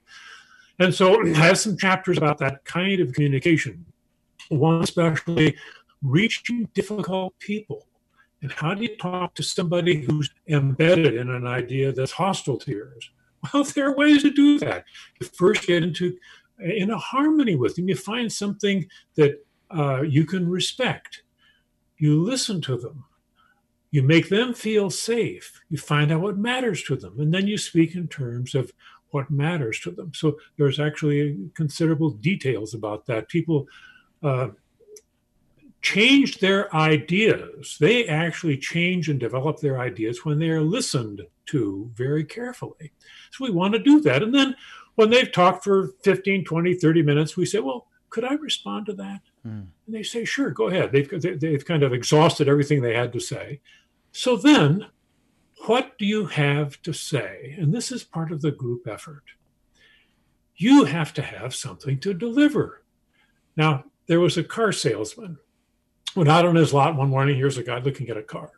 And 0.79 0.95
so, 0.95 1.25
I 1.25 1.35
have 1.35 1.59
some 1.59 1.77
chapters 1.77 2.19
about 2.19 2.39
that 2.39 2.65
kind 2.65 3.01
of 3.01 3.13
communication. 3.13 3.85
One 4.49 4.83
especially 4.83 5.57
reaching 6.03 6.69
difficult 6.75 7.39
people, 7.39 7.87
and 8.43 8.53
how 8.53 8.75
do 8.75 8.83
you 8.83 8.97
talk 8.97 9.35
to 9.35 9.43
somebody 9.43 10.03
who's 10.03 10.31
embedded 10.49 11.15
in 11.15 11.31
an 11.31 11.47
idea 11.47 11.93
that's 11.93 12.13
hostile 12.13 12.59
to 12.59 12.71
yours? 12.71 13.11
Well, 13.53 13.65
there 13.75 13.89
are 13.89 13.97
ways 13.97 14.23
to 14.23 14.31
do 14.31 14.59
that. 14.61 14.85
You 15.21 15.27
first 15.27 15.67
get 15.67 15.83
into 15.83 16.17
in 16.59 16.91
a 16.91 16.99
harmony 16.99 17.57
with 17.57 17.77
them. 17.77 17.89
You 17.89 17.97
find 17.97 18.33
something 18.33 18.87
that 19.17 19.45
uh, 19.75 20.03
you 20.03 20.25
can 20.25 20.49
respect. 20.49 21.23
You 21.99 22.23
listen 22.23 22.61
to 22.63 22.77
them. 22.77 23.05
You 23.91 24.03
make 24.03 24.29
them 24.29 24.53
feel 24.53 24.91
safe. 24.91 25.61
You 25.71 25.79
find 25.79 26.13
out 26.13 26.21
what 26.21 26.37
matters 26.37 26.83
to 26.85 26.97
them. 26.97 27.19
And 27.19 27.33
then 27.33 27.47
you 27.47 27.57
speak 27.57 27.95
in 27.95 28.09
terms 28.09 28.55
of 28.55 28.73
what 29.17 29.31
matters 29.31 29.81
to 29.81 29.91
them. 29.91 30.13
So 30.15 30.37
there's 30.59 30.79
actually 30.79 31.39
considerable 31.55 32.11
details 32.11 32.75
about 32.75 33.07
that. 33.07 33.31
People 33.31 33.67
uh, 34.23 34.49
change 35.81 36.39
their 36.39 36.63
ideas. 36.77 37.79
They 37.81 38.07
actually 38.09 38.59
change 38.59 39.09
and 39.09 39.19
develop 39.19 39.59
their 39.59 39.81
ideas 39.81 40.23
when 40.27 40.39
they 40.39 40.51
are 40.51 40.61
listened 40.61 41.23
to 41.47 41.91
very 41.95 42.25
carefully. 42.25 42.93
So 43.31 43.45
we 43.47 43.51
want 43.51 43.73
to 43.73 43.79
do 43.79 44.03
that. 44.03 44.23
And 44.23 44.35
then 44.35 44.55
when 44.97 45.09
they've 45.09 45.33
talked 45.33 45.65
for 45.65 45.93
15, 46.05 46.45
20, 46.45 46.75
30 46.75 47.03
minutes, 47.03 47.39
we 47.39 47.47
say, 47.47 47.61
well, 47.61 47.87
could 48.11 48.25
I 48.25 48.35
respond 48.35 48.85
to 48.87 48.93
that? 48.95 49.23
Mm. 49.47 49.69
And 49.87 49.95
they 49.95 50.03
say, 50.03 50.27
sure, 50.27 50.51
go 50.51 50.69
ahead. 50.69 50.93
They've, 50.93 51.41
they've 51.41 51.65
kind 51.65 51.83
of 51.83 51.95
exhausted 51.95 52.49
everything 52.51 52.83
they 52.83 52.95
had 52.95 53.15
to 53.15 53.21
say. 53.21 53.61
So 54.13 54.37
then, 54.37 54.87
what 55.67 55.99
do 55.99 56.07
you 56.07 56.27
have 56.27 56.81
to 56.83 56.93
say? 56.93 57.55
And 57.59 57.73
this 57.73 57.91
is 57.93 58.05
part 58.05 58.33
of 58.33 58.41
the 58.41 58.53
group 58.53 58.87
effort. 58.87 59.25
You 60.57 60.85
have 60.85 61.13
to 61.15 61.23
have 61.23 61.55
something 61.55 61.99
to 62.01 62.15
deliver. 62.15 62.83
Now, 63.57 63.85
there 64.07 64.21
was 64.21 64.39
a 64.39 64.45
car 64.45 64.73
salesman 64.73 65.39
went 66.17 66.31
out 66.31 66.47
on 66.47 66.57
his 66.57 66.73
lot 66.73 66.97
one 66.97 67.11
morning. 67.11 67.37
Here's 67.37 67.59
a 67.59 67.63
guy 67.63 67.79
looking 67.79 68.09
at 68.09 68.17
a 68.17 68.23
car. 68.23 68.51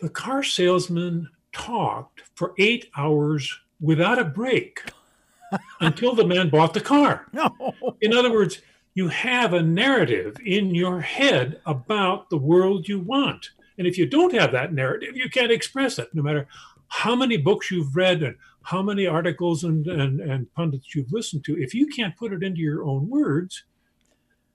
The 0.00 0.10
car 0.10 0.42
salesman 0.42 1.30
talked 1.52 2.22
for 2.34 2.54
eight 2.58 2.90
hours 2.96 3.60
without 3.80 4.18
a 4.18 4.24
break 4.24 4.82
until 5.80 6.14
the 6.14 6.26
man 6.26 6.50
bought 6.50 6.74
the 6.74 6.80
car. 6.80 7.26
No. 7.32 7.74
In 8.00 8.12
other 8.12 8.30
words, 8.30 8.60
you 8.94 9.08
have 9.08 9.54
a 9.54 9.62
narrative 9.62 10.36
in 10.44 10.74
your 10.74 11.00
head 11.00 11.60
about 11.64 12.28
the 12.28 12.36
world 12.36 12.88
you 12.88 13.00
want. 13.00 13.50
And 13.78 13.86
if 13.86 13.98
you 13.98 14.06
don't 14.06 14.34
have 14.34 14.52
that 14.52 14.72
narrative, 14.72 15.16
you 15.16 15.30
can't 15.30 15.52
express 15.52 15.98
it, 15.98 16.14
no 16.14 16.22
matter 16.22 16.46
how 16.88 17.16
many 17.16 17.36
books 17.36 17.70
you've 17.70 17.96
read 17.96 18.22
and 18.22 18.36
how 18.62 18.82
many 18.82 19.06
articles 19.06 19.64
and, 19.64 19.86
and, 19.86 20.20
and 20.20 20.52
pundits 20.54 20.94
you've 20.94 21.12
listened 21.12 21.44
to. 21.44 21.60
If 21.60 21.74
you 21.74 21.86
can't 21.86 22.16
put 22.16 22.32
it 22.32 22.42
into 22.42 22.60
your 22.60 22.84
own 22.84 23.08
words, 23.08 23.64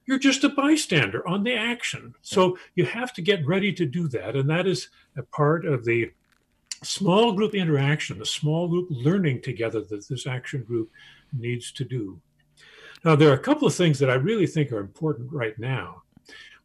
you're 0.05 0.20
just 0.20 0.43
a 0.43 0.49
bystander 0.49 1.28
on 1.28 1.43
the 1.43 1.53
action. 1.53 2.13
So 2.22 2.57
you 2.76 2.86
have 2.86 3.13
to 3.13 3.22
get 3.22 3.45
ready 3.45 3.74
to 3.74 3.86
do 3.86 4.07
that. 4.09 4.36
And 4.36 4.49
that 4.49 4.65
is 4.65 4.89
a 5.18 5.24
part 5.24 5.65
of 5.65 5.84
the 5.84 6.11
small 6.84 7.34
group 7.34 7.55
interaction, 7.55 8.20
the 8.20 8.26
small 8.26 8.68
group 8.68 8.88
learning 8.89 9.41
together 9.41 9.82
that 9.82 10.07
this 10.07 10.28
action 10.28 10.63
group 10.63 10.89
needs 11.38 11.72
to 11.74 11.84
do. 11.84 12.22
Now, 13.03 13.15
there 13.15 13.30
are 13.30 13.34
a 13.36 13.39
couple 13.39 13.68
of 13.68 13.76
things 13.76 13.99
that 13.99 14.09
I 14.09 14.15
really 14.15 14.47
think 14.47 14.72
are 14.72 14.80
important 14.80 15.32
right 15.32 15.57
now, 15.59 16.03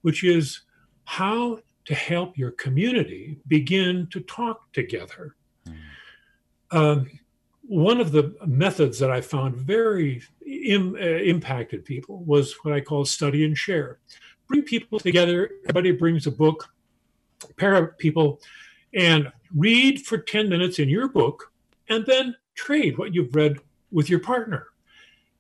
which 0.03 0.23
is 0.23 0.63
how 1.05 1.61
to 1.85 1.95
help 1.95 2.39
your 2.39 2.53
community 2.53 3.39
begin 3.49 4.07
to 4.11 4.21
talk 4.21 4.73
together. 4.73 5.35
Mm. 5.67 5.77
Um, 6.71 7.11
one 7.63 8.01
of 8.01 8.13
the 8.13 8.35
methods 8.47 8.99
that 8.99 9.11
I 9.11 9.21
found 9.21 9.57
very 9.57 10.23
Im, 10.45 10.95
uh, 10.95 10.99
impacted 10.99 11.85
people 11.85 12.23
was 12.25 12.55
what 12.63 12.75
I 12.75 12.81
call 12.81 13.05
study 13.05 13.45
and 13.45 13.57
share. 13.57 13.99
Bring 14.49 14.63
people 14.63 14.99
together, 14.99 15.51
everybody 15.65 15.93
brings 15.93 16.27
a 16.27 16.31
book, 16.31 16.73
pair 17.57 17.75
of 17.75 17.97
people, 17.99 18.41
and 18.95 19.33
read 19.55 20.03
for 20.03 20.19
10 20.19 20.49
minutes 20.49 20.79
in 20.79 20.89
your 20.89 21.09
book, 21.09 21.53
and 21.89 22.05
then 22.07 22.37
trade 22.55 22.99
what 22.99 23.15
you've 23.15 23.35
read 23.35 23.59
with 23.91 24.11
your 24.11 24.21
partner. 24.21 24.67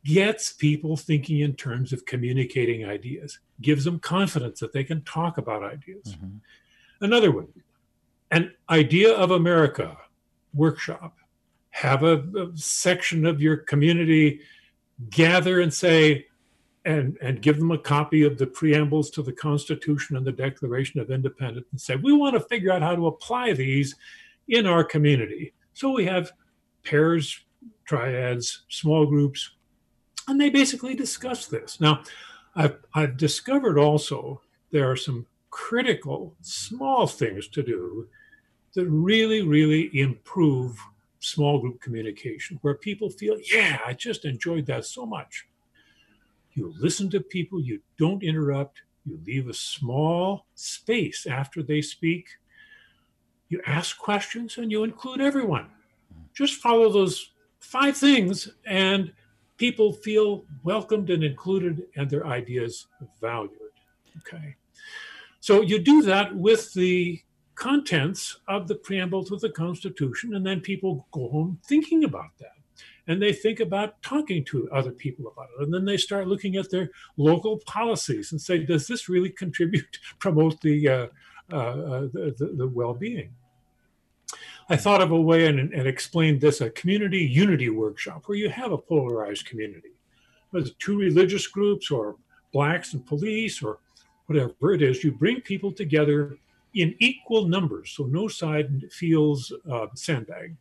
Gets 0.05 0.53
people 0.53 0.96
thinking 0.96 1.40
in 1.40 1.55
terms 1.55 1.92
of 1.92 2.05
communicating 2.07 2.84
ideas, 2.84 3.38
gives 3.61 3.84
them 3.84 4.00
confidence 4.00 4.59
that 4.61 4.72
they 4.72 4.82
can 4.82 5.03
talk 5.03 5.38
about 5.38 5.62
ideas. 5.62 6.16
Mm-hmm. 6.16 7.05
Another 7.05 7.30
one, 7.30 7.48
an 8.30 8.53
idea 8.68 9.12
of 9.12 9.30
America 9.30 9.96
workshop. 10.55 11.18
Have 11.70 12.03
a, 12.03 12.18
a 12.36 12.50
section 12.57 13.24
of 13.24 13.40
your 13.40 13.57
community 13.57 14.40
gather 15.09 15.61
and 15.61 15.72
say, 15.72 16.26
and, 16.84 17.16
and 17.22 17.40
give 17.40 17.59
them 17.59 17.70
a 17.70 17.78
copy 17.78 18.24
of 18.24 18.38
the 18.38 18.46
preambles 18.46 19.09
to 19.11 19.22
the 19.22 19.32
Constitution 19.32 20.16
and 20.16 20.26
the 20.26 20.32
Declaration 20.32 21.00
of 21.00 21.11
Independence 21.11 21.66
and 21.70 21.80
say, 21.80 21.96
we 21.96 22.12
want 22.12 22.34
to 22.34 22.40
figure 22.40 22.72
out 22.72 22.82
how 22.82 22.94
to 22.94 23.07
apply 23.07 23.53
these 23.53 23.94
in 24.48 24.66
our 24.66 24.84
community. 24.84 25.55
So 25.74 25.92
we 25.92 26.05
have 26.07 26.32
pairs, 26.84 27.38
triads, 27.84 28.64
small 28.68 29.07
groups, 29.07 29.53
and 30.29 30.41
they 30.41 30.51
basically 30.51 30.95
discuss 30.95 31.47
this. 31.47 31.81
Now, 31.81 32.03
I've, 32.55 32.77
I've 32.95 33.16
discovered 33.16 33.79
also 33.79 34.41
there 34.70 34.91
are 34.91 34.97
some 34.97 35.27
critical 35.51 36.35
small 36.41 37.07
things 37.07 37.49
to 37.49 37.62
do 37.62 38.09
that 38.75 38.87
really, 38.87 39.43
really 39.43 39.91
improve 39.99 40.79
small 41.20 41.59
group 41.59 41.81
communication 41.81 42.59
where 42.62 42.75
people 42.75 43.11
feel, 43.11 43.37
yeah, 43.53 43.79
I 43.87 43.93
just 43.93 44.25
enjoyed 44.25 44.66
that 44.66 44.85
so 44.85 45.07
much. 45.07 45.47
You 46.55 46.75
listen 46.79 47.09
to 47.11 47.20
people, 47.20 47.61
you 47.61 47.81
don't 47.99 48.23
interrupt, 48.23 48.83
you 49.05 49.18
leave 49.27 49.49
a 49.49 49.55
small 49.55 50.47
space 50.55 51.27
after 51.27 51.62
they 51.62 51.81
speak. 51.81 52.29
You 53.49 53.61
ask 53.66 53.99
questions 53.99 54.59
and 54.59 54.70
you 54.70 54.85
include 54.85 55.20
everyone. 55.20 55.68
Just 56.35 56.61
follow 56.61 56.91
those 56.91 57.33
five 57.61 57.97
things, 57.97 58.49
and 58.64 59.12
people 59.62 59.92
feel 59.92 60.44
welcomed 60.64 61.08
and 61.08 61.22
included, 61.22 61.82
and 61.94 62.10
their 62.10 62.26
ideas 62.26 62.88
valued. 63.20 63.74
Okay. 64.18 64.56
So 65.38 65.60
you 65.60 65.78
do 65.78 66.02
that 66.02 66.34
with 66.34 66.74
the 66.74 67.20
contents 67.54 68.40
of 68.48 68.66
the 68.66 68.74
preamble 68.74 69.22
to 69.26 69.36
the 69.36 69.50
Constitution, 69.50 70.34
and 70.34 70.44
then 70.44 70.60
people 70.60 71.06
go 71.12 71.28
home 71.28 71.60
thinking 71.64 72.02
about 72.02 72.32
that. 72.40 72.58
And 73.06 73.22
they 73.22 73.32
think 73.32 73.60
about 73.60 74.02
talking 74.02 74.44
to 74.46 74.68
other 74.72 74.90
people 74.90 75.28
about 75.28 75.50
it. 75.52 75.62
And 75.62 75.72
then 75.72 75.84
they 75.84 75.96
start 75.96 76.26
looking 76.26 76.56
at 76.56 76.68
their 76.68 76.90
local 77.16 77.60
policies 77.64 78.32
and 78.32 78.40
say, 78.40 78.58
does 78.64 78.88
this 78.88 79.08
really 79.08 79.30
contribute, 79.30 79.96
promote 80.18 80.60
the, 80.60 80.88
uh, 80.88 81.06
uh, 81.52 81.56
uh, 81.56 82.00
the, 82.12 82.34
the, 82.36 82.46
the 82.56 82.66
well 82.66 82.94
being? 82.94 83.30
I 84.68 84.76
thought 84.76 85.02
of 85.02 85.10
a 85.10 85.20
way 85.20 85.46
and, 85.46 85.58
and 85.58 85.86
explained 85.86 86.40
this 86.40 86.60
a 86.60 86.70
community 86.70 87.18
unity 87.18 87.68
workshop 87.68 88.22
where 88.26 88.38
you 88.38 88.48
have 88.48 88.72
a 88.72 88.78
polarized 88.78 89.46
community, 89.46 89.92
whether 90.50 90.70
two 90.78 90.98
religious 90.98 91.46
groups 91.46 91.90
or 91.90 92.16
blacks 92.52 92.92
and 92.92 93.04
police 93.04 93.62
or 93.62 93.78
whatever 94.26 94.72
it 94.72 94.82
is, 94.82 95.02
you 95.02 95.12
bring 95.12 95.40
people 95.40 95.72
together 95.72 96.36
in 96.74 96.94
equal 97.00 97.46
numbers, 97.48 97.90
so 97.90 98.04
no 98.04 98.28
side 98.28 98.90
feels 98.90 99.52
uh, 99.70 99.86
sandbag. 99.94 100.56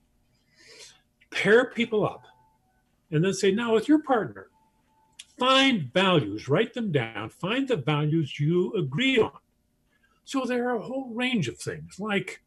Pair 1.29 1.71
people 1.71 2.05
up 2.05 2.23
and 3.11 3.23
then 3.23 3.33
say, 3.33 3.51
now 3.51 3.73
with 3.73 3.87
your 3.87 4.01
partner, 4.01 4.47
find 5.37 5.91
values, 5.93 6.49
write 6.49 6.73
them 6.73 6.91
down, 6.91 7.29
find 7.29 7.67
the 7.67 7.77
values 7.77 8.39
you 8.39 8.73
agree 8.73 9.19
on. 9.19 9.31
So 10.25 10.43
there 10.45 10.69
are 10.69 10.75
a 10.75 10.81
whole 10.81 11.13
range 11.13 11.47
of 11.47 11.57
things 11.57 11.99
like 11.99 12.41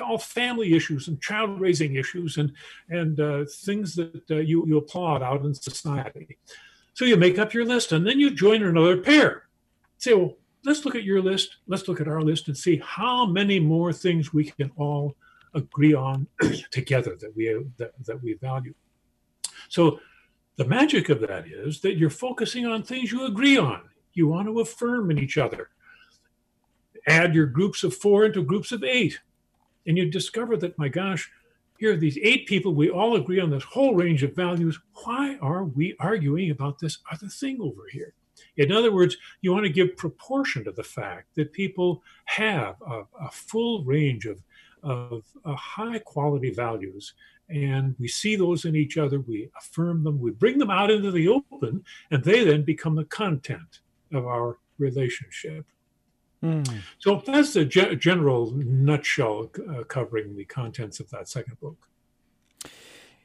all 0.00 0.18
family 0.18 0.74
issues 0.74 1.08
and 1.08 1.20
child 1.20 1.60
raising 1.60 1.96
issues 1.96 2.36
and 2.36 2.52
and 2.88 3.20
uh, 3.20 3.44
things 3.46 3.94
that 3.96 4.30
uh, 4.30 4.36
you 4.36 4.64
you 4.66 4.76
applaud 4.78 5.22
out 5.22 5.44
in 5.44 5.54
society. 5.54 6.38
So 6.94 7.04
you 7.04 7.16
make 7.16 7.38
up 7.38 7.54
your 7.54 7.64
list 7.64 7.92
and 7.92 8.06
then 8.06 8.20
you 8.20 8.30
join 8.30 8.62
another 8.62 8.98
pair. 8.98 9.44
Say, 9.98 10.14
well, 10.14 10.36
let's 10.64 10.84
look 10.84 10.94
at 10.94 11.04
your 11.04 11.22
list, 11.22 11.56
let's 11.66 11.88
look 11.88 12.00
at 12.00 12.08
our 12.08 12.20
list 12.20 12.48
and 12.48 12.56
see 12.56 12.82
how 12.84 13.26
many 13.26 13.58
more 13.58 13.92
things 13.92 14.32
we 14.32 14.44
can 14.44 14.70
all 14.76 15.16
agree 15.54 15.94
on 15.94 16.26
together 16.70 17.16
that 17.20 17.34
we 17.36 17.46
that, 17.78 17.92
that 18.04 18.22
we 18.22 18.34
value. 18.34 18.74
So 19.68 20.00
the 20.56 20.64
magic 20.64 21.08
of 21.08 21.20
that 21.20 21.46
is 21.46 21.80
that 21.80 21.96
you're 21.96 22.10
focusing 22.10 22.66
on 22.66 22.82
things 22.82 23.10
you 23.10 23.26
agree 23.26 23.56
on. 23.56 23.82
You 24.12 24.28
want 24.28 24.48
to 24.48 24.60
affirm 24.60 25.10
in 25.10 25.18
each 25.18 25.38
other. 25.38 25.70
Add 27.06 27.34
your 27.34 27.46
groups 27.46 27.82
of 27.82 27.94
four 27.94 28.26
into 28.26 28.42
groups 28.42 28.70
of 28.70 28.84
eight. 28.84 29.18
And 29.86 29.96
you 29.96 30.10
discover 30.10 30.56
that, 30.58 30.78
my 30.78 30.88
gosh, 30.88 31.30
here 31.78 31.92
are 31.92 31.96
these 31.96 32.18
eight 32.22 32.46
people. 32.46 32.74
We 32.74 32.90
all 32.90 33.16
agree 33.16 33.40
on 33.40 33.50
this 33.50 33.64
whole 33.64 33.94
range 33.94 34.22
of 34.22 34.36
values. 34.36 34.78
Why 35.04 35.36
are 35.40 35.64
we 35.64 35.96
arguing 35.98 36.50
about 36.50 36.78
this 36.78 36.98
other 37.10 37.28
thing 37.28 37.60
over 37.60 37.82
here? 37.90 38.14
In 38.56 38.70
other 38.70 38.92
words, 38.92 39.16
you 39.40 39.52
want 39.52 39.64
to 39.64 39.72
give 39.72 39.96
proportion 39.96 40.64
to 40.64 40.72
the 40.72 40.84
fact 40.84 41.34
that 41.34 41.52
people 41.52 42.02
have 42.26 42.76
a, 42.86 43.02
a 43.20 43.30
full 43.30 43.84
range 43.84 44.26
of, 44.26 44.40
of 44.82 45.24
uh, 45.44 45.54
high 45.54 45.98
quality 45.98 46.50
values 46.50 47.14
and 47.52 47.94
we 47.98 48.08
see 48.08 48.34
those 48.34 48.64
in 48.64 48.74
each 48.74 48.96
other, 48.96 49.20
we 49.20 49.50
affirm 49.58 50.04
them, 50.04 50.18
we 50.18 50.30
bring 50.30 50.58
them 50.58 50.70
out 50.70 50.90
into 50.90 51.10
the 51.10 51.28
open, 51.28 51.84
and 52.10 52.24
they 52.24 52.44
then 52.44 52.62
become 52.62 52.94
the 52.94 53.04
content 53.04 53.80
of 54.12 54.26
our 54.26 54.58
relationship. 54.78 55.66
Mm. 56.42 56.82
So 56.98 57.22
that's 57.24 57.52
the 57.52 57.64
ge- 57.64 57.98
general 57.98 58.50
nutshell 58.52 59.50
uh, 59.68 59.84
covering 59.84 60.36
the 60.36 60.44
contents 60.44 60.98
of 61.00 61.08
that 61.10 61.28
second 61.28 61.60
book. 61.60 61.76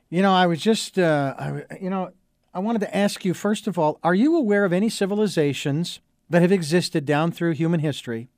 You 0.09 0.21
know, 0.21 0.33
I 0.33 0.45
was 0.45 0.61
just, 0.61 0.97
uh, 0.99 1.33
I, 1.37 1.63
you 1.81 1.89
know, 1.89 2.11
I 2.53 2.59
wanted 2.59 2.79
to 2.79 2.95
ask 2.95 3.25
you 3.25 3.33
first 3.33 3.67
of 3.67 3.77
all, 3.77 3.99
are 4.03 4.15
you 4.15 4.35
aware 4.35 4.65
of 4.65 4.71
any 4.71 4.89
civilizations 4.89 5.99
that 6.29 6.41
have 6.41 6.51
existed 6.51 7.05
down 7.05 7.31
through 7.31 7.51
human 7.51 7.79
history 7.79 8.29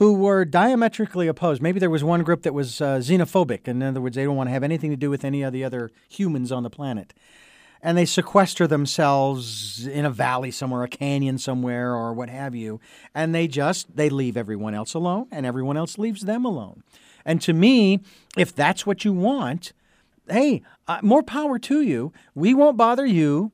who 0.00 0.14
were 0.14 0.46
diametrically 0.46 1.28
opposed. 1.28 1.60
Maybe 1.60 1.78
there 1.78 1.90
was 1.90 2.02
one 2.02 2.22
group 2.22 2.42
that 2.42 2.54
was 2.54 2.80
uh, 2.80 2.98
xenophobic. 2.98 3.68
In 3.68 3.82
other 3.82 4.00
words, 4.00 4.16
they 4.16 4.24
don't 4.24 4.34
want 4.34 4.48
to 4.48 4.52
have 4.52 4.62
anything 4.62 4.90
to 4.90 4.96
do 4.96 5.10
with 5.10 5.26
any 5.26 5.42
of 5.42 5.52
the 5.52 5.62
other 5.62 5.90
humans 6.08 6.50
on 6.50 6.62
the 6.62 6.70
planet. 6.70 7.12
And 7.82 7.96
they 7.96 8.04
sequester 8.04 8.66
themselves 8.66 9.86
in 9.86 10.04
a 10.04 10.10
valley 10.10 10.50
somewhere, 10.50 10.82
a 10.82 10.88
canyon 10.88 11.38
somewhere, 11.38 11.94
or 11.94 12.12
what 12.12 12.28
have 12.28 12.54
you. 12.54 12.80
And 13.14 13.34
they 13.34 13.48
just 13.48 13.96
they 13.96 14.10
leave 14.10 14.36
everyone 14.36 14.74
else 14.74 14.94
alone, 14.94 15.28
and 15.30 15.46
everyone 15.46 15.76
else 15.76 15.96
leaves 15.96 16.22
them 16.22 16.44
alone. 16.44 16.82
And 17.24 17.40
to 17.42 17.52
me, 17.52 18.00
if 18.36 18.54
that's 18.54 18.86
what 18.86 19.04
you 19.04 19.12
want, 19.12 19.72
hey, 20.28 20.62
uh, 20.88 21.00
more 21.02 21.22
power 21.22 21.58
to 21.58 21.80
you. 21.80 22.12
We 22.34 22.54
won't 22.54 22.76
bother 22.76 23.06
you 23.06 23.52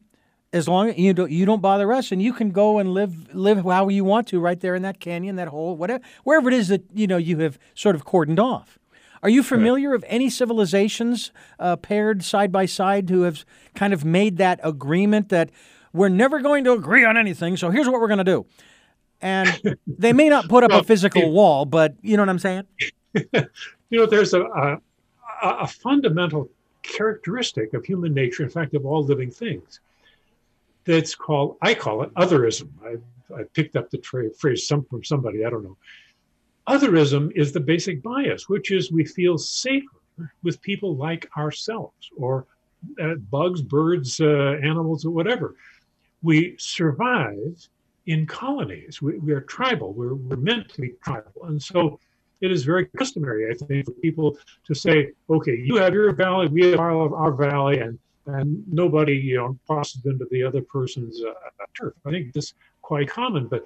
as 0.53 0.69
long 0.69 0.89
as 0.89 0.99
you 0.99 1.13
don't 1.13 1.31
you 1.31 1.45
don't 1.45 1.61
bother 1.61 1.93
us 1.93 2.13
and 2.13 2.23
you 2.23 2.33
can 2.33 2.51
go 2.51 2.79
and 2.79 2.93
live 2.93 3.35
live 3.35 3.65
how 3.65 3.89
you 3.89 4.05
want 4.05 4.27
to 4.29 4.41
right 4.41 4.61
there 4.61 4.75
in 4.75 4.83
that 4.83 5.01
canyon 5.01 5.37
that 5.37 5.49
hole 5.49 5.77
whatever 5.77 6.03
wherever 6.25 6.49
it 6.49 6.55
is 6.55 6.69
that 6.69 6.83
you 6.95 7.07
know 7.07 7.17
you 7.17 7.39
have 7.39 7.59
sort 7.75 7.95
of 7.95 8.05
cordoned 8.05 8.39
off 8.39 8.79
are 9.27 9.31
you 9.31 9.43
familiar 9.43 9.93
of 9.93 10.05
any 10.07 10.31
civilizations 10.31 11.33
uh, 11.59 11.75
paired 11.75 12.23
side 12.23 12.53
by 12.53 12.65
side 12.65 13.11
who 13.11 13.23
have 13.23 13.45
kind 13.75 13.93
of 13.93 14.05
made 14.05 14.37
that 14.37 14.61
agreement 14.63 15.31
that 15.31 15.51
we're 15.93 16.09
never 16.09 16.41
going 16.41 16.63
to 16.63 16.73
agree 16.73 17.05
on 17.05 17.17
anything 17.17 17.57
so 17.57 17.71
here's 17.71 17.89
what 17.89 18.01
we're 18.01 18.07
going 18.07 18.19
to 18.19 18.25
do 18.25 18.47
and 19.21 19.61
they 19.87 20.13
may 20.13 20.29
not 20.29 20.49
put 20.49 20.63
up 20.63 20.71
well, 20.71 20.81
a 20.81 20.85
physical 20.85 21.23
it, 21.23 21.31
wall 21.31 21.65
but 21.65 21.97
you 22.03 22.17
know 22.17 22.23
what 22.23 22.29
i'm 22.29 22.39
saying 22.39 22.63
you 23.15 23.99
know 23.99 24.07
there's 24.07 24.33
a, 24.33 24.43
a, 24.43 24.79
a 25.43 25.67
fundamental 25.67 26.49
characteristic 26.85 27.75
of 27.75 27.85
human 27.85 28.15
nature 28.15 28.45
in 28.45 28.51
fact 28.51 28.75
of 28.75 28.87
all 28.87 29.03
living 29.03 29.31
things 29.31 29.81
that's 30.87 31.17
called, 31.17 31.57
I 31.61 31.75
call 31.75 32.03
it 32.03 32.15
otherism. 32.15 32.69
I, 32.85 33.35
I 33.35 33.43
picked 33.53 33.75
up 33.75 33.91
the 33.91 33.99
tra- 33.99 34.31
phrase 34.31 34.67
some, 34.67 34.85
from 34.85 35.03
somebody, 35.05 35.45
I 35.45 35.51
don't 35.51 35.65
know. 35.65 35.77
Otherism 36.69 37.31
is 37.35 37.53
the 37.53 37.61
basic 37.61 38.03
bias, 38.03 38.49
which 38.49 38.71
is 38.73 38.91
we 38.91 39.05
feel 39.05 39.39
safer 39.39 39.87
with 40.43 40.61
people 40.63 40.97
like 40.97 41.29
ourselves 41.37 42.11
or 42.17 42.47
uh, 43.01 43.15
bugs, 43.31 43.63
birds, 43.63 44.21
uh, 44.21 44.59
animals, 44.63 45.05
or 45.05 45.11
whatever. 45.11 45.57
We 46.23 46.57
survive 46.59 47.69
in 48.07 48.27
colonies. 48.27 49.03
We, 49.03 49.19
we 49.19 49.33
are 49.33 49.43
tribal. 49.43 49.93
We're, 49.93 50.15
we're 50.15 50.37
meant 50.37 50.69
to 50.71 50.81
be 50.81 50.95
tribal. 51.05 51.45
And 51.45 51.63
so 51.63 52.01
it 52.41 52.51
is 52.51 52.65
very 52.65 52.87
customary, 52.97 53.51
I 53.51 53.55
think, 53.55 53.87
for 53.87 53.93
people 53.93 54.37
to 54.65 54.75
say, 54.75 55.13
okay, 55.31 55.57
you 55.57 55.77
have 55.77 55.95
your 55.95 56.13
valley, 56.13 56.49
we 56.49 56.71
have 56.71 56.81
our, 56.81 57.15
our 57.15 57.33
valley, 57.33 57.81
and 57.81 57.99
and 58.27 58.63
nobody 58.71 59.15
you 59.15 59.37
know 59.37 59.57
crosses 59.67 60.05
into 60.05 60.27
the 60.31 60.43
other 60.43 60.61
person's 60.61 61.23
uh, 61.23 61.33
turf. 61.75 61.95
I 62.05 62.11
think 62.11 62.33
this 62.33 62.47
is 62.47 62.55
quite 62.83 63.09
common, 63.09 63.47
but 63.47 63.65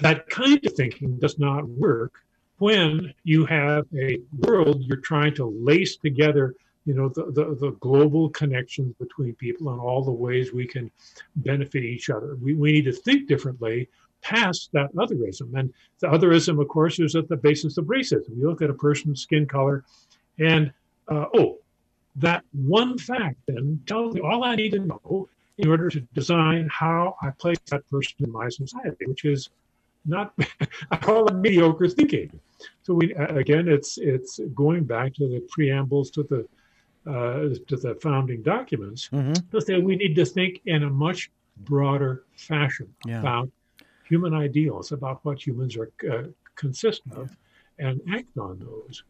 that 0.00 0.28
kind 0.28 0.64
of 0.64 0.72
thinking 0.72 1.18
does 1.18 1.38
not 1.38 1.68
work 1.68 2.12
when 2.58 3.12
you 3.24 3.44
have 3.44 3.86
a 3.98 4.18
world 4.38 4.82
you're 4.82 4.96
trying 4.96 5.34
to 5.34 5.44
lace 5.44 5.96
together 5.96 6.54
you 6.84 6.94
know 6.94 7.08
the, 7.08 7.26
the, 7.26 7.56
the, 7.60 7.70
global 7.80 8.28
connections 8.30 8.94
between 8.98 9.34
people 9.34 9.70
and 9.70 9.80
all 9.80 10.02
the 10.02 10.10
ways 10.10 10.52
we 10.52 10.66
can 10.66 10.90
benefit 11.36 11.84
each 11.84 12.10
other. 12.10 12.36
We, 12.36 12.54
we 12.54 12.72
need 12.72 12.84
to 12.86 12.92
think 12.92 13.28
differently 13.28 13.88
past 14.20 14.70
that 14.72 14.92
otherism. 14.94 15.54
And 15.54 15.72
the 16.00 16.08
otherism 16.08 16.60
of 16.60 16.68
course 16.68 16.98
is 16.98 17.14
at 17.14 17.28
the 17.28 17.36
basis 17.36 17.78
of 17.78 17.86
racism. 17.86 18.36
You 18.36 18.48
look 18.48 18.62
at 18.62 18.70
a 18.70 18.74
person's 18.74 19.22
skin 19.22 19.46
color 19.46 19.84
and 20.38 20.72
uh, 21.08 21.26
oh 21.34 21.58
that 22.16 22.44
one 22.52 22.98
fact 22.98 23.36
then 23.46 23.80
tells 23.86 24.14
me 24.14 24.20
all 24.20 24.44
I 24.44 24.54
need 24.54 24.72
to 24.72 24.80
know 24.80 25.28
in 25.58 25.68
order 25.68 25.88
to 25.88 26.00
design 26.14 26.68
how 26.70 27.16
I 27.22 27.30
place 27.30 27.58
that 27.70 27.88
person 27.88 28.14
in 28.20 28.32
my 28.32 28.48
society, 28.48 29.06
which 29.06 29.24
is 29.24 29.48
not 30.04 30.34
I 30.90 30.96
call 30.96 31.28
it 31.28 31.34
mediocre 31.34 31.88
thinking. 31.88 32.40
So 32.82 32.94
we 32.94 33.14
again, 33.14 33.68
it's 33.68 33.98
it's 33.98 34.40
going 34.54 34.84
back 34.84 35.14
to 35.14 35.28
the 35.28 35.40
preambles 35.50 36.10
to 36.12 36.22
the 36.22 36.46
uh, 37.10 37.54
to 37.66 37.76
the 37.76 37.96
founding 38.00 38.42
documents 38.42 39.08
mm-hmm. 39.12 39.32
to 39.50 39.60
say 39.60 39.78
we 39.78 39.96
need 39.96 40.14
to 40.14 40.24
think 40.24 40.60
in 40.66 40.84
a 40.84 40.90
much 40.90 41.30
broader 41.58 42.24
fashion 42.36 42.88
yeah. 43.06 43.20
about 43.20 43.50
human 44.04 44.34
ideals, 44.34 44.92
about 44.92 45.24
what 45.24 45.44
humans 45.44 45.76
are 45.76 45.90
uh, 46.10 46.28
consist 46.54 47.02
of, 47.16 47.34
and 47.78 48.00
act 48.12 48.36
on 48.38 48.58
those. 48.58 49.02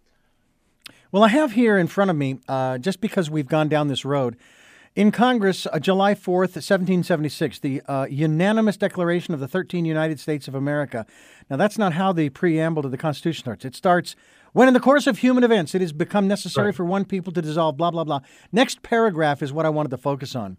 Well, 1.10 1.22
I 1.22 1.28
have 1.28 1.52
here 1.52 1.76
in 1.76 1.86
front 1.86 2.10
of 2.10 2.16
me, 2.16 2.38
uh, 2.48 2.78
just 2.78 3.00
because 3.00 3.30
we've 3.30 3.46
gone 3.46 3.68
down 3.68 3.88
this 3.88 4.04
road, 4.04 4.36
in 4.94 5.10
Congress, 5.10 5.66
uh, 5.66 5.78
July 5.78 6.14
4th, 6.14 6.54
1776, 6.54 7.58
the 7.60 7.80
uh, 7.82 8.06
unanimous 8.10 8.76
declaration 8.76 9.32
of 9.32 9.40
the 9.40 9.48
13 9.48 9.84
United 9.84 10.20
States 10.20 10.48
of 10.48 10.54
America. 10.54 11.06
Now, 11.48 11.56
that's 11.56 11.78
not 11.78 11.94
how 11.94 12.12
the 12.12 12.28
preamble 12.28 12.82
to 12.82 12.88
the 12.88 12.98
Constitution 12.98 13.42
starts. 13.42 13.64
It 13.64 13.74
starts 13.74 14.14
when, 14.52 14.68
in 14.68 14.74
the 14.74 14.80
course 14.80 15.06
of 15.06 15.18
human 15.18 15.44
events, 15.44 15.74
it 15.74 15.80
has 15.80 15.92
become 15.92 16.28
necessary 16.28 16.66
right. 16.66 16.74
for 16.74 16.84
one 16.84 17.06
people 17.06 17.32
to 17.32 17.40
dissolve, 17.40 17.78
blah, 17.78 17.90
blah, 17.90 18.04
blah. 18.04 18.20
Next 18.52 18.82
paragraph 18.82 19.42
is 19.42 19.52
what 19.52 19.64
I 19.64 19.70
wanted 19.70 19.90
to 19.90 19.98
focus 19.98 20.36
on. 20.36 20.58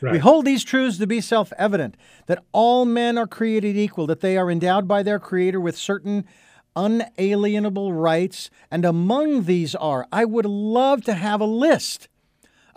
Right. 0.00 0.14
We 0.14 0.18
hold 0.18 0.44
these 0.44 0.64
truths 0.64 0.98
to 0.98 1.06
be 1.06 1.20
self 1.20 1.52
evident 1.56 1.96
that 2.26 2.42
all 2.50 2.84
men 2.84 3.16
are 3.16 3.28
created 3.28 3.76
equal, 3.76 4.08
that 4.08 4.20
they 4.20 4.36
are 4.36 4.50
endowed 4.50 4.88
by 4.88 5.04
their 5.04 5.20
Creator 5.20 5.60
with 5.60 5.76
certain 5.76 6.26
unalienable 6.74 7.92
rights, 7.92 8.50
and 8.72 8.84
among 8.84 9.44
these 9.44 9.76
are, 9.76 10.06
I 10.10 10.24
would 10.24 10.46
love 10.46 11.04
to 11.04 11.14
have 11.14 11.40
a 11.40 11.46
list 11.46 12.08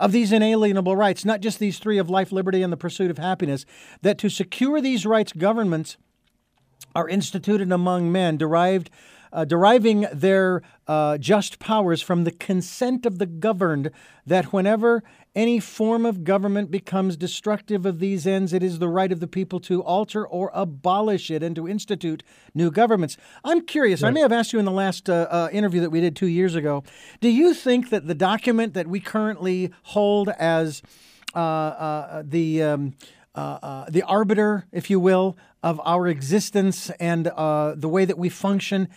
of 0.02 0.10
these 0.10 0.32
inalienable 0.32 0.96
rights, 0.96 1.24
not 1.24 1.40
just 1.40 1.60
these 1.60 1.78
three 1.78 1.96
of 1.96 2.10
life, 2.10 2.32
liberty, 2.32 2.60
and 2.60 2.72
the 2.72 2.76
pursuit 2.76 3.08
of 3.08 3.18
happiness, 3.18 3.64
that 4.02 4.18
to 4.18 4.28
secure 4.28 4.80
these 4.80 5.06
rights, 5.06 5.32
governments 5.32 5.96
are 6.92 7.08
instituted 7.08 7.70
among 7.70 8.10
men, 8.10 8.36
derived 8.36 8.90
uh, 9.32 9.44
deriving 9.44 10.06
their 10.12 10.60
uh, 10.86 11.16
just 11.16 11.58
powers 11.58 12.02
from 12.02 12.24
the 12.24 12.32
consent 12.32 13.06
of 13.06 13.18
the 13.18 13.26
governed, 13.26 13.90
that 14.26 14.52
whenever 14.52 15.02
any 15.34 15.58
form 15.60 16.04
of 16.04 16.24
government 16.24 16.70
becomes 16.70 17.16
destructive 17.16 17.86
of 17.86 17.98
these 17.98 18.26
ends, 18.26 18.52
it 18.52 18.62
is 18.62 18.78
the 18.78 18.88
right 18.88 19.10
of 19.10 19.20
the 19.20 19.26
people 19.26 19.60
to 19.60 19.82
alter 19.82 20.26
or 20.26 20.50
abolish 20.52 21.30
it 21.30 21.42
and 21.42 21.56
to 21.56 21.66
institute 21.66 22.22
new 22.54 22.70
governments. 22.70 23.16
I'm 23.42 23.62
curious, 23.62 24.02
right. 24.02 24.08
I 24.08 24.12
may 24.12 24.20
have 24.20 24.32
asked 24.32 24.52
you 24.52 24.58
in 24.58 24.64
the 24.64 24.70
last 24.70 25.08
uh, 25.08 25.26
uh, 25.30 25.48
interview 25.52 25.80
that 25.80 25.90
we 25.90 26.00
did 26.00 26.16
two 26.16 26.26
years 26.26 26.54
ago, 26.54 26.84
do 27.20 27.28
you 27.28 27.54
think 27.54 27.90
that 27.90 28.06
the 28.06 28.14
document 28.14 28.74
that 28.74 28.86
we 28.86 29.00
currently 29.00 29.70
hold 29.84 30.28
as 30.28 30.82
uh, 31.34 31.38
uh, 31.38 32.22
the 32.26 32.62
um, 32.62 32.94
uh, 33.34 33.58
uh, 33.62 33.86
the 33.88 34.02
arbiter, 34.02 34.66
if 34.72 34.90
you 34.90 35.00
will, 35.00 35.38
of 35.62 35.80
our 35.84 36.06
existence 36.06 36.90
and 37.00 37.28
uh, 37.28 37.74
the 37.74 37.88
way 37.88 38.04
that 38.04 38.18
we 38.18 38.28
function 38.28 38.88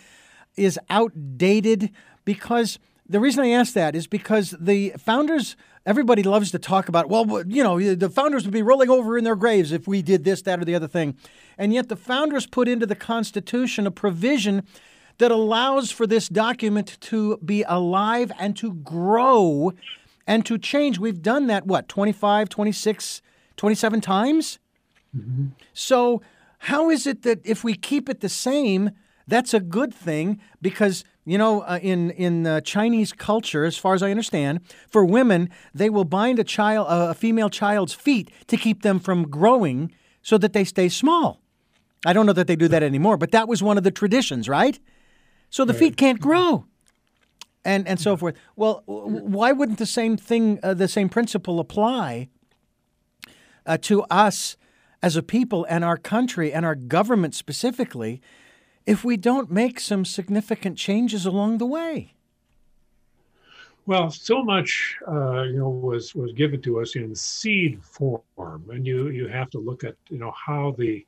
is 0.56 0.78
outdated 0.90 1.90
because 2.26 2.78
the 3.08 3.20
reason 3.20 3.44
I 3.44 3.50
ask 3.50 3.72
that 3.74 3.94
is 3.94 4.06
because 4.06 4.54
the 4.60 4.92
founders, 4.98 5.56
everybody 5.86 6.22
loves 6.24 6.50
to 6.50 6.58
talk 6.58 6.88
about, 6.88 7.08
well, 7.08 7.44
you 7.46 7.62
know, 7.62 7.94
the 7.94 8.10
founders 8.10 8.44
would 8.44 8.52
be 8.52 8.62
rolling 8.62 8.90
over 8.90 9.16
in 9.16 9.24
their 9.24 9.36
graves 9.36 9.72
if 9.72 9.86
we 9.86 10.02
did 10.02 10.24
this, 10.24 10.42
that, 10.42 10.60
or 10.60 10.64
the 10.64 10.74
other 10.74 10.88
thing. 10.88 11.16
And 11.56 11.72
yet 11.72 11.88
the 11.88 11.96
founders 11.96 12.46
put 12.46 12.68
into 12.68 12.84
the 12.84 12.96
Constitution 12.96 13.86
a 13.86 13.90
provision 13.90 14.64
that 15.18 15.30
allows 15.30 15.90
for 15.90 16.06
this 16.06 16.28
document 16.28 16.98
to 17.00 17.38
be 17.38 17.62
alive 17.62 18.30
and 18.38 18.56
to 18.56 18.74
grow 18.74 19.72
and 20.26 20.44
to 20.44 20.58
change. 20.58 20.98
We've 20.98 21.22
done 21.22 21.46
that, 21.46 21.66
what, 21.66 21.88
25, 21.88 22.48
26, 22.48 23.22
27 23.56 24.00
times? 24.00 24.58
Mm-hmm. 25.16 25.46
So, 25.72 26.20
how 26.60 26.90
is 26.90 27.06
it 27.06 27.22
that 27.22 27.40
if 27.44 27.62
we 27.62 27.74
keep 27.74 28.08
it 28.08 28.20
the 28.20 28.28
same, 28.28 28.90
that's 29.26 29.54
a 29.54 29.60
good 29.60 29.92
thing 29.92 30.40
because 30.62 31.04
you 31.24 31.38
know 31.38 31.62
uh, 31.62 31.78
in 31.82 32.10
in 32.10 32.46
uh, 32.46 32.60
Chinese 32.60 33.12
culture, 33.12 33.64
as 33.64 33.76
far 33.76 33.94
as 33.94 34.02
I 34.02 34.10
understand, 34.10 34.60
for 34.88 35.04
women 35.04 35.50
they 35.74 35.90
will 35.90 36.04
bind 36.04 36.38
a 36.38 36.44
child 36.44 36.86
a 36.88 37.14
female 37.14 37.50
child's 37.50 37.94
feet 37.94 38.30
to 38.46 38.56
keep 38.56 38.82
them 38.82 38.98
from 39.00 39.28
growing 39.28 39.92
so 40.22 40.38
that 40.38 40.52
they 40.52 40.64
stay 40.64 40.88
small. 40.88 41.40
I 42.04 42.12
don't 42.12 42.26
know 42.26 42.32
that 42.34 42.46
they 42.46 42.56
do 42.56 42.68
that 42.68 42.82
anymore, 42.82 43.16
but 43.16 43.32
that 43.32 43.48
was 43.48 43.62
one 43.62 43.78
of 43.78 43.84
the 43.84 43.90
traditions, 43.90 44.48
right? 44.48 44.78
So 45.50 45.64
the 45.64 45.74
feet 45.74 45.96
can't 45.96 46.20
grow. 46.20 46.66
And, 47.64 47.88
and 47.88 47.98
so 47.98 48.16
forth. 48.16 48.36
Well, 48.54 48.84
why 48.86 49.50
wouldn't 49.50 49.78
the 49.78 49.86
same 49.86 50.16
thing, 50.16 50.60
uh, 50.62 50.74
the 50.74 50.86
same 50.86 51.08
principle 51.08 51.58
apply 51.58 52.28
uh, 53.66 53.76
to 53.78 54.02
us 54.04 54.56
as 55.02 55.16
a 55.16 55.22
people 55.22 55.66
and 55.68 55.84
our 55.84 55.96
country 55.96 56.52
and 56.52 56.64
our 56.64 56.76
government 56.76 57.34
specifically 57.34 58.20
if 58.86 59.04
we 59.04 59.16
don't 59.16 59.50
make 59.50 59.80
some 59.80 60.04
significant 60.04 60.78
changes 60.78 61.26
along 61.26 61.58
the 61.58 61.66
way? 61.66 62.14
Well, 63.86 64.10
so 64.10 64.42
much 64.42 64.96
uh, 65.06 65.42
you 65.42 65.58
know 65.58 65.68
was 65.68 66.14
was 66.14 66.32
given 66.32 66.60
to 66.62 66.80
us 66.80 66.96
in 66.96 67.14
seed 67.14 67.82
form, 67.82 68.22
and 68.68 68.86
you 68.86 69.08
you 69.08 69.28
have 69.28 69.50
to 69.50 69.58
look 69.58 69.84
at 69.84 69.94
you 70.08 70.18
know 70.18 70.32
how 70.32 70.74
the 70.76 71.06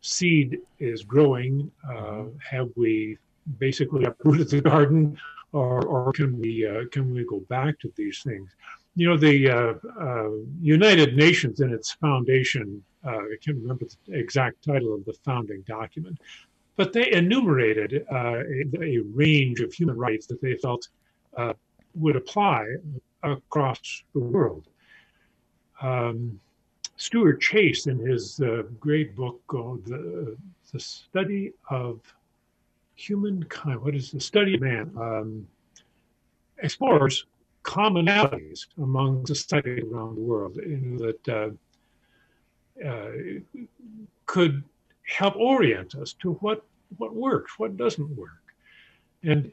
seed 0.00 0.58
is 0.80 1.02
growing. 1.02 1.70
Uh, 1.88 2.24
have 2.38 2.68
we 2.74 3.18
basically 3.58 4.04
uprooted 4.04 4.48
the 4.50 4.60
garden, 4.60 5.16
or 5.52 5.86
or 5.86 6.12
can 6.12 6.36
we 6.40 6.66
uh, 6.66 6.84
can 6.90 7.14
we 7.14 7.24
go 7.24 7.40
back 7.48 7.78
to 7.80 7.92
these 7.96 8.22
things? 8.24 8.50
You 8.96 9.08
know, 9.10 9.16
the 9.16 9.50
uh, 9.50 9.74
uh, 10.00 10.30
United 10.60 11.16
Nations 11.16 11.60
in 11.60 11.72
its 11.72 11.92
foundation. 11.92 12.82
Uh, 13.04 13.18
I 13.18 13.36
can't 13.40 13.58
remember 13.58 13.84
the 13.84 14.18
exact 14.18 14.64
title 14.64 14.92
of 14.92 15.04
the 15.04 15.12
founding 15.24 15.60
document, 15.62 16.18
but 16.76 16.92
they 16.92 17.10
enumerated 17.12 18.06
a, 18.10 18.42
a, 18.80 18.98
range 19.14 19.60
of 19.60 19.72
human 19.72 19.96
rights 19.96 20.26
that 20.26 20.40
they 20.40 20.56
felt 20.56 20.88
would 21.96 22.16
apply 22.16 22.66
across 23.22 24.02
the 24.12 24.20
world. 24.20 24.68
Um, 25.80 26.38
Stuart 26.96 27.40
Chase, 27.40 27.86
in 27.86 27.98
his 27.98 28.40
uh, 28.40 28.62
great 28.80 29.14
book 29.14 29.40
called 29.46 29.84
the, 29.84 30.36
the 30.72 30.80
Study 30.80 31.52
of 31.70 32.00
Humankind, 32.94 33.82
what 33.82 33.94
is 33.94 34.10
the 34.10 34.20
study 34.20 34.54
of 34.54 34.62
man, 34.62 34.90
um, 34.98 35.46
explores 36.58 37.26
commonalities 37.62 38.66
among 38.78 39.26
societies 39.26 39.84
around 39.92 40.14
the 40.14 40.22
world 40.22 40.56
in 40.58 40.96
that 40.96 41.28
uh, 41.28 42.86
uh, 42.86 43.10
could 44.24 44.62
help 45.06 45.36
orient 45.36 45.94
us 45.94 46.12
to 46.14 46.34
what 46.34 46.64
what 46.98 47.14
works, 47.14 47.58
what 47.58 47.76
doesn't 47.76 48.16
work. 48.16 48.30
And 49.22 49.50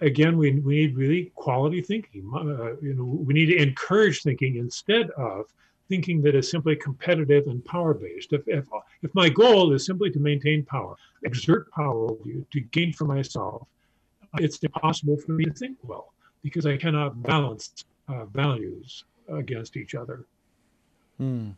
again, 0.00 0.36
we, 0.36 0.52
we 0.60 0.80
need 0.80 0.96
really 0.96 1.32
quality 1.34 1.80
thinking. 1.80 2.30
Uh, 2.34 2.76
you 2.82 2.94
know, 2.94 3.04
we 3.04 3.32
need 3.32 3.46
to 3.46 3.56
encourage 3.56 4.22
thinking 4.22 4.56
instead 4.56 5.10
of 5.12 5.46
thinking 5.88 6.22
that 6.22 6.34
is 6.34 6.50
simply 6.50 6.76
competitive 6.76 7.46
and 7.46 7.64
power 7.64 7.94
based. 7.94 8.32
If, 8.32 8.42
if, 8.46 8.66
if 9.02 9.14
my 9.14 9.28
goal 9.28 9.72
is 9.72 9.86
simply 9.86 10.10
to 10.10 10.18
maintain 10.18 10.64
power, 10.64 10.96
exert 11.22 11.70
power 11.72 12.10
over 12.10 12.20
you, 12.24 12.46
to 12.52 12.60
gain 12.60 12.92
for 12.92 13.04
myself, 13.04 13.66
it's 14.38 14.58
impossible 14.58 15.16
for 15.16 15.32
me 15.32 15.44
to 15.44 15.52
think 15.52 15.76
well 15.82 16.12
because 16.42 16.66
I 16.66 16.76
cannot 16.76 17.22
balance 17.22 17.84
uh, 18.08 18.24
values 18.26 19.04
against 19.28 19.76
each 19.76 19.94
other. 19.94 20.24
Hmm. 21.18 21.50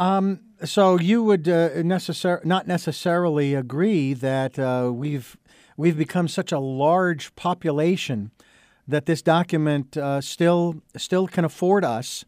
Um, 0.00 0.40
so 0.64 0.98
you 0.98 1.22
would 1.22 1.46
uh, 1.46 1.72
necessar- 1.82 2.42
not 2.42 2.66
necessarily 2.66 3.52
agree 3.52 4.14
that 4.14 4.58
uh, 4.58 4.90
we've 4.90 5.36
we've 5.76 5.98
become 5.98 6.26
such 6.26 6.52
a 6.52 6.58
large 6.58 7.36
population 7.36 8.30
that 8.88 9.04
this 9.04 9.20
document 9.20 9.98
uh, 9.98 10.22
still 10.22 10.80
still 10.96 11.26
can 11.26 11.44
afford 11.44 11.84
us 11.84 12.24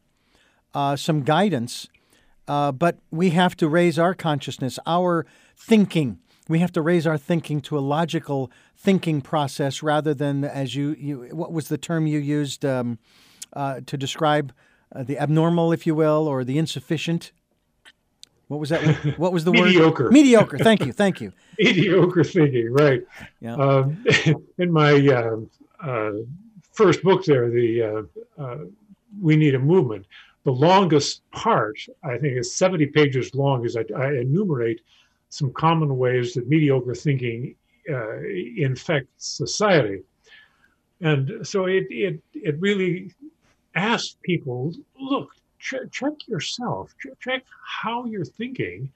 uh, 0.74 0.96
some 0.96 1.22
guidance, 1.22 1.88
uh, 2.46 2.72
but 2.72 2.98
we 3.10 3.30
have 3.30 3.56
to 3.56 3.70
raise 3.70 3.98
our 3.98 4.12
consciousness, 4.12 4.78
our 4.84 5.24
thinking. 5.56 6.18
We 6.50 6.58
have 6.58 6.72
to 6.72 6.82
raise 6.82 7.06
our 7.06 7.16
thinking 7.16 7.62
to 7.62 7.78
a 7.78 7.80
logical 7.80 8.50
thinking 8.76 9.22
process 9.22 9.82
rather 9.82 10.12
than, 10.12 10.44
as 10.44 10.74
you, 10.74 10.94
you 10.98 11.28
what 11.32 11.52
was 11.52 11.68
the 11.68 11.78
term 11.78 12.06
you 12.06 12.18
used 12.18 12.66
um, 12.66 12.98
uh, 13.54 13.80
to 13.86 13.96
describe 13.96 14.52
the 14.94 15.18
abnormal, 15.18 15.72
if 15.72 15.86
you 15.86 15.94
will, 15.94 16.28
or 16.28 16.44
the 16.44 16.58
insufficient? 16.58 17.32
What 18.52 18.60
was 18.60 18.68
that? 18.68 18.82
What 19.18 19.32
was 19.32 19.44
the 19.44 19.50
Mediocre. 19.50 20.04
word? 20.04 20.12
Mediocre. 20.12 20.12
Mediocre. 20.12 20.58
Thank 20.58 20.84
you. 20.84 20.92
Thank 20.92 21.22
you. 21.22 21.32
Mediocre 21.58 22.22
thinking, 22.22 22.70
right? 22.70 23.02
Yeah. 23.40 23.54
Um, 23.54 24.04
in 24.58 24.70
my 24.70 24.92
uh, 25.08 25.36
uh, 25.82 26.12
first 26.70 27.02
book, 27.02 27.24
there, 27.24 27.48
the 27.48 27.82
uh, 27.82 28.42
uh, 28.42 28.58
"We 29.22 29.36
Need 29.36 29.54
a 29.54 29.58
Movement," 29.58 30.04
the 30.44 30.52
longest 30.52 31.22
part, 31.30 31.78
I 32.04 32.18
think, 32.18 32.36
is 32.36 32.54
70 32.54 32.88
pages 32.88 33.34
long, 33.34 33.64
as 33.64 33.74
I, 33.74 33.86
I 33.96 34.08
enumerate 34.08 34.82
some 35.30 35.50
common 35.54 35.96
ways 35.96 36.34
that 36.34 36.46
mediocre 36.46 36.94
thinking 36.94 37.54
uh, 37.88 38.18
infects 38.58 39.28
society. 39.28 40.02
And 41.00 41.46
so 41.46 41.64
it, 41.64 41.86
it, 41.88 42.20
it 42.34 42.60
really 42.60 43.14
asks 43.74 44.18
people 44.22 44.74
look, 45.00 45.30
ch- 45.62 45.90
check 45.90 46.12
yourself, 46.26 46.94
ch- 46.98 47.18
check 47.20 47.44
how 47.64 48.04
you're 48.04 48.24
thinking, 48.24 48.90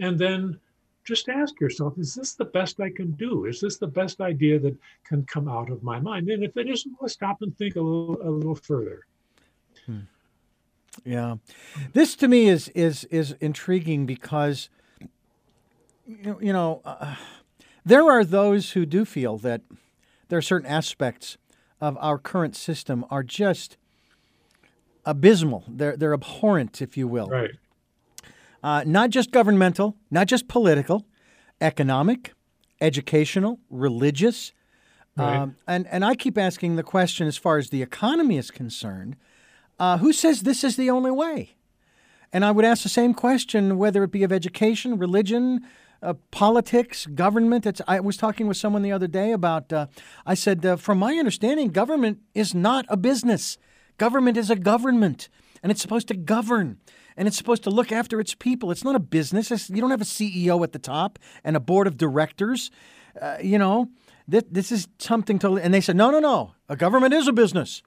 and 0.00 0.18
then 0.18 0.58
just 1.04 1.28
ask 1.28 1.58
yourself, 1.60 1.96
is 1.96 2.14
this 2.14 2.34
the 2.34 2.44
best 2.44 2.80
I 2.80 2.90
can 2.90 3.12
do? 3.12 3.46
Is 3.46 3.60
this 3.60 3.78
the 3.78 3.86
best 3.86 4.20
idea 4.20 4.58
that 4.58 4.76
can 5.04 5.24
come 5.24 5.48
out 5.48 5.70
of 5.70 5.82
my 5.82 5.98
mind? 5.98 6.28
And 6.28 6.44
if 6.44 6.56
it 6.56 6.68
isn't, 6.68 6.94
stop 7.06 7.40
and 7.40 7.56
think 7.56 7.76
a 7.76 7.80
little, 7.80 8.18
a 8.22 8.28
little 8.28 8.54
further. 8.54 9.06
Hmm. 9.86 10.00
Yeah, 11.04 11.36
this 11.92 12.16
to 12.16 12.28
me 12.28 12.48
is 12.48 12.68
is 12.70 13.04
is 13.04 13.36
intriguing 13.40 14.04
because 14.04 14.68
you 16.06 16.52
know 16.52 16.82
uh, 16.84 17.14
there 17.84 18.10
are 18.10 18.24
those 18.24 18.72
who 18.72 18.84
do 18.84 19.04
feel 19.04 19.38
that 19.38 19.60
there 20.28 20.38
are 20.38 20.42
certain 20.42 20.68
aspects 20.68 21.38
of 21.80 21.96
our 22.00 22.18
current 22.18 22.56
system 22.56 23.04
are 23.10 23.22
just 23.22 23.76
abysmal. 25.08 25.64
They're 25.68 25.96
they're 25.96 26.14
abhorrent, 26.14 26.80
if 26.80 26.96
you 26.96 27.08
will. 27.08 27.28
Right. 27.28 27.50
Uh, 28.62 28.82
not 28.86 29.10
just 29.10 29.30
governmental, 29.30 29.96
not 30.10 30.26
just 30.26 30.48
political, 30.48 31.06
economic, 31.60 32.32
educational, 32.80 33.60
religious. 33.70 34.52
Right. 35.16 35.36
Um, 35.36 35.56
and, 35.66 35.86
and 35.88 36.04
I 36.04 36.14
keep 36.14 36.38
asking 36.38 36.76
the 36.76 36.82
question 36.82 37.26
as 37.26 37.36
far 37.36 37.58
as 37.58 37.70
the 37.70 37.82
economy 37.82 38.36
is 38.36 38.50
concerned 38.50 39.16
uh, 39.78 39.98
who 39.98 40.12
says 40.12 40.42
this 40.42 40.64
is 40.64 40.76
the 40.76 40.90
only 40.90 41.10
way? 41.10 41.54
And 42.32 42.44
I 42.44 42.50
would 42.50 42.64
ask 42.64 42.82
the 42.82 42.88
same 42.88 43.14
question 43.14 43.78
whether 43.78 44.02
it 44.02 44.10
be 44.10 44.22
of 44.22 44.32
education, 44.32 44.98
religion, 44.98 45.60
uh, 46.02 46.14
politics, 46.30 47.06
government. 47.06 47.64
It's, 47.64 47.80
I 47.88 48.00
was 48.00 48.16
talking 48.16 48.46
with 48.46 48.56
someone 48.56 48.82
the 48.82 48.92
other 48.92 49.06
day 49.06 49.32
about, 49.32 49.72
uh, 49.72 49.86
I 50.26 50.34
said, 50.34 50.64
uh, 50.64 50.76
from 50.76 50.98
my 50.98 51.14
understanding, 51.14 51.70
government 51.70 52.18
is 52.34 52.54
not 52.54 52.86
a 52.88 52.96
business. 52.96 53.56
Government 53.98 54.36
is 54.36 54.48
a 54.48 54.56
government, 54.56 55.28
and 55.62 55.70
it's 55.70 55.82
supposed 55.82 56.08
to 56.08 56.14
govern, 56.14 56.78
and 57.16 57.28
it's 57.28 57.36
supposed 57.36 57.64
to 57.64 57.70
look 57.70 57.92
after 57.92 58.20
its 58.20 58.34
people. 58.34 58.70
It's 58.70 58.84
not 58.84 58.94
a 58.94 59.00
business. 59.00 59.50
It's, 59.50 59.68
you 59.68 59.80
don't 59.80 59.90
have 59.90 60.00
a 60.00 60.04
CEO 60.04 60.62
at 60.62 60.72
the 60.72 60.78
top 60.78 61.18
and 61.44 61.56
a 61.56 61.60
board 61.60 61.86
of 61.86 61.96
directors. 61.96 62.70
Uh, 63.20 63.36
you 63.42 63.58
know, 63.58 63.88
th- 64.30 64.46
this 64.50 64.70
is 64.70 64.88
something 64.98 65.38
to, 65.40 65.58
and 65.58 65.74
they 65.74 65.80
said, 65.80 65.96
no, 65.96 66.10
no, 66.10 66.20
no, 66.20 66.52
a 66.68 66.76
government 66.76 67.12
is 67.12 67.26
a 67.26 67.32
business. 67.32 67.82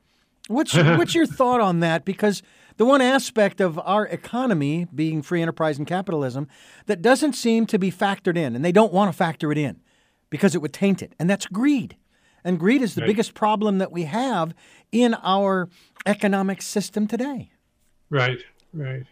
What's 0.47 0.76
what's 0.76 1.16
your 1.16 1.26
thought 1.26 1.62
on 1.62 1.80
that? 1.80 2.03
Because 2.03 2.43
the 2.78 2.86
one 2.86 3.01
aspect 3.01 3.62
of 3.62 3.80
our 3.80 4.05
economy 4.07 4.88
being 4.93 5.22
free 5.22 5.41
enterprise 5.41 5.78
and 5.78 5.88
capitalism 5.88 6.47
that 6.88 7.01
doesn't 7.01 7.34
seem 7.34 7.66
to 7.68 7.80
be 7.80 7.91
factored 7.91 8.38
in, 8.38 8.55
and 8.55 8.66
they 8.66 8.72
don't 8.72 8.91
want 8.91 9.12
to 9.12 9.18
factor 9.18 9.51
it 9.51 9.57
in 9.57 9.80
because 10.30 10.55
it 10.55 10.62
would 10.62 10.74
taint 10.74 11.01
it, 11.01 11.14
and 11.20 11.30
that's 11.30 11.45
greed. 11.45 11.95
And 12.44 12.60
greed 12.60 12.82
is 12.82 12.96
the 12.96 13.02
right. 13.02 13.08
biggest 13.08 13.34
problem 13.34 13.78
that 13.78 13.92
we 13.92 14.04
have 14.04 14.54
in 14.92 15.14
our 15.16 15.70
economic 16.06 16.62
system 16.62 17.08
today. 17.08 17.52
Right, 18.10 18.39
right. 18.74 19.04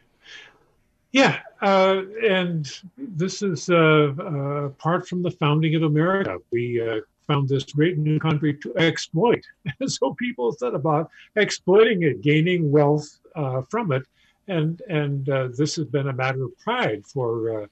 Yeah, 1.11 1.39
uh, 1.61 2.03
and 2.27 2.71
this 2.97 3.41
is 3.41 3.69
uh, 3.69 4.13
uh, 4.19 4.65
apart 4.65 5.07
from 5.07 5.23
the 5.23 5.31
founding 5.31 5.73
of 5.75 5.83
America. 5.83 6.37
We 6.51 6.79
uh, 6.79 7.01
found 7.29 7.47
this 7.47 7.63
great 7.63 7.97
new 7.97 8.19
country 8.19 8.53
to 8.55 8.75
exploit. 8.77 9.43
And 9.79 9.91
so 9.97 10.13
people 10.15 10.51
thought 10.51 10.75
about 10.75 11.09
exploiting 11.35 12.03
it, 12.03 12.21
gaining 12.21 12.71
wealth 12.71 13.19
uh, 13.35 13.61
from 13.69 13.91
it. 13.91 14.03
And, 14.47 14.81
and 14.89 15.29
uh, 15.29 15.49
this 15.55 15.75
has 15.75 15.85
been 15.85 16.09
a 16.09 16.13
matter 16.13 16.43
of 16.43 16.57
pride 16.57 17.05
for, 17.05 17.63
uh, 17.63 17.67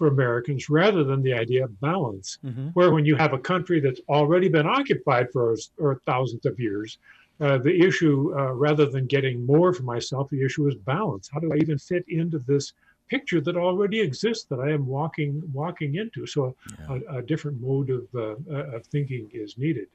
for 0.00 0.06
Americans 0.06 0.70
rather 0.70 1.04
than 1.04 1.20
the 1.20 1.34
idea 1.34 1.62
of 1.62 1.78
balance, 1.78 2.38
mm-hmm. 2.42 2.68
where 2.68 2.90
when 2.90 3.04
you 3.04 3.16
have 3.16 3.34
a 3.34 3.38
country 3.38 3.80
that's 3.80 4.00
already 4.08 4.48
been 4.48 4.66
occupied 4.66 5.26
for, 5.30 5.54
for 5.76 6.00
thousands 6.06 6.46
of 6.46 6.58
years, 6.58 6.96
uh, 7.42 7.58
the 7.58 7.78
issue, 7.88 8.32
uh, 8.34 8.52
rather 8.52 8.86
than 8.86 9.04
getting 9.04 9.44
more 9.44 9.74
for 9.74 9.82
myself, 9.82 10.30
the 10.30 10.42
issue 10.42 10.66
is 10.66 10.74
balance. 10.74 11.28
How 11.30 11.38
do 11.38 11.52
I 11.52 11.56
even 11.56 11.76
fit 11.78 12.06
into 12.08 12.38
this 12.38 12.72
picture 13.10 13.42
that 13.42 13.56
already 13.58 14.00
exists 14.00 14.44
that 14.44 14.60
I 14.60 14.70
am 14.70 14.86
walking 14.86 15.42
walking 15.52 15.96
into. 15.96 16.26
So 16.26 16.54
yeah. 16.78 16.98
a, 17.10 17.18
a, 17.18 17.22
different 17.22 17.60
mode 17.60 17.90
of, 17.90 18.06
uh, 18.14 18.36
uh, 18.50 18.76
of 18.76 18.86
thinking 18.86 19.28
is 19.34 19.58
needed. 19.58 19.88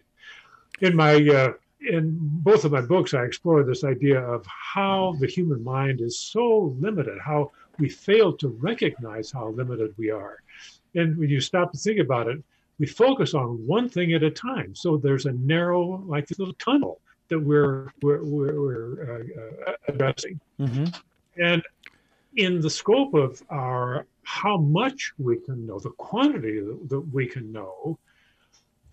In 0.82 0.96
my 0.96 1.14
uh, 1.16 1.54
in 1.90 2.18
both 2.20 2.66
of 2.66 2.72
my 2.72 2.82
books, 2.82 3.14
I 3.14 3.24
explore 3.24 3.64
this 3.64 3.84
idea 3.84 4.20
of 4.20 4.46
how 4.46 5.16
the 5.20 5.28
human 5.28 5.64
mind 5.64 6.02
is 6.02 6.20
so 6.20 6.76
limited, 6.80 7.18
how 7.24 7.52
we 7.80 7.90
fail 7.90 8.34
to 8.34 8.50
recognize 8.50 9.32
how 9.32 9.50
limited 9.50 9.94
we 9.98 10.10
are. 10.12 10.42
And 10.96 11.18
when 11.18 11.30
you 11.30 11.42
stop 11.42 11.72
to 11.72 11.78
think 11.78 12.00
about 12.00 12.28
it, 12.28 12.42
we 12.80 12.86
focus 12.86 13.34
on 13.34 13.66
one 13.66 13.90
thing 13.90 14.14
at 14.14 14.24
a 14.24 14.32
time. 14.32 14.76
So 14.76 14.98
there's 14.98 15.26
a 15.26 15.32
narrow, 15.34 16.04
like 16.06 16.28
this 16.28 16.40
little 16.40 16.56
tunnel 16.56 17.00
that 17.30 17.40
we're 17.40 17.92
we're, 18.02 18.24
we're, 18.24 18.62
we're 18.62 19.26
uh, 19.68 19.72
uh 19.72 19.76
addressing. 19.88 20.40
Mm-hmm. 20.60 20.86
And 21.42 21.64
in 22.36 22.62
the 22.62 22.70
scope 22.70 23.14
of 23.14 23.42
our 23.50 24.06
how 24.24 24.58
much 24.58 25.14
we 25.18 25.38
can 25.38 25.66
know, 25.66 25.80
the 25.80 25.92
quantity 25.92 26.60
that 26.60 27.02
we 27.14 27.28
can 27.28 27.52
know, 27.52 27.98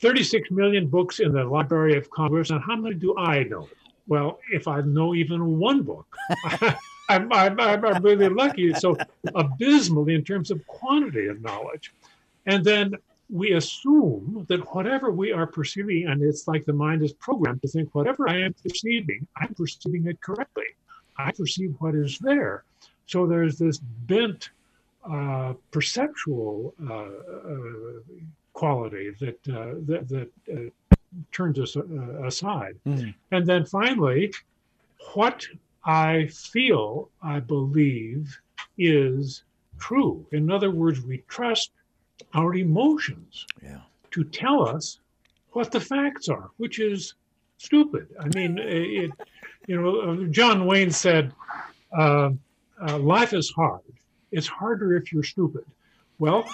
36 0.00 0.50
million 0.50 0.86
books 0.88 1.20
in 1.20 1.32
the 1.32 1.44
Library 1.44 1.96
of 1.96 2.10
Congress, 2.10 2.50
and 2.50 2.62
how 2.62 2.76
many 2.76 2.94
do 2.94 3.16
I 3.16 3.44
know? 3.44 3.68
Well, 4.06 4.40
if 4.52 4.68
I 4.68 4.80
know 4.82 5.14
even 5.14 5.58
one 5.58 5.82
book, 5.82 6.16
I'm, 7.08 7.32
I'm, 7.32 7.58
I'm 7.60 8.02
really 8.02 8.28
lucky. 8.28 8.72
So 8.74 8.96
abysmally 9.34 10.14
in 10.14 10.24
terms 10.24 10.50
of 10.50 10.66
quantity 10.66 11.26
of 11.26 11.40
knowledge. 11.42 11.92
And 12.46 12.64
then 12.64 12.94
we 13.30 13.52
assume 13.52 14.44
that 14.48 14.60
whatever 14.74 15.10
we 15.10 15.32
are 15.32 15.46
perceiving, 15.46 16.06
and 16.06 16.22
it's 16.22 16.46
like 16.46 16.64
the 16.64 16.72
mind 16.72 17.02
is 17.02 17.12
programmed 17.14 17.62
to 17.62 17.68
think 17.68 17.94
whatever 17.94 18.28
I 18.28 18.42
am 18.42 18.54
perceiving, 18.54 19.26
I'm 19.36 19.54
perceiving 19.54 20.06
it 20.06 20.20
correctly. 20.20 20.66
I 21.16 21.32
perceive 21.32 21.74
what 21.78 21.94
is 21.94 22.18
there. 22.18 22.64
So 23.06 23.26
there's 23.26 23.58
this 23.58 23.78
bent 23.78 24.50
uh, 25.08 25.54
perceptual 25.70 26.74
uh, 26.88 26.94
uh, 26.94 28.00
quality 28.52 29.10
that 29.20 29.48
uh, 29.48 29.74
that, 29.86 30.08
that 30.08 30.30
uh, 30.52 30.96
turns 31.32 31.58
us 31.58 31.76
uh, 31.76 31.82
aside. 32.24 32.76
Mm-hmm. 32.86 33.10
And 33.32 33.46
then 33.46 33.64
finally, 33.64 34.32
what 35.14 35.46
I 35.84 36.26
feel, 36.26 37.10
I 37.22 37.40
believe, 37.40 38.38
is 38.78 39.42
true. 39.78 40.24
In 40.32 40.50
other 40.50 40.70
words, 40.70 41.00
we 41.02 41.18
trust 41.28 41.72
our 42.34 42.54
emotions 42.54 43.46
yeah. 43.62 43.80
to 44.12 44.24
tell 44.24 44.66
us 44.66 45.00
what 45.50 45.70
the 45.70 45.80
facts 45.80 46.28
are, 46.28 46.50
which 46.56 46.78
is 46.78 47.14
stupid. 47.58 48.08
I 48.18 48.28
mean, 48.36 48.58
it, 48.58 49.10
you 49.66 49.80
know, 49.80 50.26
John 50.26 50.66
Wayne 50.66 50.90
said, 50.90 51.32
uh, 51.96 52.30
uh, 52.80 52.98
"Life 52.98 53.32
is 53.32 53.50
hard. 53.50 53.82
It's 54.30 54.46
harder 54.46 54.96
if 54.96 55.12
you're 55.12 55.22
stupid." 55.22 55.64
Well, 56.18 56.44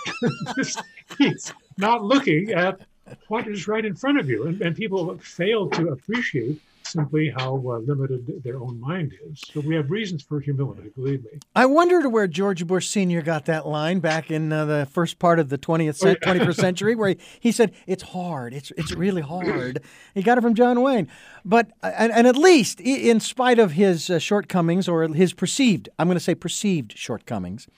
he's 1.19 1.53
not 1.77 2.03
looking 2.03 2.51
at 2.51 2.81
what 3.29 3.47
is 3.47 3.69
right 3.69 3.85
in 3.85 3.95
front 3.95 4.19
of 4.19 4.29
you, 4.29 4.47
and, 4.47 4.61
and 4.63 4.77
people 4.77 5.17
fail 5.19 5.69
to 5.71 5.89
appreciate 5.89 6.61
simply 6.89 7.33
how 7.37 7.55
uh, 7.57 7.79
limited 7.79 8.43
their 8.43 8.61
own 8.61 8.81
mind 8.81 9.13
is. 9.27 9.43
So 9.53 9.61
we 9.61 9.75
have 9.75 9.91
reasons 9.91 10.23
for 10.23 10.41
humility, 10.41 10.91
believe 10.95 11.25
me. 11.25 11.31
I 11.55 11.67
wondered 11.67 12.09
where 12.09 12.27
George 12.27 12.67
Bush 12.67 12.89
Sr. 12.89 13.23
got 13.23 13.45
that 13.47 13.67
line 13.67 14.01
back 14.01 14.31
in 14.31 14.53
uh, 14.53 14.65
the 14.65 14.89
first 14.91 15.19
part 15.19 15.39
of 15.39 15.49
the 15.49 15.59
20th, 15.59 16.19
21st 16.21 16.55
century, 16.55 16.95
where 16.95 17.11
he, 17.11 17.19
he 17.41 17.53
said, 17.53 17.73
It's 17.87 18.03
hard. 18.03 18.55
It's, 18.55 18.73
it's 18.77 18.93
really 18.93 19.23
hard. 19.23 19.83
He 20.15 20.23
got 20.23 20.39
it 20.39 20.41
from 20.43 20.55
John 20.55 20.81
Wayne. 20.81 21.09
But, 21.45 21.71
and, 21.83 22.13
and 22.13 22.27
at 22.27 22.37
least, 22.37 22.81
in 22.81 23.21
spite 23.21 23.59
of 23.59 23.73
his 23.73 24.11
uh, 24.11 24.19
shortcomings 24.19 24.89
or 24.89 25.07
his 25.09 25.33
perceived, 25.33 25.89
I'm 25.99 26.09
going 26.09 26.17
to 26.17 26.25
say 26.25 26.35
perceived 26.35 26.97
shortcomings, 26.97 27.69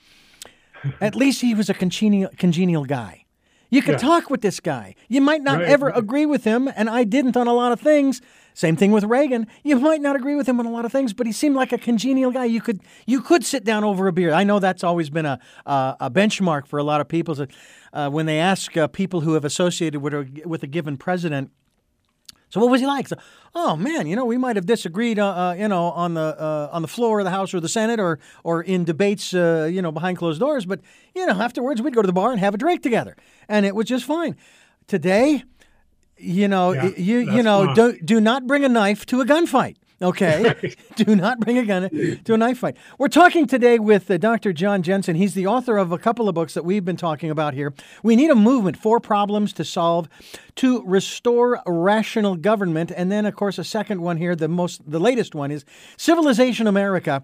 at 0.99 1.15
least 1.15 1.41
he 1.41 1.53
was 1.53 1.69
a 1.69 1.73
congenial, 1.73 2.31
congenial 2.37 2.85
guy. 2.85 3.25
You 3.71 3.81
could 3.81 3.93
yeah. 3.93 4.09
talk 4.09 4.29
with 4.29 4.41
this 4.41 4.59
guy. 4.59 4.95
You 5.07 5.21
might 5.21 5.41
not 5.41 5.59
right. 5.59 5.67
ever 5.67 5.89
agree 5.89 6.25
with 6.25 6.43
him, 6.43 6.69
and 6.75 6.89
I 6.89 7.05
didn't 7.05 7.37
on 7.37 7.47
a 7.47 7.53
lot 7.53 7.71
of 7.71 7.79
things, 7.79 8.21
same 8.53 8.75
thing 8.75 8.91
with 8.91 9.03
Reagan. 9.03 9.47
You 9.63 9.79
might 9.79 10.01
not 10.01 10.15
agree 10.15 10.35
with 10.35 10.47
him 10.47 10.59
on 10.59 10.65
a 10.65 10.71
lot 10.71 10.85
of 10.85 10.91
things, 10.91 11.13
but 11.13 11.25
he 11.25 11.33
seemed 11.33 11.55
like 11.55 11.71
a 11.71 11.77
congenial 11.77 12.31
guy. 12.31 12.45
You 12.45 12.61
could 12.61 12.81
you 13.05 13.21
could 13.21 13.45
sit 13.45 13.63
down 13.63 13.83
over 13.83 14.07
a 14.07 14.13
beer. 14.13 14.33
I 14.33 14.43
know 14.43 14.59
that's 14.59 14.83
always 14.83 15.09
been 15.09 15.25
a 15.25 15.39
a, 15.65 15.95
a 16.01 16.11
benchmark 16.11 16.67
for 16.67 16.79
a 16.79 16.83
lot 16.83 17.01
of 17.01 17.07
people. 17.07 17.35
So, 17.35 17.47
uh, 17.93 18.09
when 18.09 18.25
they 18.25 18.39
ask 18.39 18.75
uh, 18.77 18.87
people 18.87 19.21
who 19.21 19.33
have 19.33 19.45
associated 19.45 20.01
with 20.01 20.13
a, 20.13 20.41
with 20.45 20.63
a 20.63 20.67
given 20.67 20.97
president, 20.97 21.51
so 22.51 22.59
what 22.59 22.69
was 22.69 22.81
he 22.81 22.87
like? 22.87 23.07
So, 23.07 23.15
oh 23.55 23.77
man, 23.77 24.07
you 24.07 24.15
know, 24.15 24.25
we 24.25 24.37
might 24.37 24.57
have 24.57 24.65
disagreed, 24.65 25.17
uh, 25.17 25.27
uh, 25.27 25.55
you 25.57 25.69
know, 25.69 25.85
on 25.91 26.15
the 26.15 26.35
uh, 26.37 26.69
on 26.71 26.81
the 26.81 26.87
floor 26.87 27.19
of 27.19 27.23
the 27.23 27.31
House 27.31 27.53
or 27.53 27.61
the 27.61 27.69
Senate, 27.69 27.99
or 27.99 28.19
or 28.43 28.61
in 28.61 28.83
debates, 28.83 29.33
uh, 29.33 29.69
you 29.71 29.81
know, 29.81 29.91
behind 29.91 30.17
closed 30.17 30.41
doors. 30.41 30.65
But 30.65 30.81
you 31.15 31.25
know, 31.25 31.41
afterwards 31.41 31.81
we'd 31.81 31.95
go 31.95 32.01
to 32.01 32.07
the 32.07 32.13
bar 32.13 32.31
and 32.31 32.39
have 32.41 32.53
a 32.53 32.57
drink 32.57 32.83
together, 32.83 33.15
and 33.47 33.65
it 33.65 33.73
was 33.73 33.87
just 33.87 34.03
fine. 34.03 34.35
Today, 34.87 35.43
you 36.21 36.47
know, 36.47 36.71
yeah, 36.71 36.89
you 36.97 37.19
you 37.19 37.43
know, 37.43 37.65
not. 37.65 37.75
do 37.75 37.97
do 37.99 38.21
not 38.21 38.47
bring 38.47 38.63
a 38.63 38.69
knife 38.69 39.05
to 39.07 39.21
a 39.21 39.25
gunfight. 39.25 39.75
Okay, 40.01 40.73
do 40.95 41.15
not 41.15 41.39
bring 41.39 41.57
a 41.57 41.65
gun 41.65 41.89
to 42.23 42.33
a 42.33 42.37
knife 42.37 42.57
fight. 42.59 42.75
We're 42.97 43.07
talking 43.07 43.45
today 43.45 43.77
with 43.77 44.09
uh, 44.09 44.17
Dr. 44.17 44.51
John 44.51 44.81
Jensen. 44.81 45.15
He's 45.15 45.35
the 45.35 45.45
author 45.45 45.77
of 45.77 45.91
a 45.91 45.97
couple 45.97 46.27
of 46.27 46.33
books 46.33 46.55
that 46.55 46.65
we've 46.65 46.83
been 46.83 46.97
talking 46.97 47.29
about 47.29 47.53
here. 47.53 47.73
We 48.01 48.15
need 48.15 48.31
a 48.31 48.35
movement, 48.35 48.77
four 48.77 48.99
problems 48.99 49.53
to 49.53 49.63
solve, 49.63 50.09
to 50.55 50.83
restore 50.85 51.61
rational 51.67 52.35
government, 52.35 52.91
and 52.95 53.11
then, 53.11 53.25
of 53.27 53.35
course, 53.35 53.59
a 53.59 53.63
second 53.63 54.01
one 54.01 54.17
here. 54.17 54.35
The 54.35 54.47
most, 54.47 54.89
the 54.89 54.99
latest 54.99 55.35
one 55.35 55.51
is 55.51 55.65
Civilization 55.97 56.65
America, 56.65 57.23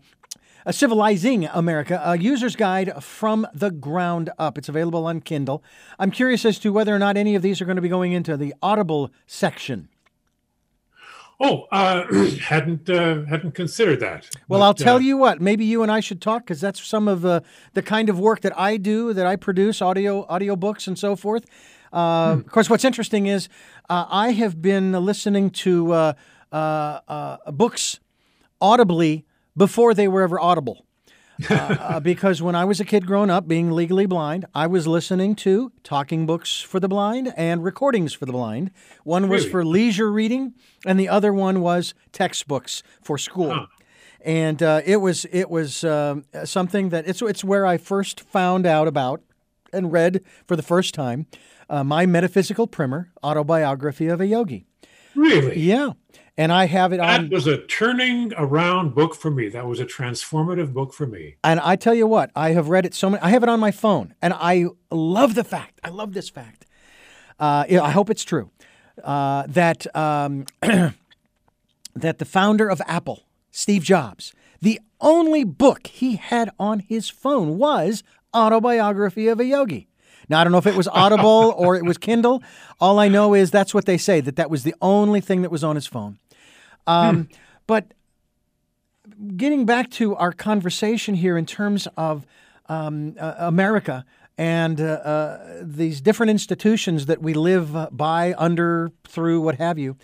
a 0.67 0.73
Civilizing 0.73 1.45
America, 1.45 2.01
a 2.03 2.17
user's 2.17 2.57
guide 2.57 3.01
from 3.01 3.47
the 3.53 3.71
ground 3.71 4.29
up. 4.37 4.57
It's 4.57 4.67
available 4.67 5.05
on 5.05 5.21
Kindle. 5.21 5.63
I'm 5.97 6.11
curious 6.11 6.43
as 6.43 6.59
to 6.59 6.73
whether 6.73 6.93
or 6.93 6.99
not 6.99 7.15
any 7.15 7.35
of 7.35 7.41
these 7.41 7.61
are 7.61 7.65
going 7.65 7.77
to 7.77 7.81
be 7.81 7.87
going 7.87 8.11
into 8.11 8.35
the 8.35 8.53
Audible 8.61 9.09
section. 9.25 9.87
Oh, 11.39 11.67
uh, 11.71 12.03
hadn't 12.41 12.89
uh, 12.89 13.23
hadn't 13.25 13.55
considered 13.55 14.01
that. 14.01 14.27
Well, 14.49 14.59
but, 14.59 14.65
I'll 14.65 14.73
tell 14.73 14.97
uh, 14.97 14.99
you 14.99 15.15
what. 15.15 15.39
Maybe 15.39 15.63
you 15.63 15.83
and 15.83 15.91
I 15.91 16.01
should 16.01 16.21
talk 16.21 16.43
because 16.43 16.59
that's 16.59 16.85
some 16.85 17.07
of 17.07 17.21
the 17.21 17.43
the 17.73 17.81
kind 17.81 18.09
of 18.09 18.19
work 18.19 18.41
that 18.41 18.57
I 18.59 18.75
do, 18.75 19.13
that 19.13 19.25
I 19.25 19.37
produce, 19.37 19.81
audio 19.81 20.25
audio 20.27 20.57
books 20.57 20.85
and 20.85 20.99
so 20.99 21.15
forth. 21.15 21.45
Uh, 21.93 22.33
hmm. 22.33 22.39
Of 22.41 22.51
course, 22.51 22.69
what's 22.69 22.83
interesting 22.83 23.27
is 23.27 23.47
uh, 23.89 24.05
I 24.09 24.33
have 24.33 24.61
been 24.61 24.91
listening 24.91 25.49
to 25.51 25.93
uh, 26.51 27.37
books 27.53 28.01
audibly 28.59 29.23
before 29.57 29.93
they 29.93 30.07
were 30.07 30.21
ever 30.21 30.39
audible. 30.39 30.85
uh, 31.49 31.53
uh, 31.53 31.99
because 32.11 32.41
when 32.41 32.55
I 32.55 32.63
was 32.63 32.79
a 32.79 32.85
kid 32.85 33.05
growing 33.05 33.29
up, 33.29 33.47
being 33.47 33.71
legally 33.71 34.05
blind, 34.05 34.45
I 34.55 34.67
was 34.67 34.87
listening 34.87 35.35
to 35.37 35.71
talking 35.83 36.25
books 36.25 36.61
for 36.61 36.79
the 36.79 36.87
blind 36.87 37.33
and 37.35 37.63
recordings 37.63 38.13
for 38.13 38.25
the 38.25 38.31
blind. 38.31 38.71
One 39.03 39.27
was 39.27 39.41
really? 39.41 39.51
for 39.51 39.65
leisure 39.65 40.11
reading, 40.11 40.53
and 40.85 40.99
the 40.99 41.09
other 41.09 41.33
one 41.33 41.61
was 41.61 41.93
textbooks 42.11 42.83
for 43.01 43.17
school. 43.17 43.53
Huh. 43.53 43.65
And 44.21 44.61
uh, 44.63 44.81
it 44.85 44.97
was 44.97 45.25
it 45.25 45.49
was 45.49 45.83
uh, 45.83 46.21
something 46.43 46.89
that 46.89 47.07
it's 47.07 47.21
it's 47.21 47.43
where 47.43 47.65
I 47.65 47.77
first 47.77 48.19
found 48.19 48.65
out 48.65 48.87
about 48.87 49.21
and 49.71 49.91
read 49.91 50.23
for 50.47 50.55
the 50.55 50.63
first 50.63 50.93
time 50.93 51.27
uh, 51.69 51.83
my 51.83 52.05
metaphysical 52.05 52.67
primer 52.67 53.11
autobiography 53.23 54.07
of 54.07 54.19
a 54.19 54.25
yogi. 54.25 54.65
Really? 55.15 55.59
Yeah 55.59 55.93
and 56.37 56.51
I 56.53 56.67
have 56.67 56.93
it 56.93 56.99
on. 56.99 57.29
That 57.29 57.31
was 57.35 57.47
a 57.47 57.57
turning 57.65 58.33
around 58.37 58.93
book 58.93 59.15
for 59.15 59.31
me. 59.31 59.49
That 59.49 59.65
was 59.65 59.79
a 59.79 59.85
transformative 59.85 60.73
book 60.73 60.93
for 60.93 61.07
me. 61.07 61.37
And 61.43 61.59
I 61.59 61.75
tell 61.75 61.95
you 61.95 62.07
what, 62.07 62.31
I 62.35 62.51
have 62.51 62.69
read 62.69 62.85
it 62.85 62.93
so 62.93 63.09
many. 63.09 63.21
I 63.21 63.29
have 63.29 63.43
it 63.43 63.49
on 63.49 63.59
my 63.59 63.71
phone, 63.71 64.13
and 64.21 64.33
I 64.33 64.65
love 64.91 65.35
the 65.35 65.43
fact. 65.43 65.79
I 65.83 65.89
love 65.89 66.13
this 66.13 66.29
fact. 66.29 66.65
Uh, 67.39 67.65
I 67.69 67.91
hope 67.91 68.09
it's 68.09 68.23
true 68.23 68.51
uh, 69.03 69.43
that 69.47 69.95
um, 69.95 70.45
that 70.61 72.19
the 72.19 72.25
founder 72.25 72.69
of 72.69 72.81
Apple, 72.85 73.23
Steve 73.51 73.83
Jobs, 73.83 74.33
the 74.61 74.79
only 75.01 75.43
book 75.43 75.87
he 75.87 76.15
had 76.15 76.49
on 76.59 76.79
his 76.79 77.09
phone 77.09 77.57
was 77.57 78.03
Autobiography 78.35 79.27
of 79.27 79.39
a 79.39 79.45
Yogi. 79.45 79.87
Now 80.29 80.41
I 80.41 80.43
don't 80.43 80.51
know 80.51 80.57
if 80.57 80.67
it 80.67 80.75
was 80.75 80.87
Audible 80.89 81.53
or 81.57 81.75
it 81.75 81.85
was 81.85 81.97
Kindle. 81.97 82.43
All 82.79 82.99
I 82.99 83.07
know 83.07 83.33
is 83.33 83.49
that's 83.51 83.73
what 83.73 83.85
they 83.85 83.97
say 83.97 84.19
that 84.21 84.35
that 84.35 84.49
was 84.49 84.63
the 84.63 84.75
only 84.81 85.21
thing 85.21 85.41
that 85.43 85.51
was 85.51 85.63
on 85.63 85.75
his 85.75 85.87
phone. 85.87 86.19
Um, 86.87 87.15
hmm. 87.15 87.21
But 87.67 87.93
getting 89.35 89.65
back 89.65 89.91
to 89.91 90.15
our 90.15 90.31
conversation 90.31 91.15
here 91.15 91.37
in 91.37 91.45
terms 91.45 91.87
of 91.97 92.25
um, 92.67 93.15
uh, 93.19 93.35
America 93.37 94.05
and 94.37 94.79
uh, 94.79 94.83
uh, 94.83 95.61
these 95.61 95.99
different 95.99 96.29
institutions 96.29 97.07
that 97.07 97.21
we 97.21 97.33
live 97.33 97.75
by, 97.91 98.35
under, 98.37 98.91
through, 99.07 99.41
what 99.41 99.55
have 99.55 99.79
you, 99.79 99.97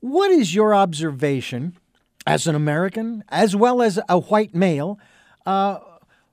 what 0.00 0.30
is 0.30 0.54
your 0.54 0.74
observation 0.74 1.76
as 2.26 2.46
an 2.46 2.54
American, 2.54 3.22
as 3.28 3.54
well 3.54 3.82
as 3.82 4.00
a 4.08 4.18
white 4.18 4.54
male? 4.54 4.98
Uh, 5.44 5.78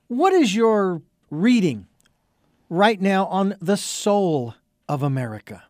what 0.06 0.32
is 0.32 0.54
your 0.54 1.02
reading 1.30 1.86
right 2.70 3.00
now 3.00 3.26
on 3.26 3.56
the 3.60 3.76
soul 3.76 4.54
of 4.88 5.02
America? 5.02 5.64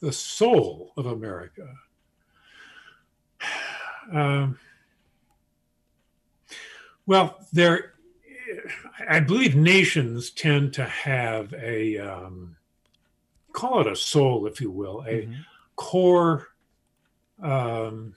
The 0.00 0.12
soul 0.12 0.92
of 0.96 1.06
America. 1.06 1.74
Um, 4.12 4.58
well, 7.06 7.38
there, 7.52 7.94
I 9.08 9.20
believe 9.20 9.56
nations 9.56 10.30
tend 10.30 10.74
to 10.74 10.84
have 10.84 11.52
a 11.54 11.98
um, 11.98 12.56
call 13.52 13.80
it 13.80 13.86
a 13.86 13.96
soul, 13.96 14.46
if 14.46 14.60
you 14.60 14.70
will, 14.70 15.00
a 15.06 15.22
mm-hmm. 15.22 15.40
core 15.76 16.48
um, 17.42 18.14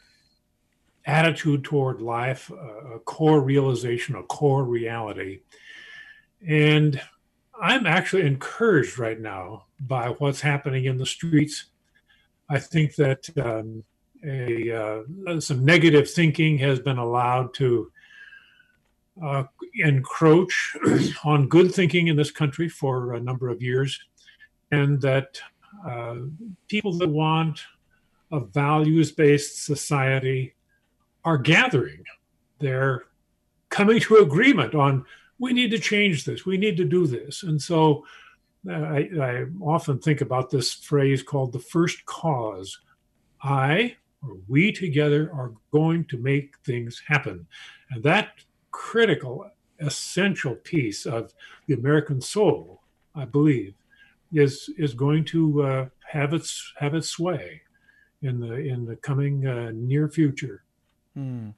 attitude 1.06 1.64
toward 1.64 2.02
life, 2.02 2.52
a 2.52 3.00
core 3.00 3.42
realization, 3.42 4.16
a 4.16 4.24
core 4.24 4.64
reality, 4.64 5.42
and 6.46 7.02
I'm 7.60 7.88
actually 7.88 8.28
encouraged 8.28 9.00
right 9.00 9.20
now 9.20 9.66
by 9.80 10.10
what's 10.10 10.42
happening 10.42 10.86
in 10.86 10.98
the 10.98 11.06
streets. 11.06 11.66
I 12.50 12.60
think 12.60 12.96
that 12.96 13.30
um, 13.38 13.84
a 14.26 14.72
uh, 14.72 15.40
some 15.40 15.64
negative 15.64 16.10
thinking 16.10 16.58
has 16.60 16.80
been 16.80 16.98
allowed 16.98 17.54
to 17.56 17.92
uh, 19.24 19.44
encroach 19.76 20.76
on 21.24 21.48
good 21.48 21.74
thinking 21.74 22.08
in 22.08 22.16
this 22.16 22.32
country 22.32 22.70
for 22.70 23.14
a 23.14 23.20
number 23.20 23.50
of 23.50 23.62
years, 23.62 24.00
and 24.72 25.02
that 25.02 25.40
uh, 25.86 26.16
people 26.68 26.94
that 26.94 27.10
want 27.10 27.62
a 28.32 28.40
values 28.40 29.12
based 29.12 29.64
society 29.64 30.54
are 31.24 31.38
gathering. 31.38 32.04
They're 32.60 33.06
coming 33.70 34.00
to 34.02 34.18
agreement 34.18 34.76
on 34.76 35.06
we 35.40 35.54
need 35.54 35.72
to 35.72 35.80
change 35.80 36.26
this, 36.26 36.46
we 36.46 36.58
need 36.58 36.78
to 36.78 36.86
do 36.86 37.06
this. 37.06 37.44
And 37.44 37.62
so 37.62 38.06
uh, 38.68 38.74
I, 38.74 39.10
I 39.22 39.46
often 39.62 40.00
think 40.00 40.22
about 40.22 40.50
this 40.50 40.74
phrase 40.74 41.22
called 41.22 41.54
the 41.54 41.60
first 41.60 42.06
cause. 42.06 42.80
I 43.42 43.98
or 44.22 44.38
we 44.48 44.72
together 44.72 45.32
are 45.34 45.54
going 45.72 46.06
to 46.06 46.18
make 46.18 46.58
things 46.66 47.02
happen. 47.08 47.48
And 47.92 48.04
that 48.04 48.30
critical, 48.72 49.50
essential 49.80 50.56
piece 50.56 51.06
of 51.06 51.34
the 51.68 51.76
American 51.76 52.22
soul, 52.22 52.82
I 53.16 53.26
believe, 53.26 53.74
is 54.34 54.70
is 54.78 54.94
going 54.94 55.24
to 55.26 55.64
uh, 55.64 55.86
have 56.12 56.34
its 56.34 56.74
have 56.78 56.94
its 56.94 57.10
sway 57.10 57.62
in 58.22 58.40
the 58.40 58.54
in 58.54 58.86
the 58.86 58.96
coming 58.98 59.46
uh, 59.46 59.72
near 59.74 60.10
future. 60.10 60.64
Hmm. 61.14 61.50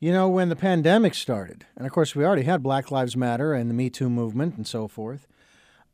You 0.00 0.12
know, 0.12 0.28
when 0.28 0.50
the 0.50 0.56
pandemic 0.56 1.14
started, 1.14 1.64
and 1.76 1.86
of 1.86 1.92
course 1.92 2.14
we 2.14 2.24
already 2.24 2.42
had 2.42 2.62
Black 2.62 2.90
Lives 2.90 3.16
Matter 3.16 3.54
and 3.54 3.70
the 3.70 3.74
Me 3.74 3.88
Too 3.88 4.10
movement 4.10 4.56
and 4.56 4.66
so 4.66 4.86
forth. 4.86 5.26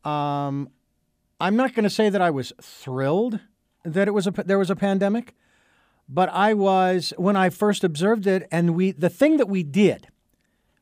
Um, 0.05 0.71
I'm 1.41 1.57
not 1.57 1.75
going 1.75 1.85
to 1.85 1.91
say 1.91 2.09
that 2.09 2.21
I 2.21 2.31
was 2.31 2.53
thrilled 2.61 3.41
that 3.85 4.09
it 4.09 4.13
was 4.13 4.27
a 4.27 4.31
there 4.31 4.59
was 4.59 4.71
a 4.71 4.77
pandemic, 4.77 5.35
but 6.13 6.29
I 6.31 6.55
was 6.55 7.15
when 7.17 7.37
I 7.37 7.51
first 7.51 7.85
observed 7.85 8.27
it, 8.27 8.47
and 8.51 8.75
we 8.75 8.91
the 8.91 9.09
thing 9.09 9.37
that 9.37 9.49
we 9.49 9.63
did 9.63 10.09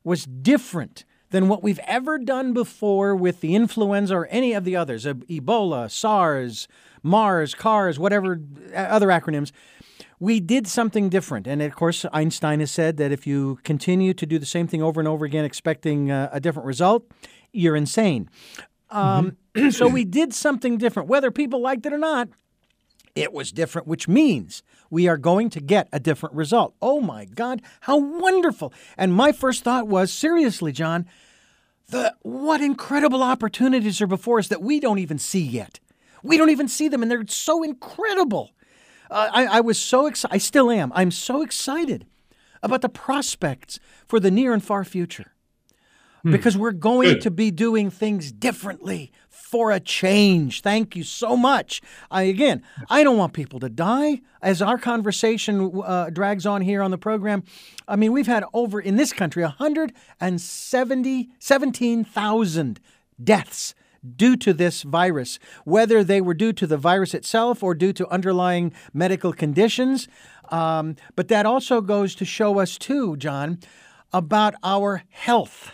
was 0.03 0.25
different 0.25 1.05
than 1.29 1.47
what 1.47 1.61
we've 1.61 1.79
ever 1.85 2.17
done 2.17 2.53
before 2.53 3.15
with 3.15 3.41
the 3.41 3.55
influenza 3.55 4.15
or 4.15 4.25
any 4.27 4.53
of 4.53 4.63
the 4.63 4.75
others, 4.75 5.05
Ebola, 5.05 5.89
SARS, 5.91 6.67
MARS, 7.03 7.53
CARS, 7.53 7.99
whatever 7.99 8.41
uh, 8.73 8.77
other 8.77 9.09
acronyms. 9.09 9.51
We 10.19 10.39
did 10.39 10.67
something 10.67 11.07
different. 11.07 11.47
And 11.47 11.61
of 11.61 11.75
course, 11.75 12.05
Einstein 12.11 12.59
has 12.59 12.71
said 12.71 12.97
that 12.97 13.11
if 13.11 13.27
you 13.27 13.59
continue 13.63 14.13
to 14.15 14.25
do 14.25 14.39
the 14.39 14.45
same 14.45 14.67
thing 14.67 14.81
over 14.81 14.99
and 14.99 15.07
over 15.07 15.23
again, 15.23 15.45
expecting 15.45 16.11
uh, 16.11 16.29
a 16.31 16.39
different 16.39 16.65
result, 16.65 17.05
you're 17.53 17.75
insane. 17.75 18.29
Um, 18.89 19.37
mm-hmm. 19.55 19.69
so 19.69 19.87
we 19.87 20.03
did 20.03 20.33
something 20.33 20.77
different. 20.77 21.07
Whether 21.07 21.31
people 21.31 21.61
liked 21.61 21.85
it 21.85 21.93
or 21.93 21.97
not, 21.97 22.29
it 23.15 23.33
was 23.33 23.51
different, 23.51 23.87
which 23.87 24.07
means 24.07 24.63
we 24.89 25.07
are 25.07 25.17
going 25.17 25.49
to 25.51 25.59
get 25.59 25.87
a 25.91 25.99
different 25.99 26.35
result. 26.35 26.75
Oh 26.81 27.01
my 27.01 27.25
God, 27.25 27.61
how 27.81 27.97
wonderful. 27.97 28.73
And 28.97 29.13
my 29.13 29.31
first 29.31 29.63
thought 29.63 29.87
was 29.87 30.11
seriously, 30.11 30.71
John, 30.71 31.05
the, 31.89 32.15
what 32.21 32.61
incredible 32.61 33.23
opportunities 33.23 34.01
are 34.01 34.07
before 34.07 34.39
us 34.39 34.47
that 34.49 34.61
we 34.61 34.79
don't 34.79 34.99
even 34.99 35.17
see 35.17 35.41
yet. 35.41 35.79
We 36.23 36.37
don't 36.37 36.49
even 36.49 36.67
see 36.67 36.87
them, 36.87 37.01
and 37.01 37.09
they're 37.09 37.25
so 37.27 37.63
incredible. 37.63 38.51
Uh, 39.09 39.29
I, 39.31 39.45
I 39.45 39.59
was 39.61 39.79
so 39.79 40.05
excited. 40.05 40.35
I 40.35 40.37
still 40.37 40.69
am. 40.69 40.91
I'm 40.93 41.11
so 41.11 41.41
excited 41.41 42.05
about 42.61 42.81
the 42.81 42.89
prospects 42.89 43.79
for 44.05 44.19
the 44.19 44.29
near 44.29 44.53
and 44.53 44.63
far 44.63 44.83
future 44.83 45.33
hmm. 46.21 46.31
because 46.31 46.57
we're 46.57 46.71
going 46.71 47.19
to 47.21 47.31
be 47.31 47.51
doing 47.51 47.89
things 47.89 48.31
differently 48.31 49.11
for 49.49 49.71
a 49.71 49.79
change. 49.79 50.61
Thank 50.61 50.95
you 50.95 51.03
so 51.03 51.35
much. 51.35 51.81
I, 52.11 52.23
again, 52.23 52.61
I 52.87 53.03
don't 53.03 53.17
want 53.17 53.33
people 53.33 53.59
to 53.61 53.69
die. 53.69 54.21
As 54.43 54.61
our 54.61 54.77
conversation 54.77 55.81
uh, 55.83 56.11
drags 56.11 56.45
on 56.45 56.61
here 56.61 56.83
on 56.83 56.91
the 56.91 56.99
program, 56.99 57.43
I 57.87 57.95
mean, 57.95 58.11
we've 58.11 58.27
had 58.27 58.43
over 58.53 58.79
in 58.79 58.95
this 58.95 59.11
country 59.11 59.41
170, 59.41 61.29
17,000 61.39 62.79
deaths 63.21 63.73
due 64.15 64.37
to 64.37 64.53
this 64.53 64.83
virus, 64.83 65.39
whether 65.65 66.03
they 66.03 66.21
were 66.21 66.35
due 66.35 66.53
to 66.53 66.67
the 66.67 66.77
virus 66.77 67.15
itself 67.15 67.63
or 67.63 67.73
due 67.73 67.91
to 67.93 68.07
underlying 68.09 68.71
medical 68.93 69.33
conditions. 69.33 70.07
Um, 70.49 70.95
but 71.15 71.27
that 71.29 71.47
also 71.47 71.81
goes 71.81 72.13
to 72.15 72.23
show 72.23 72.59
us, 72.59 72.77
too, 72.77 73.17
John, 73.17 73.57
about 74.13 74.53
our 74.63 75.01
health, 75.09 75.71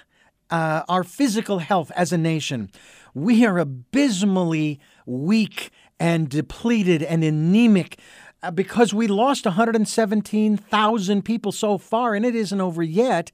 uh, 0.50 0.84
our 0.88 1.04
physical 1.04 1.60
health 1.60 1.92
as 1.94 2.14
a 2.14 2.18
nation 2.18 2.72
we 3.16 3.46
are 3.46 3.58
abysmally 3.58 4.80
weak 5.08 5.72
and 6.00 6.30
depleted 6.30 7.02
and 7.02 7.24
anemic 7.24 7.98
uh, 8.44 8.52
because 8.52 8.94
we 8.94 9.08
lost 9.08 9.46
117,000 9.46 11.26
people 11.26 11.52
so 11.52 11.78
far, 11.78 12.14
and 12.14 12.26
it 12.26 12.36
isn't 12.36 12.62
over 12.62 12.84
yet. 12.84 13.32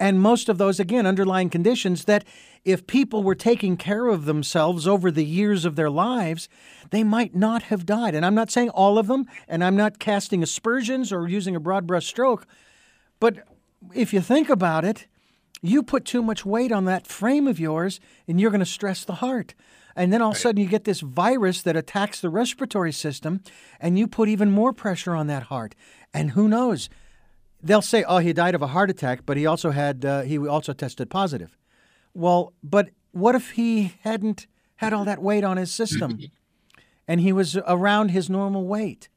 And 0.00 0.20
most 0.20 0.48
of 0.48 0.58
those, 0.58 0.80
again, 0.80 1.06
underlying 1.06 1.48
conditions 1.48 2.04
that 2.04 2.24
if 2.64 2.86
people 2.88 3.22
were 3.22 3.36
taking 3.36 3.76
care 3.76 4.08
of 4.08 4.24
themselves 4.24 4.88
over 4.88 5.10
the 5.10 5.24
years 5.24 5.64
of 5.64 5.76
their 5.76 5.90
lives, 5.90 6.48
they 6.90 7.04
might 7.04 7.36
not 7.36 7.64
have 7.64 7.86
died. 7.86 8.16
And 8.16 8.26
I'm 8.26 8.34
not 8.34 8.50
saying 8.50 8.70
all 8.70 8.98
of 8.98 9.06
them, 9.06 9.26
and 9.46 9.62
I'm 9.62 9.76
not 9.76 10.00
casting 10.00 10.42
aspersions 10.42 11.12
or 11.12 11.28
using 11.28 11.54
a 11.54 11.60
broad 11.60 11.86
brush 11.86 12.06
stroke, 12.06 12.46
but 13.20 13.46
if 13.94 14.12
you 14.12 14.20
think 14.20 14.50
about 14.50 14.84
it, 14.84 15.06
you 15.64 15.82
put 15.82 16.04
too 16.04 16.22
much 16.22 16.44
weight 16.44 16.70
on 16.70 16.84
that 16.84 17.06
frame 17.06 17.48
of 17.48 17.58
yours 17.58 17.98
and 18.28 18.38
you're 18.38 18.50
going 18.50 18.60
to 18.60 18.66
stress 18.66 19.04
the 19.04 19.14
heart. 19.14 19.54
And 19.96 20.12
then 20.12 20.20
all 20.20 20.30
of 20.32 20.36
a 20.36 20.38
sudden 20.38 20.60
you 20.60 20.68
get 20.68 20.84
this 20.84 21.00
virus 21.00 21.62
that 21.62 21.76
attacks 21.76 22.20
the 22.20 22.28
respiratory 22.28 22.92
system 22.92 23.40
and 23.80 23.98
you 23.98 24.06
put 24.06 24.28
even 24.28 24.50
more 24.50 24.72
pressure 24.72 25.14
on 25.14 25.26
that 25.28 25.44
heart. 25.44 25.74
And 26.12 26.32
who 26.32 26.48
knows? 26.48 26.90
They'll 27.62 27.80
say, 27.80 28.04
"Oh, 28.04 28.18
he 28.18 28.34
died 28.34 28.54
of 28.54 28.60
a 28.60 28.68
heart 28.68 28.90
attack, 28.90 29.20
but 29.24 29.38
he 29.38 29.46
also 29.46 29.70
had 29.70 30.04
uh, 30.04 30.22
he 30.22 30.36
also 30.36 30.74
tested 30.74 31.08
positive." 31.08 31.56
Well, 32.12 32.52
but 32.62 32.90
what 33.12 33.34
if 33.34 33.52
he 33.52 33.94
hadn't 34.02 34.46
had 34.76 34.92
all 34.92 35.06
that 35.06 35.22
weight 35.22 35.44
on 35.44 35.56
his 35.56 35.72
system 35.72 36.18
and 37.08 37.20
he 37.20 37.32
was 37.32 37.56
around 37.66 38.10
his 38.10 38.28
normal 38.28 38.66
weight? 38.66 39.08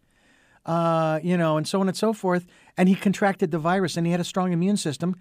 Uh, 0.66 1.20
you 1.24 1.38
know, 1.38 1.58
and 1.58 1.68
so 1.68 1.82
on 1.82 1.88
and 1.88 1.98
so 1.98 2.14
forth, 2.14 2.46
and 2.78 2.88
he 2.88 2.96
contracted 2.96 3.52
the 3.52 3.60
virus 3.60 3.98
and 3.98 4.06
he 4.06 4.12
had 4.12 4.20
a 4.20 4.26
strong 4.26 4.54
immune 4.54 4.78
system. 4.78 5.16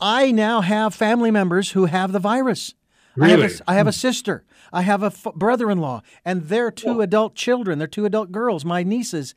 I 0.00 0.30
now 0.32 0.60
have 0.60 0.94
family 0.94 1.30
members 1.30 1.72
who 1.72 1.86
have 1.86 2.12
the 2.12 2.18
virus. 2.18 2.74
Really? 3.16 3.32
I 3.34 3.36
have 3.36 3.50
a, 3.50 3.70
I 3.70 3.74
have 3.74 3.86
a 3.86 3.92
sister. 3.92 4.44
I 4.72 4.82
have 4.82 5.02
a 5.02 5.06
f- 5.06 5.26
brother-in-law, 5.34 6.02
and 6.24 6.48
their 6.48 6.70
two 6.70 7.00
adult 7.00 7.34
children, 7.34 7.78
their 7.78 7.88
two 7.88 8.04
adult 8.04 8.30
girls, 8.30 8.64
my 8.64 8.82
nieces, 8.84 9.34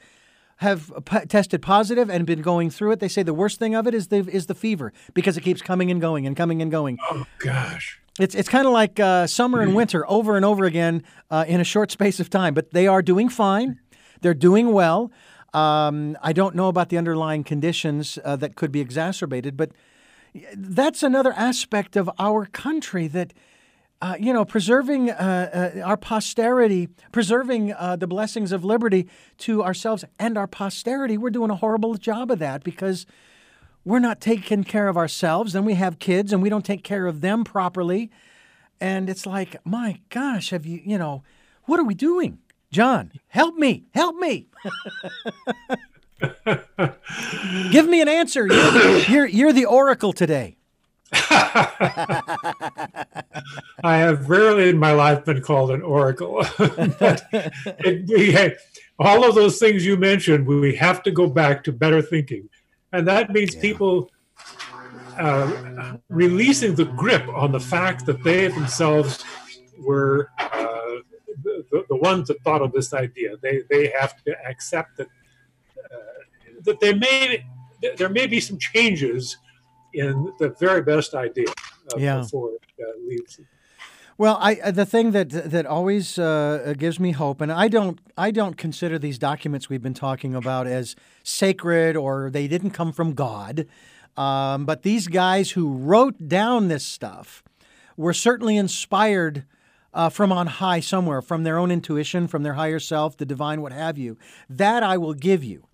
have 0.58 0.92
p- 1.06 1.26
tested 1.26 1.62
positive 1.62 2.10
and 2.10 2.26
been 2.26 2.42
going 2.42 2.70
through 2.70 2.92
it. 2.92 3.00
They 3.00 3.08
say 3.08 3.24
the 3.24 3.34
worst 3.34 3.58
thing 3.60 3.74
of 3.76 3.88
it 3.88 3.94
is 3.94 4.08
the 4.10 4.18
is 4.30 4.46
the 4.46 4.56
fever 4.56 4.94
because 5.14 5.36
it 5.36 5.42
keeps 5.42 5.62
coming 5.62 5.90
and 5.90 6.00
going 6.00 6.28
and 6.28 6.38
coming 6.38 6.62
and 6.62 6.72
going. 6.72 7.00
Oh 7.10 7.26
gosh. 7.40 8.00
It's 8.20 8.36
it's 8.36 8.48
kind 8.48 8.68
of 8.68 8.74
like 8.74 9.00
uh, 9.00 9.26
summer 9.26 9.62
and 9.62 9.74
winter 9.76 10.10
over 10.10 10.36
and 10.36 10.46
over 10.46 10.66
again 10.66 11.04
uh, 11.32 11.46
in 11.48 11.60
a 11.60 11.64
short 11.64 11.92
space 11.92 12.20
of 12.20 12.30
time. 12.30 12.54
But 12.54 12.72
they 12.72 12.86
are 12.88 13.02
doing 13.02 13.28
fine. 13.28 13.80
They're 14.22 14.36
doing 14.36 14.72
well. 14.72 15.12
Um, 15.54 16.16
I 16.22 16.32
don't 16.32 16.56
know 16.56 16.68
about 16.68 16.90
the 16.90 16.98
underlying 16.98 17.44
conditions 17.44 18.20
uh, 18.24 18.36
that 18.38 18.56
could 18.56 18.72
be 18.72 18.82
exacerbated, 18.82 19.58
but 19.58 19.72
that's 20.56 21.04
another 21.04 21.34
aspect 21.34 21.96
of 21.96 22.10
our 22.20 22.46
country 22.46 23.08
that. 23.08 23.34
Uh, 24.02 24.18
you 24.20 24.34
know, 24.34 24.44
preserving 24.44 25.10
uh, 25.10 25.72
uh, 25.78 25.80
our 25.80 25.96
posterity, 25.96 26.90
preserving 27.14 27.72
uh, 27.72 27.96
the 27.96 28.06
blessings 28.06 28.52
of 28.52 28.66
liberty 28.66 29.08
to 29.38 29.64
ourselves 29.64 30.04
and 30.20 30.38
our 30.38 30.46
posterity, 30.46 31.18
we're 31.18 31.30
doing 31.30 31.50
a 31.50 31.56
horrible 31.56 31.96
job 31.96 32.30
of 32.30 32.38
that 32.40 32.66
because 32.66 33.06
we're 33.86 34.00
not 34.00 34.20
taking 34.20 34.66
care 34.66 34.90
of 34.90 34.98
ourselves. 34.98 35.54
Then 35.54 35.64
we 35.64 35.76
have 35.76 36.00
kids 36.00 36.34
and 36.34 36.42
we 36.42 36.50
don't 36.50 36.66
take 36.66 36.84
care 36.84 37.06
of 37.08 37.22
them 37.22 37.46
properly. 37.46 38.12
And 38.80 39.10
it's 39.10 39.26
like, 39.26 39.56
my 39.66 40.00
gosh, 40.10 40.50
have 40.50 40.66
you, 40.66 40.82
you 40.84 40.98
know, 40.98 41.24
what 41.64 41.80
are 41.80 41.86
we 41.86 41.94
doing? 41.94 42.40
John, 42.72 43.12
help 43.28 43.56
me, 43.56 43.86
help 43.94 44.16
me. 44.18 44.48
Give 47.72 47.88
me 47.88 48.02
an 48.02 48.08
answer. 48.08 48.48
You're 48.48 48.72
the, 48.72 49.06
you're, 49.10 49.28
you're 49.28 49.54
the 49.54 49.66
oracle 49.66 50.14
today. 50.14 50.58
I 51.14 52.10
have 53.84 54.28
rarely 54.30 54.70
in 54.70 54.80
my 54.80 54.94
life 54.94 55.26
been 55.26 55.42
called 55.42 55.72
an 55.72 55.84
oracle. 55.84 56.44
it, 56.60 58.10
we, 58.10 58.56
all 58.98 59.28
of 59.28 59.36
those 59.36 59.60
things 59.60 59.86
you 59.86 59.98
mentioned, 59.98 60.48
we 60.48 60.74
have 60.76 61.04
to 61.04 61.12
go 61.12 61.28
back 61.28 61.64
to 61.66 61.72
better 61.72 62.02
thinking. 62.02 62.50
And 62.94 63.08
that 63.08 63.32
means 63.32 63.54
yeah. 63.56 63.62
people 63.62 64.10
uh, 65.18 65.98
releasing 66.10 66.76
the 66.76 66.86
grip 66.86 67.28
on 67.28 67.52
the 67.52 67.60
fact 67.60 68.06
that 68.06 68.24
they 68.24 68.48
themselves 68.48 69.24
were 69.80 70.30
uh, 70.40 70.98
the, 71.44 71.86
the, 71.90 71.96
ones 71.96 72.28
that 72.28 72.42
thought 72.44 72.62
of 72.62 72.72
this 72.72 72.94
idea. 72.94 73.36
They, 73.42 73.64
they 73.70 73.92
have 74.00 74.24
to 74.24 74.36
accept 74.48 74.98
that 74.98 75.08
that 76.64 76.80
there 76.80 76.96
may 76.96 77.46
there 77.98 78.10
may 78.10 78.28
be 78.28 78.40
some 78.40 78.58
changes 78.58 79.38
in 79.94 80.32
the 80.40 80.50
very 80.60 80.82
best 80.82 81.14
idea 81.14 81.48
uh, 81.94 81.98
yeah. 81.98 82.20
before 82.20 82.52
it 82.52 82.62
uh, 82.80 82.92
leaves. 83.06 83.40
Well, 84.18 84.38
I 84.40 84.56
uh, 84.56 84.72
the 84.72 84.86
thing 84.86 85.12
that 85.12 85.30
that 85.30 85.66
always 85.66 86.20
uh, 86.20 86.74
gives 86.78 87.00
me 87.00 87.12
hope, 87.12 87.42
and 87.42 87.52
I 87.52 87.68
don't 87.68 88.00
I 88.18 88.32
don't 88.32 88.56
consider 88.56 89.00
these 89.00 89.18
documents 89.18 89.70
we've 89.70 89.82
been 89.82 89.94
talking 89.94 90.36
about 90.36 90.68
as 90.68 90.96
sacred 91.24 91.96
or 91.96 92.30
they 92.30 92.48
didn't 92.48 92.72
come 92.72 92.92
from 92.92 93.14
God. 93.14 93.68
Um, 94.16 94.66
but 94.66 94.84
these 94.84 95.08
guys 95.08 95.52
who 95.52 95.74
wrote 95.74 96.28
down 96.28 96.68
this 96.68 96.86
stuff 96.86 97.44
were 97.98 98.14
certainly 98.14 98.58
inspired 98.58 99.46
uh, 99.94 100.10
from 100.10 100.32
on 100.32 100.48
high 100.48 100.80
somewhere, 100.80 101.22
from 101.22 101.44
their 101.44 101.58
own 101.58 101.72
intuition, 101.72 102.28
from 102.28 102.44
their 102.44 102.54
higher 102.54 102.80
self, 102.80 103.18
the 103.18 103.26
divine, 103.26 103.62
what 103.62 103.72
have 103.72 103.98
you. 103.98 104.18
That 104.50 104.84
I 104.84 104.98
will 104.98 105.14
give 105.14 105.44
you. 105.44 105.68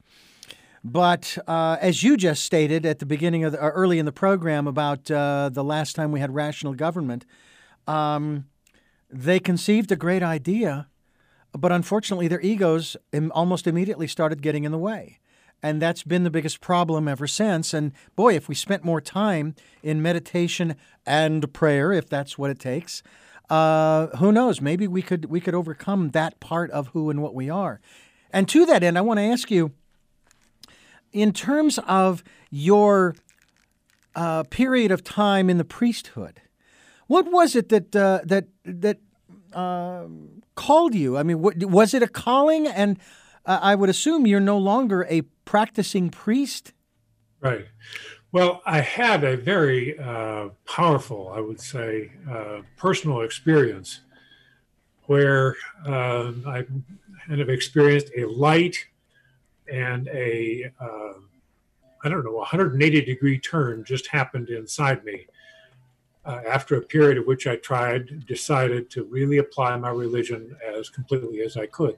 But 0.83 1.37
uh, 1.47 1.77
as 1.81 2.03
you 2.03 2.15
just 2.15 2.43
stated 2.43 2.85
at 2.85 2.99
the 2.99 3.05
beginning 3.05 3.43
of 3.43 3.51
the, 3.51 3.59
or 3.59 3.71
early 3.71 3.99
in 3.99 4.05
the 4.05 4.11
program 4.11 4.67
about 4.67 5.09
uh, 5.11 5.49
the 5.51 5.63
last 5.63 5.95
time 5.95 6.11
we 6.11 6.19
had 6.19 6.33
rational 6.33 6.73
government, 6.73 7.25
um, 7.87 8.45
they 9.09 9.39
conceived 9.39 9.91
a 9.91 9.95
great 9.95 10.23
idea, 10.23 10.87
but 11.51 11.71
unfortunately 11.71 12.27
their 12.27 12.41
egos 12.41 12.95
Im- 13.11 13.31
almost 13.33 13.67
immediately 13.67 14.07
started 14.07 14.41
getting 14.41 14.63
in 14.63 14.71
the 14.71 14.77
way. 14.77 15.19
And 15.61 15.81
that's 15.81 16.03
been 16.03 16.23
the 16.23 16.29
biggest 16.29 16.61
problem 16.61 17.07
ever 17.07 17.27
since. 17.27 17.73
And 17.73 17.91
boy, 18.15 18.35
if 18.35 18.47
we 18.47 18.55
spent 18.55 18.85
more 18.85 19.01
time 19.01 19.55
in 19.83 20.01
meditation 20.01 20.75
and 21.05 21.51
prayer, 21.53 21.91
if 21.91 22.07
that's 22.07 22.37
what 22.37 22.49
it 22.49 22.59
takes, 22.59 23.03
uh, 23.49 24.07
who 24.17 24.31
knows? 24.31 24.61
Maybe 24.61 24.87
we 24.87 25.01
could 25.01 25.25
we 25.25 25.41
could 25.41 25.55
overcome 25.55 26.11
that 26.11 26.39
part 26.39 26.71
of 26.71 26.89
who 26.89 27.09
and 27.09 27.21
what 27.21 27.33
we 27.33 27.49
are. 27.49 27.81
And 28.31 28.47
to 28.49 28.65
that 28.67 28.83
end, 28.83 28.97
I 28.97 29.01
want 29.01 29.17
to 29.17 29.23
ask 29.23 29.49
you, 29.49 29.73
in 31.11 31.33
terms 31.33 31.79
of 31.87 32.23
your 32.49 33.15
uh, 34.15 34.43
period 34.43 34.91
of 34.91 35.03
time 35.03 35.49
in 35.49 35.57
the 35.57 35.65
priesthood, 35.65 36.41
what 37.07 37.31
was 37.31 37.55
it 37.55 37.69
that 37.69 37.95
uh, 37.95 38.19
that 38.23 38.47
that 38.63 38.99
uh, 39.53 40.05
called 40.55 40.93
you? 40.93 41.17
I 41.17 41.23
mean, 41.23 41.41
what, 41.41 41.57
was 41.63 41.93
it 41.93 42.03
a 42.03 42.07
calling? 42.07 42.67
And 42.67 42.99
uh, 43.45 43.59
I 43.61 43.75
would 43.75 43.89
assume 43.89 44.27
you're 44.27 44.39
no 44.39 44.57
longer 44.57 45.07
a 45.09 45.21
practicing 45.45 46.09
priest. 46.09 46.73
Right. 47.41 47.65
Well, 48.31 48.61
I 48.65 48.81
had 48.81 49.23
a 49.23 49.37
very 49.37 49.97
uh, 49.97 50.49
powerful, 50.67 51.31
I 51.33 51.39
would 51.39 51.59
say, 51.59 52.11
uh, 52.29 52.61
personal 52.77 53.21
experience 53.21 54.01
where 55.05 55.55
uh, 55.87 56.31
I 56.45 56.65
kind 57.27 57.41
of 57.41 57.49
experienced 57.49 58.11
a 58.15 58.25
light 58.25 58.75
and 59.71 60.07
a, 60.09 60.71
uh, 60.79 61.13
I 62.03 62.09
don't 62.09 62.23
know, 62.23 62.33
180 62.33 63.01
degree 63.01 63.39
turn 63.39 63.83
just 63.83 64.07
happened 64.07 64.49
inside 64.49 65.03
me. 65.03 65.27
Uh, 66.25 66.41
after 66.47 66.75
a 66.75 66.81
period 66.81 67.17
of 67.17 67.25
which 67.25 67.47
I 67.47 67.55
tried, 67.55 68.25
decided 68.27 68.89
to 68.91 69.05
really 69.05 69.37
apply 69.37 69.77
my 69.77 69.89
religion 69.89 70.55
as 70.77 70.89
completely 70.89 71.41
as 71.41 71.57
I 71.57 71.65
could 71.65 71.97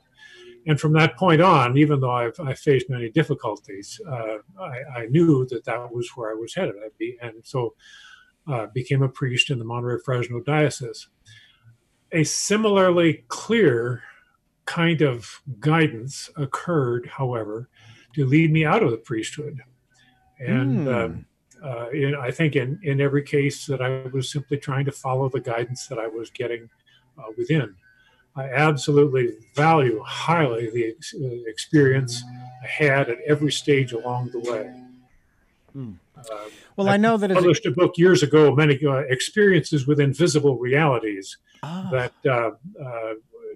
and 0.67 0.79
from 0.79 0.93
that 0.93 1.17
point 1.17 1.41
on, 1.41 1.77
even 1.77 1.99
though 1.99 2.11
I've, 2.11 2.39
I 2.39 2.53
faced 2.53 2.89
many 2.89 3.09
difficulties, 3.09 3.99
uh, 4.07 4.37
I, 4.59 5.01
I, 5.01 5.05
knew 5.07 5.45
that 5.47 5.65
that 5.65 5.91
was 5.91 6.09
where 6.15 6.31
I 6.31 6.35
was 6.35 6.53
headed. 6.53 6.75
Be, 6.99 7.17
and 7.21 7.33
so 7.43 7.73
uh, 8.47 8.67
became 8.67 9.01
a 9.01 9.09
priest 9.09 9.49
in 9.49 9.57
the 9.57 9.65
Monterey 9.65 9.99
Fresno 10.03 10.39
diocese. 10.39 11.07
A 12.11 12.23
similarly 12.23 13.23
clear 13.27 14.03
kind 14.71 15.01
of 15.01 15.41
guidance 15.59 16.29
occurred, 16.37 17.05
however, 17.05 17.67
to 18.15 18.25
lead 18.25 18.51
me 18.53 18.63
out 18.65 18.81
of 18.81 18.91
the 18.91 18.97
priesthood. 18.97 19.59
And 20.39 20.87
mm. 20.87 21.25
uh, 21.61 21.89
in, 21.89 22.15
I 22.15 22.31
think 22.31 22.55
in, 22.55 22.79
in 22.81 23.01
every 23.01 23.23
case 23.23 23.65
that 23.65 23.81
I 23.81 24.07
was 24.13 24.31
simply 24.31 24.57
trying 24.57 24.85
to 24.85 24.91
follow 24.91 25.27
the 25.27 25.41
guidance 25.41 25.87
that 25.87 25.99
I 25.99 26.07
was 26.07 26.29
getting 26.29 26.69
uh, 27.17 27.31
within. 27.37 27.75
I 28.33 28.45
absolutely 28.49 29.33
value 29.55 30.01
highly 30.05 30.69
the 30.69 30.85
ex- 30.95 31.13
uh, 31.13 31.49
experience 31.53 32.23
I 32.63 32.67
had 32.67 33.09
at 33.09 33.17
every 33.27 33.51
stage 33.51 33.91
along 33.91 34.29
the 34.31 34.39
way. 34.39 34.73
Uh, 36.17 36.47
well, 36.77 36.87
I, 36.87 36.93
I, 36.93 36.97
know 36.97 37.17
that 37.17 37.29
I 37.29 37.33
published 37.33 37.65
a 37.65 37.71
book 37.71 37.97
years 37.97 38.23
ago, 38.23 38.55
many 38.55 38.79
uh, 38.85 39.03
experiences 39.09 39.85
with 39.85 39.99
invisible 39.99 40.57
realities, 40.57 41.37
ah. 41.61 41.89
that 41.91 42.13
uh, 42.25 42.51
uh, 42.81 43.13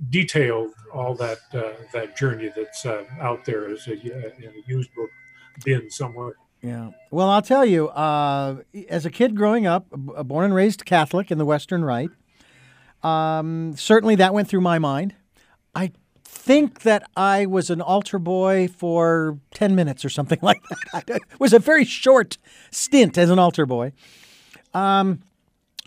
detailed 0.09 0.71
all 0.93 1.15
that 1.15 1.39
uh, 1.53 1.73
that 1.93 2.17
journey 2.17 2.51
that's 2.55 2.85
out 2.85 3.45
there 3.45 3.67
as 3.69 3.87
a, 3.87 3.93
in 3.93 4.49
a 4.49 4.71
used 4.71 4.93
book 4.95 5.09
bin 5.63 5.89
somewhere. 5.89 6.33
Yeah. 6.61 6.91
Well, 7.11 7.29
I'll 7.29 7.41
tell 7.41 7.65
you, 7.65 7.91
as 7.91 9.05
a 9.05 9.11
kid 9.11 9.35
growing 9.35 9.67
up, 9.67 9.85
born 9.91 10.45
and 10.45 10.55
raised 10.55 10.85
Catholic 10.85 11.29
in 11.29 11.37
the 11.37 11.45
Western 11.45 11.85
Rite, 11.85 12.09
um, 13.03 13.75
certainly 13.77 14.15
that 14.15 14.33
went 14.33 14.47
through 14.47 14.61
my 14.61 14.79
mind. 14.79 15.13
I 15.75 15.91
think 16.23 16.81
that 16.81 17.09
I 17.15 17.45
was 17.45 17.69
an 17.69 17.81
altar 17.81 18.17
boy 18.17 18.67
for 18.67 19.39
10 19.53 19.75
minutes 19.75 20.03
or 20.03 20.09
something 20.09 20.39
like 20.43 20.61
that. 20.91 21.09
it 21.09 21.21
was 21.39 21.53
a 21.53 21.59
very 21.59 21.85
short 21.85 22.37
stint 22.71 23.17
as 23.17 23.29
an 23.29 23.39
altar 23.39 23.65
boy. 23.65 23.93
Um, 24.73 25.21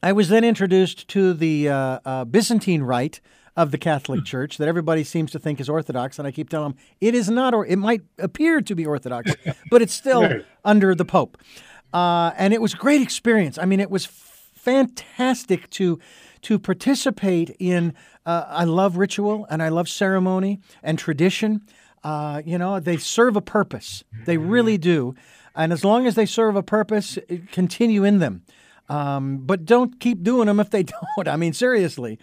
I 0.02 0.12
was 0.12 0.28
then 0.28 0.44
introduced 0.44 1.08
to 1.08 1.32
the 1.34 1.68
uh, 1.68 1.98
uh, 2.04 2.24
Byzantine 2.24 2.82
rite 2.82 3.20
of 3.58 3.72
the 3.72 3.76
Catholic 3.76 4.20
hmm. 4.20 4.24
Church 4.24 4.56
that 4.58 4.68
everybody 4.68 5.02
seems 5.02 5.32
to 5.32 5.38
think 5.38 5.60
is 5.60 5.68
Orthodox, 5.68 6.18
and 6.18 6.28
I 6.28 6.30
keep 6.30 6.48
telling 6.48 6.70
them 6.70 6.78
it 7.00 7.12
is 7.12 7.28
not, 7.28 7.52
or 7.52 7.66
it 7.66 7.76
might 7.76 8.02
appear 8.16 8.62
to 8.62 8.74
be 8.74 8.86
Orthodox, 8.86 9.34
but 9.70 9.82
it's 9.82 9.92
still 9.92 10.22
right. 10.22 10.46
under 10.64 10.94
the 10.94 11.04
Pope. 11.04 11.36
Uh, 11.92 12.30
and 12.38 12.54
it 12.54 12.62
was 12.62 12.74
a 12.74 12.76
great 12.76 13.02
experience. 13.02 13.58
I 13.58 13.64
mean, 13.64 13.80
it 13.80 13.90
was 13.90 14.06
fantastic 14.06 15.68
to 15.70 15.98
to 16.42 16.58
participate 16.58 17.54
in. 17.58 17.94
Uh, 18.24 18.44
I 18.46 18.64
love 18.64 18.96
ritual 18.96 19.46
and 19.50 19.62
I 19.62 19.70
love 19.70 19.88
ceremony 19.88 20.60
and 20.82 20.98
tradition. 20.98 21.62
Uh, 22.04 22.42
you 22.44 22.58
know, 22.58 22.78
they 22.78 22.96
serve 22.96 23.36
a 23.36 23.40
purpose. 23.40 24.04
They 24.24 24.36
really 24.36 24.78
do. 24.78 25.14
And 25.56 25.72
as 25.72 25.84
long 25.84 26.06
as 26.06 26.14
they 26.14 26.26
serve 26.26 26.54
a 26.54 26.62
purpose, 26.62 27.18
continue 27.50 28.04
in 28.04 28.18
them. 28.18 28.42
Um, 28.88 29.38
but 29.38 29.64
don't 29.64 29.98
keep 29.98 30.22
doing 30.22 30.46
them 30.46 30.60
if 30.60 30.70
they 30.70 30.82
don't. 31.16 31.26
I 31.26 31.36
mean, 31.36 31.54
seriously. 31.54 32.18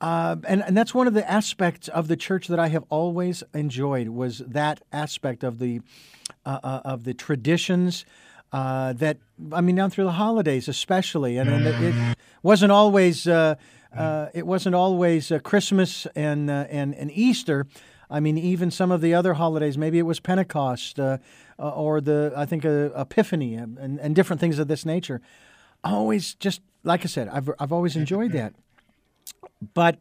Uh, 0.00 0.36
and, 0.46 0.62
and 0.62 0.76
that's 0.76 0.94
one 0.94 1.06
of 1.08 1.14
the 1.14 1.28
aspects 1.28 1.88
of 1.88 2.06
the 2.06 2.16
church 2.16 2.46
that 2.46 2.58
I 2.58 2.68
have 2.68 2.84
always 2.88 3.42
enjoyed 3.52 4.08
was 4.10 4.38
that 4.38 4.80
aspect 4.92 5.42
of 5.42 5.58
the 5.58 5.80
uh, 6.46 6.60
uh, 6.62 6.80
of 6.84 7.04
the 7.04 7.14
traditions 7.14 8.04
uh, 8.52 8.92
that 8.94 9.18
I 9.52 9.60
mean 9.60 9.74
down 9.76 9.90
through 9.90 10.04
the 10.04 10.12
holidays 10.12 10.68
especially, 10.68 11.36
and, 11.36 11.50
and 11.50 11.66
it, 11.66 12.16
wasn't 12.42 12.72
always 12.72 13.26
uh, 13.26 13.56
uh, 13.94 14.28
it 14.32 14.46
wasn't 14.46 14.74
always 14.74 15.32
Christmas 15.42 16.06
and 16.14 16.50
and 16.50 16.94
and 16.94 17.10
Easter. 17.12 17.66
I 18.08 18.20
mean, 18.20 18.38
even 18.38 18.70
some 18.70 18.90
of 18.90 19.02
the 19.02 19.14
other 19.14 19.34
holidays, 19.34 19.76
maybe 19.76 19.98
it 19.98 20.06
was 20.06 20.20
Pentecost 20.20 20.98
or 21.58 22.00
the 22.00 22.32
I 22.36 22.46
think 22.46 22.64
Epiphany 22.64 23.54
and, 23.54 23.78
and 23.78 24.14
different 24.14 24.40
things 24.40 24.58
of 24.58 24.68
this 24.68 24.86
nature. 24.86 25.20
Always 25.84 26.34
just 26.34 26.62
like 26.84 27.04
I 27.04 27.08
said, 27.08 27.28
I've 27.28 27.50
I've 27.58 27.72
always 27.72 27.96
enjoyed 27.96 28.32
that, 28.32 28.54
but 29.74 29.98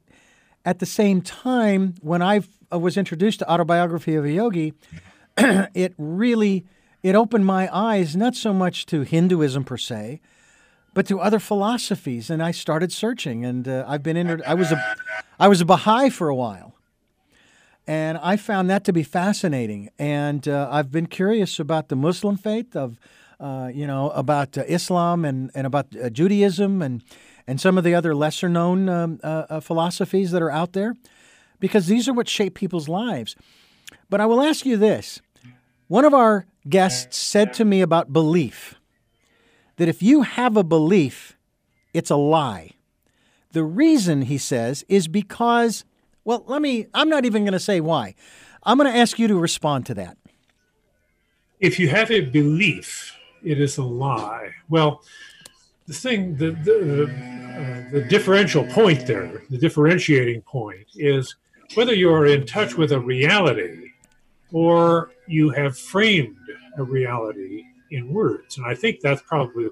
at 0.65 0.79
the 0.79 0.85
same 0.85 1.21
time, 1.21 1.95
when 2.01 2.21
I 2.21 2.41
was 2.71 2.97
introduced 2.97 3.39
to 3.39 3.51
Autobiography 3.51 4.15
of 4.15 4.25
a 4.25 4.31
Yogi, 4.31 4.73
it 5.37 5.93
really 5.97 6.65
it 7.03 7.15
opened 7.15 7.45
my 7.45 7.69
eyes 7.73 8.15
not 8.15 8.35
so 8.35 8.53
much 8.53 8.85
to 8.87 9.01
Hinduism 9.01 9.63
per 9.63 9.77
se, 9.77 10.19
but 10.93 11.07
to 11.07 11.19
other 11.19 11.39
philosophies. 11.39 12.29
And 12.29 12.41
I 12.41 12.51
started 12.51 12.91
searching, 12.91 13.45
and 13.45 13.67
uh, 13.67 13.85
I've 13.87 14.03
been 14.03 14.17
in. 14.17 14.41
I 14.45 14.55
was 14.55 14.71
a, 14.71 14.95
I 15.39 15.47
was 15.47 15.61
a 15.61 15.65
Baha'i 15.65 16.09
for 16.09 16.27
a 16.27 16.35
while, 16.35 16.75
and 17.85 18.17
I 18.17 18.35
found 18.35 18.69
that 18.69 18.83
to 18.85 18.93
be 18.93 19.03
fascinating. 19.03 19.89
And 19.97 20.47
uh, 20.47 20.67
I've 20.71 20.91
been 20.91 21.07
curious 21.07 21.59
about 21.59 21.89
the 21.89 21.95
Muslim 21.95 22.35
faith 22.35 22.75
of, 22.75 22.99
uh, 23.39 23.69
you 23.73 23.87
know, 23.87 24.09
about 24.09 24.57
uh, 24.57 24.63
Islam 24.67 25.23
and 25.23 25.51
and 25.53 25.67
about 25.67 25.95
uh, 25.95 26.09
Judaism 26.09 26.81
and 26.81 27.03
and 27.47 27.61
some 27.61 27.77
of 27.77 27.83
the 27.83 27.95
other 27.95 28.13
lesser 28.13 28.49
known 28.49 28.89
um, 28.89 29.19
uh, 29.23 29.59
philosophies 29.61 30.31
that 30.31 30.41
are 30.41 30.51
out 30.51 30.73
there, 30.73 30.95
because 31.59 31.87
these 31.87 32.07
are 32.07 32.13
what 32.13 32.27
shape 32.27 32.53
people's 32.53 32.89
lives. 32.89 33.35
But 34.09 34.19
I 34.19 34.25
will 34.25 34.41
ask 34.41 34.65
you 34.65 34.77
this: 34.77 35.21
one 35.87 36.05
of 36.05 36.13
our 36.13 36.45
guests 36.67 37.17
said 37.17 37.53
to 37.53 37.65
me 37.65 37.81
about 37.81 38.11
belief 38.11 38.75
that 39.77 39.87
if 39.87 40.03
you 40.03 40.23
have 40.23 40.57
a 40.57 40.63
belief, 40.63 41.37
it's 41.93 42.09
a 42.09 42.15
lie. 42.15 42.71
The 43.53 43.63
reason, 43.63 44.23
he 44.23 44.37
says, 44.37 44.83
is 44.89 45.07
because, 45.07 45.85
well, 46.25 46.43
let 46.47 46.61
me, 46.61 46.87
I'm 46.93 47.09
not 47.09 47.25
even 47.25 47.43
going 47.43 47.53
to 47.53 47.59
say 47.59 47.79
why. 47.79 48.13
I'm 48.63 48.77
going 48.77 48.91
to 48.91 48.97
ask 48.97 49.17
you 49.17 49.27
to 49.29 49.39
respond 49.39 49.85
to 49.85 49.93
that. 49.93 50.17
If 51.59 51.79
you 51.79 51.87
have 51.87 52.11
a 52.11 52.21
belief, 52.21 53.15
it 53.41 53.61
is 53.61 53.77
a 53.77 53.83
lie. 53.83 54.51
Well, 54.67 55.01
the 55.87 55.93
thing, 55.93 56.35
the, 56.35 56.51
the, 56.51 57.03
uh, 57.03 57.91
the 57.91 58.05
differential 58.09 58.65
point 58.65 59.07
there, 59.07 59.43
the 59.49 59.57
differentiating 59.57 60.41
point 60.41 60.85
is 60.95 61.35
whether 61.75 61.93
you're 61.93 62.25
in 62.25 62.45
touch 62.45 62.75
with 62.75 62.91
a 62.91 62.99
reality 62.99 63.91
or 64.51 65.11
you 65.27 65.49
have 65.49 65.77
framed 65.77 66.37
a 66.77 66.83
reality 66.83 67.63
in 67.91 68.11
words. 68.13 68.57
And 68.57 68.65
I 68.65 68.75
think 68.75 68.99
that's 69.01 69.21
probably 69.21 69.69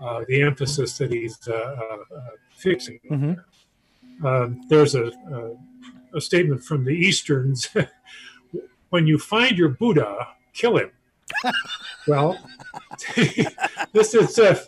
uh, 0.00 0.24
the 0.28 0.42
emphasis 0.42 0.98
that 0.98 1.10
he's 1.10 1.38
uh, 1.48 1.52
uh, 1.54 2.18
fixing. 2.50 3.00
Mm-hmm. 3.10 4.26
Um, 4.26 4.60
there's 4.68 4.94
a, 4.94 5.06
a, 5.06 6.16
a, 6.16 6.20
statement 6.20 6.62
from 6.62 6.84
the 6.84 6.92
Easterns 6.92 7.68
when 8.90 9.06
you 9.06 9.18
find 9.18 9.58
your 9.58 9.70
Buddha, 9.70 10.28
kill 10.52 10.76
him. 10.76 10.90
well, 12.06 12.38
this 13.92 14.14
is 14.14 14.38
uh, 14.38 14.64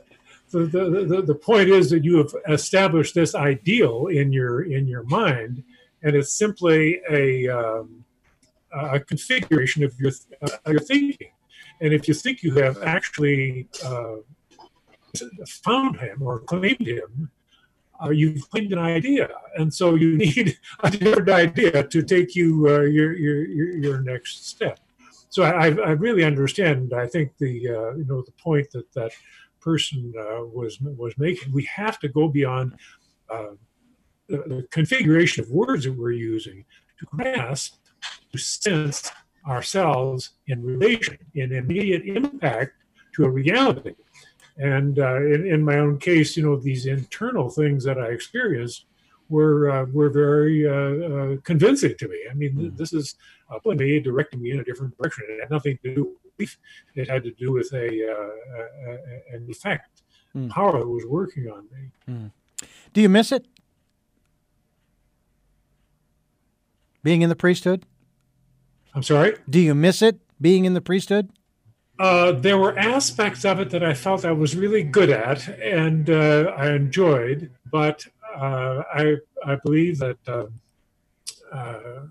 the, 0.51 1.07
the, 1.09 1.23
the, 1.23 1.35
point 1.35 1.69
is 1.69 1.91
that 1.91 2.05
you 2.05 2.19
have 2.19 2.33
established 2.49 3.15
this 3.15 3.35
ideal 3.35 4.07
in 4.07 4.33
your 4.33 4.63
in 4.63 4.87
your 4.87 5.03
mind, 5.05 5.65
and 6.03 6.15
it's 6.15 6.33
simply 6.33 7.01
a 7.11 7.49
um, 7.49 8.05
a 8.73 9.01
configuration 9.01 9.83
of 9.83 9.99
your 9.99 10.13
uh, 10.43 10.71
your 10.71 10.81
thinking. 10.81 11.31
And 11.81 11.93
if 11.93 12.09
you 12.09 12.15
think 12.15 12.43
you 12.43 12.55
have 12.55 12.83
actually 12.83 13.69
uh, 13.85 14.17
found 15.47 15.99
him 15.99 16.23
or 16.23 16.41
claimed 16.41 16.87
him, 16.87 17.31
uh, 18.03 18.11
you've 18.11 18.49
claimed 18.51 18.73
an 18.73 18.79
idea, 18.79 19.29
and 19.57 19.73
so 19.73 19.95
you 19.95 20.17
need 20.27 20.59
a 20.81 20.91
different 20.91 21.29
idea 21.29 21.83
to 21.83 22.03
take 22.03 22.35
you 22.35 22.67
uh, 22.69 22.81
your, 22.83 23.17
your 23.17 23.45
your 23.47 24.01
next 24.01 24.49
step. 24.49 24.79
So 25.29 25.43
I, 25.43 25.67
I 25.67 25.91
really 25.91 26.25
understand. 26.25 26.93
I 26.95 27.07
think 27.07 27.37
the 27.39 27.69
uh, 27.69 27.97
you 27.97 28.05
know 28.09 28.23
the 28.23 28.33
point 28.33 28.71
that 28.73 28.93
that 28.95 29.13
person 29.67 30.13
uh, 30.17 30.45
was 30.59 30.81
was 30.81 31.15
making. 31.19 31.53
We 31.53 31.65
have 31.65 31.99
to 32.01 32.09
go 32.09 32.29
beyond 32.29 32.67
uh, 33.29 33.55
the, 34.29 34.39
the, 34.53 34.69
configuration 34.71 35.43
of 35.43 35.51
words 35.51 35.85
that 35.85 35.99
we're 35.99 36.13
using 36.37 36.65
to 36.99 37.05
grasp, 37.07 37.75
to 38.33 38.39
sense 38.39 39.11
ourselves 39.47 40.21
in 40.47 40.63
relation, 40.63 41.19
in 41.35 41.53
immediate 41.53 42.05
impact 42.05 42.73
to 43.15 43.25
a 43.25 43.31
reality. 43.31 43.95
And 44.59 44.99
uh, 44.99 45.17
in, 45.17 45.47
in, 45.55 45.63
my 45.63 45.79
own 45.79 45.99
case, 45.99 46.37
you 46.37 46.45
know, 46.45 46.57
these 46.57 46.87
internal 46.87 47.51
things 47.51 47.83
that 47.85 47.99
I 47.99 48.07
experienced 48.07 48.87
were 49.29 49.71
uh, 49.71 49.85
were 49.93 50.11
very 50.11 50.59
uh, 50.69 50.95
uh, 51.11 51.37
convincing 51.43 51.95
to 51.99 52.09
me. 52.09 52.19
I 52.31 52.35
mean, 52.35 52.53
mm. 52.55 52.77
this 52.77 52.93
is 52.93 53.17
uh, 53.51 53.59
me 53.83 54.01
directing 54.01 54.41
me 54.41 54.53
in 54.53 54.61
a 54.61 54.65
different 54.65 54.97
direction. 54.97 55.25
It 55.29 55.41
had 55.41 55.51
nothing 55.51 55.77
to 55.83 55.95
do 55.95 56.17
belief. 56.37 56.59
It 56.95 57.09
had 57.11 57.25
to 57.25 57.31
do 57.33 57.53
with 57.53 57.73
a, 57.73 57.89
uh, 58.13 58.91
a 58.91 59.37
an 59.37 59.47
effect, 59.49 60.03
mm. 60.35 60.49
power 60.51 60.79
that 60.79 60.89
was 60.89 61.05
working 61.07 61.51
on 61.51 61.67
me. 61.73 61.91
Mm. 62.09 62.31
Do 62.93 63.01
you 63.01 63.09
miss 63.09 63.33
it? 63.33 63.47
Being 67.03 67.23
in 67.23 67.29
the 67.29 67.37
priesthood? 67.37 67.85
I'm 68.95 69.03
sorry? 69.03 69.37
Do 69.49 69.61
you 69.61 69.75
miss 69.75 70.01
it, 70.01 70.21
being 70.41 70.65
in 70.65 70.75
the 70.75 70.81
priesthood? 70.81 71.31
Uh, 71.99 72.33
there 72.33 72.59
were 72.59 72.79
aspects 72.79 73.45
of 73.45 73.61
it 73.61 73.71
that 73.71 73.83
I 73.83 73.95
felt 73.95 74.25
I 74.25 74.33
was 74.33 74.57
really 74.57 74.83
good 74.83 75.11
at 75.11 75.49
and 75.61 76.11
uh, 76.11 76.53
I 76.57 76.73
enjoyed, 76.73 77.51
but 77.71 78.07
uh, 78.35 78.83
I 78.93 79.17
I 79.45 79.57
believe 79.57 79.99
that 79.99 80.19
um, 80.27 80.61
uh, 81.53 82.07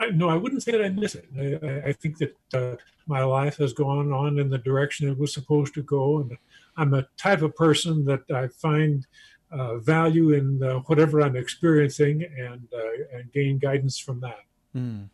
I, 0.00 0.10
no, 0.10 0.28
I 0.28 0.36
wouldn't 0.36 0.62
say 0.62 0.72
that 0.72 0.84
I 0.84 0.88
miss 0.90 1.14
it. 1.14 1.26
I, 1.36 1.88
I 1.88 1.92
think 1.92 2.18
that 2.18 2.36
uh, 2.54 2.76
my 3.06 3.22
life 3.24 3.56
has 3.56 3.72
gone 3.72 4.12
on 4.12 4.38
in 4.38 4.48
the 4.48 4.58
direction 4.58 5.08
it 5.08 5.18
was 5.18 5.32
supposed 5.32 5.74
to 5.74 5.82
go, 5.82 6.18
and 6.18 6.36
I'm 6.76 6.94
a 6.94 7.06
type 7.16 7.42
of 7.42 7.54
person 7.56 8.04
that 8.04 8.22
I 8.30 8.48
find 8.48 9.06
uh, 9.50 9.78
value 9.78 10.32
in 10.32 10.62
uh, 10.62 10.80
whatever 10.86 11.22
I'm 11.22 11.36
experiencing 11.36 12.22
and 12.22 12.68
uh, 12.72 13.16
and 13.16 13.32
gain 13.32 13.58
guidance 13.58 13.98
from 13.98 14.20
that. 14.20 14.40
Mm. 14.76 15.08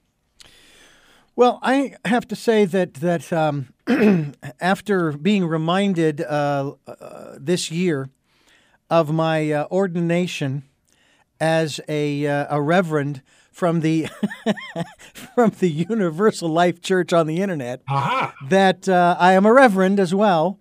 Well, 1.37 1.59
I 1.63 1.97
have 2.05 2.29
to 2.29 2.37
say 2.37 2.65
that 2.65 2.95
that 2.95 3.33
um, 3.33 3.73
after 4.61 5.13
being 5.13 5.47
reminded 5.47 6.21
uh, 6.21 6.75
uh, 6.87 7.37
this 7.39 7.71
year 7.71 8.11
of 8.91 9.13
my 9.13 9.65
ordination 9.67 10.65
as 11.41 11.81
a 11.89 12.25
a 12.25 12.61
reverend 12.61 13.23
from 13.55 13.81
the 13.81 14.09
from 15.35 15.53
the 15.61 15.71
Universal 15.71 16.49
Life 16.49 16.83
Church 16.83 17.13
on 17.13 17.27
the 17.27 17.41
internet, 17.41 17.83
that 18.49 18.89
uh, 18.89 19.17
I 19.19 19.33
am 19.33 19.47
a 19.47 19.53
reverend 19.53 20.01
as 20.01 20.15
well, 20.15 20.59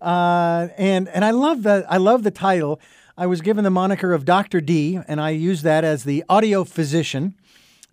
uh, 0.00 0.68
and 0.76 1.08
and 1.08 1.24
I 1.24 1.30
love 1.30 1.62
the 1.62 1.86
I 1.88 1.96
love 1.96 2.22
the 2.22 2.30
title. 2.30 2.80
I 3.16 3.26
was 3.26 3.40
given 3.40 3.64
the 3.64 3.70
moniker 3.70 4.12
of 4.12 4.24
Doctor 4.24 4.60
D, 4.60 5.00
and 5.08 5.20
I 5.20 5.30
use 5.30 5.62
that 5.62 5.82
as 5.84 6.04
the 6.04 6.22
audio 6.28 6.64
physician. 6.64 7.34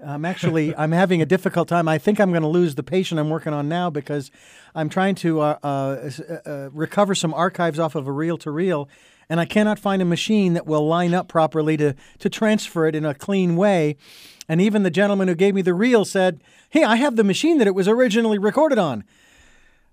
I'm 0.05 0.25
actually 0.25 0.75
I'm 0.77 0.91
having 0.91 1.21
a 1.21 1.25
difficult 1.25 1.67
time. 1.67 1.87
I 1.87 1.97
think 1.97 2.19
I'm 2.19 2.31
going 2.31 2.43
to 2.43 2.47
lose 2.47 2.75
the 2.75 2.83
patient 2.83 3.19
I'm 3.19 3.29
working 3.29 3.53
on 3.53 3.69
now 3.69 3.89
because 3.89 4.31
I'm 4.75 4.89
trying 4.89 5.15
to 5.15 5.39
uh, 5.39 5.57
uh, 5.63 6.09
uh, 6.45 6.69
recover 6.73 7.15
some 7.15 7.33
archives 7.33 7.79
off 7.79 7.95
of 7.95 8.05
a 8.05 8.11
reel 8.11 8.37
to 8.39 8.51
reel, 8.51 8.89
and 9.29 9.39
I 9.39 9.45
cannot 9.45 9.79
find 9.79 10.01
a 10.01 10.05
machine 10.05 10.53
that 10.53 10.67
will 10.67 10.87
line 10.87 11.13
up 11.13 11.27
properly 11.27 11.77
to 11.77 11.95
to 12.19 12.29
transfer 12.29 12.87
it 12.87 12.95
in 12.95 13.05
a 13.05 13.13
clean 13.13 13.55
way. 13.55 13.97
And 14.47 14.61
even 14.61 14.83
the 14.83 14.91
gentleman 14.91 15.27
who 15.27 15.35
gave 15.35 15.55
me 15.55 15.61
the 15.61 15.73
reel 15.73 16.05
said, 16.05 16.41
"Hey, 16.69 16.83
I 16.83 16.97
have 16.97 17.15
the 17.15 17.23
machine 17.23 17.57
that 17.57 17.67
it 17.67 17.75
was 17.75 17.87
originally 17.87 18.37
recorded 18.37 18.77
on. 18.77 19.03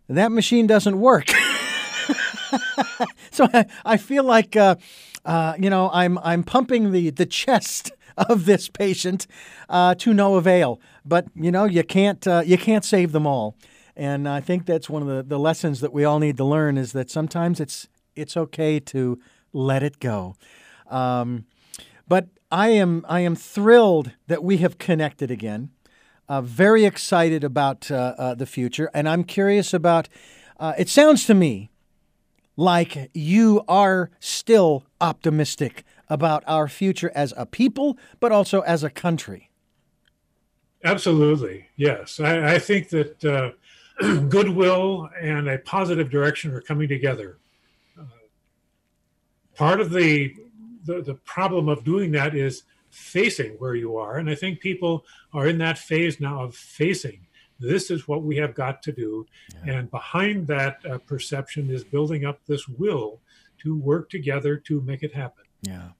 That 0.08 0.32
machine 0.32 0.66
doesn't 0.66 1.00
work." 1.00 1.28
so 3.30 3.48
I, 3.52 3.66
I, 3.84 3.96
feel 3.96 4.24
like 4.24 4.56
uh, 4.56 4.76
uh, 5.24 5.54
you 5.58 5.70
know 5.70 5.90
I'm 5.92 6.18
I'm 6.18 6.42
pumping 6.42 6.92
the 6.92 7.10
the 7.10 7.26
chest 7.26 7.92
of 8.16 8.44
this 8.44 8.68
patient 8.68 9.26
uh, 9.68 9.94
to 9.96 10.12
no 10.12 10.36
avail. 10.36 10.80
But 11.04 11.26
you 11.34 11.50
know, 11.50 11.64
you 11.64 11.82
can't 11.82 12.26
uh, 12.26 12.42
you 12.44 12.58
can't 12.58 12.84
save 12.84 13.12
them 13.12 13.26
all. 13.26 13.56
And 13.94 14.28
I 14.28 14.40
think 14.40 14.64
that's 14.64 14.88
one 14.88 15.02
of 15.02 15.08
the, 15.08 15.22
the 15.22 15.38
lessons 15.38 15.80
that 15.80 15.92
we 15.92 16.04
all 16.04 16.18
need 16.18 16.38
to 16.38 16.44
learn 16.44 16.78
is 16.78 16.92
that 16.92 17.10
sometimes 17.10 17.60
it's 17.60 17.88
it's 18.16 18.36
okay 18.36 18.80
to 18.80 19.20
let 19.52 19.82
it 19.82 20.00
go. 20.00 20.36
Um, 20.88 21.46
but 22.08 22.28
I 22.50 22.68
am 22.68 23.04
I 23.08 23.20
am 23.20 23.34
thrilled 23.34 24.12
that 24.26 24.44
we 24.44 24.58
have 24.58 24.78
connected 24.78 25.30
again. 25.30 25.70
Uh, 26.28 26.40
very 26.40 26.84
excited 26.84 27.44
about 27.44 27.90
uh, 27.90 28.14
uh, 28.18 28.34
the 28.34 28.46
future, 28.46 28.90
and 28.94 29.08
I'm 29.08 29.24
curious 29.24 29.72
about. 29.74 30.08
Uh, 30.60 30.74
it 30.78 30.88
sounds 30.88 31.26
to 31.26 31.34
me 31.34 31.70
like 32.56 33.10
you 33.14 33.64
are 33.66 34.10
still 34.20 34.84
optimistic 35.00 35.84
about 36.08 36.44
our 36.46 36.68
future 36.68 37.10
as 37.14 37.32
a 37.36 37.46
people, 37.46 37.98
but 38.20 38.30
also 38.30 38.60
as 38.60 38.84
a 38.84 38.90
country. 38.90 39.50
Absolutely, 40.84 41.68
yes. 41.76 42.20
I, 42.20 42.54
I 42.54 42.58
think 42.58 42.90
that 42.90 43.24
uh, 43.24 43.50
goodwill 44.28 45.08
and 45.20 45.48
a 45.48 45.58
positive 45.58 46.10
direction 46.10 46.52
are 46.52 46.60
coming 46.60 46.88
together. 46.88 47.38
Part 49.62 49.80
of 49.80 49.90
the, 49.90 50.34
the 50.84 51.02
the 51.02 51.14
problem 51.14 51.68
of 51.68 51.84
doing 51.84 52.10
that 52.12 52.34
is 52.34 52.64
facing 52.90 53.52
where 53.52 53.76
you 53.76 53.96
are, 53.96 54.16
and 54.16 54.28
I 54.28 54.34
think 54.34 54.58
people 54.58 55.04
are 55.32 55.46
in 55.46 55.58
that 55.58 55.78
phase 55.78 56.20
now 56.20 56.42
of 56.42 56.56
facing. 56.56 57.26
This 57.60 57.88
is 57.88 58.08
what 58.08 58.24
we 58.24 58.36
have 58.38 58.56
got 58.56 58.82
to 58.82 58.92
do, 58.92 59.24
yeah. 59.64 59.74
and 59.74 59.90
behind 59.90 60.48
that 60.48 60.78
uh, 60.84 60.98
perception 60.98 61.70
is 61.70 61.84
building 61.84 62.24
up 62.24 62.40
this 62.44 62.66
will 62.66 63.20
to 63.58 63.78
work 63.78 64.10
together 64.10 64.56
to 64.56 64.80
make 64.80 65.04
it 65.04 65.14
happen. 65.14 65.44
Yeah. 65.62 65.90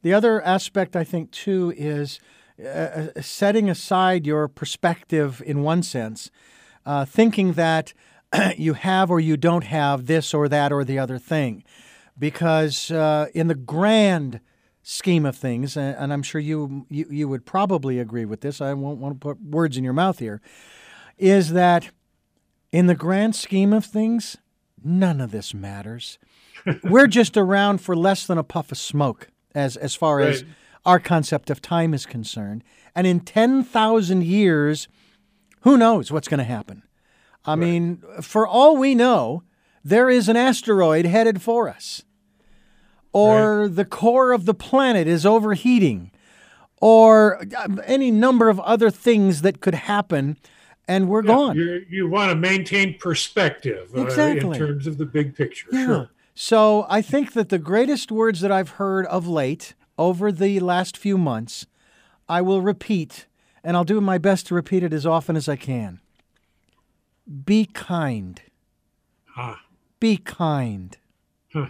The 0.00 0.14
other 0.14 0.40
aspect, 0.40 0.96
I 0.96 1.04
think, 1.04 1.30
too, 1.32 1.74
is 1.76 2.18
uh, 2.58 2.66
uh, 2.66 3.20
setting 3.20 3.68
aside 3.68 4.26
your 4.26 4.48
perspective 4.48 5.42
in 5.44 5.62
one 5.62 5.82
sense, 5.82 6.30
uh, 6.86 7.04
thinking 7.04 7.52
that 7.52 7.92
you 8.56 8.72
have 8.72 9.10
or 9.10 9.20
you 9.20 9.36
don't 9.36 9.64
have 9.64 10.06
this 10.06 10.32
or 10.32 10.48
that 10.48 10.72
or 10.72 10.82
the 10.82 10.98
other 10.98 11.18
thing. 11.18 11.62
Because 12.18 12.90
uh, 12.90 13.26
in 13.34 13.48
the 13.48 13.54
grand 13.54 14.40
scheme 14.82 15.26
of 15.26 15.36
things, 15.36 15.76
and, 15.76 15.96
and 15.96 16.12
I'm 16.12 16.22
sure 16.22 16.40
you, 16.40 16.86
you, 16.88 17.06
you 17.10 17.28
would 17.28 17.44
probably 17.44 17.98
agree 17.98 18.24
with 18.24 18.40
this, 18.40 18.60
I 18.60 18.72
won't 18.74 18.98
want 18.98 19.14
to 19.14 19.18
put 19.18 19.42
words 19.42 19.76
in 19.76 19.84
your 19.84 19.92
mouth 19.92 20.18
here, 20.18 20.40
is 21.18 21.52
that 21.52 21.90
in 22.72 22.86
the 22.86 22.94
grand 22.94 23.34
scheme 23.34 23.72
of 23.72 23.84
things, 23.84 24.36
none 24.82 25.20
of 25.20 25.30
this 25.30 25.52
matters. 25.52 26.18
We're 26.84 27.06
just 27.06 27.36
around 27.36 27.80
for 27.80 27.96
less 27.96 28.26
than 28.26 28.38
a 28.38 28.44
puff 28.44 28.72
of 28.72 28.78
smoke 28.78 29.28
as 29.54 29.76
as 29.76 29.94
far 29.94 30.18
right. 30.18 30.28
as 30.28 30.44
our 30.84 31.00
concept 31.00 31.50
of 31.50 31.60
time 31.60 31.92
is 31.92 32.06
concerned. 32.06 32.62
And 32.94 33.06
in 33.06 33.20
10,000 33.20 34.24
years, 34.24 34.88
who 35.62 35.76
knows 35.76 36.12
what's 36.12 36.28
going 36.28 36.38
to 36.38 36.44
happen? 36.44 36.84
I 37.44 37.50
right. 37.50 37.58
mean, 37.58 38.02
for 38.22 38.46
all 38.46 38.76
we 38.76 38.94
know, 38.94 39.42
there 39.88 40.10
is 40.10 40.28
an 40.28 40.36
asteroid 40.36 41.06
headed 41.06 41.40
for 41.40 41.68
us. 41.68 42.02
Or 43.12 43.62
right. 43.62 43.74
the 43.74 43.84
core 43.84 44.32
of 44.32 44.44
the 44.44 44.52
planet 44.52 45.06
is 45.06 45.24
overheating. 45.24 46.10
Or 46.80 47.40
uh, 47.56 47.68
any 47.84 48.10
number 48.10 48.48
of 48.48 48.58
other 48.60 48.90
things 48.90 49.42
that 49.42 49.60
could 49.60 49.74
happen 49.74 50.38
and 50.88 51.08
we're 51.08 51.22
yeah, 51.22 51.34
gone. 51.34 51.84
You 51.88 52.08
want 52.08 52.30
to 52.30 52.36
maintain 52.36 52.98
perspective 52.98 53.90
exactly. 53.94 54.50
uh, 54.50 54.52
in 54.52 54.58
terms 54.58 54.86
of 54.88 54.98
the 54.98 55.06
big 55.06 55.36
picture. 55.36 55.68
Yeah. 55.70 55.86
Sure. 55.86 56.10
So 56.34 56.86
I 56.88 57.00
think 57.00 57.32
that 57.32 57.48
the 57.48 57.58
greatest 57.58 58.10
words 58.10 58.40
that 58.40 58.52
I've 58.52 58.70
heard 58.70 59.06
of 59.06 59.26
late 59.26 59.74
over 59.96 60.30
the 60.30 60.60
last 60.60 60.96
few 60.96 61.16
months, 61.16 61.66
I 62.28 62.42
will 62.42 62.60
repeat, 62.60 63.26
and 63.64 63.76
I'll 63.76 63.84
do 63.84 64.00
my 64.00 64.18
best 64.18 64.48
to 64.48 64.54
repeat 64.54 64.82
it 64.82 64.92
as 64.92 65.06
often 65.06 65.36
as 65.36 65.48
I 65.48 65.56
can. 65.56 66.00
Be 67.44 67.66
kind. 67.66 68.42
Ah. 69.36 69.60
Be 69.98 70.18
kind. 70.18 70.96
Huh. 71.52 71.68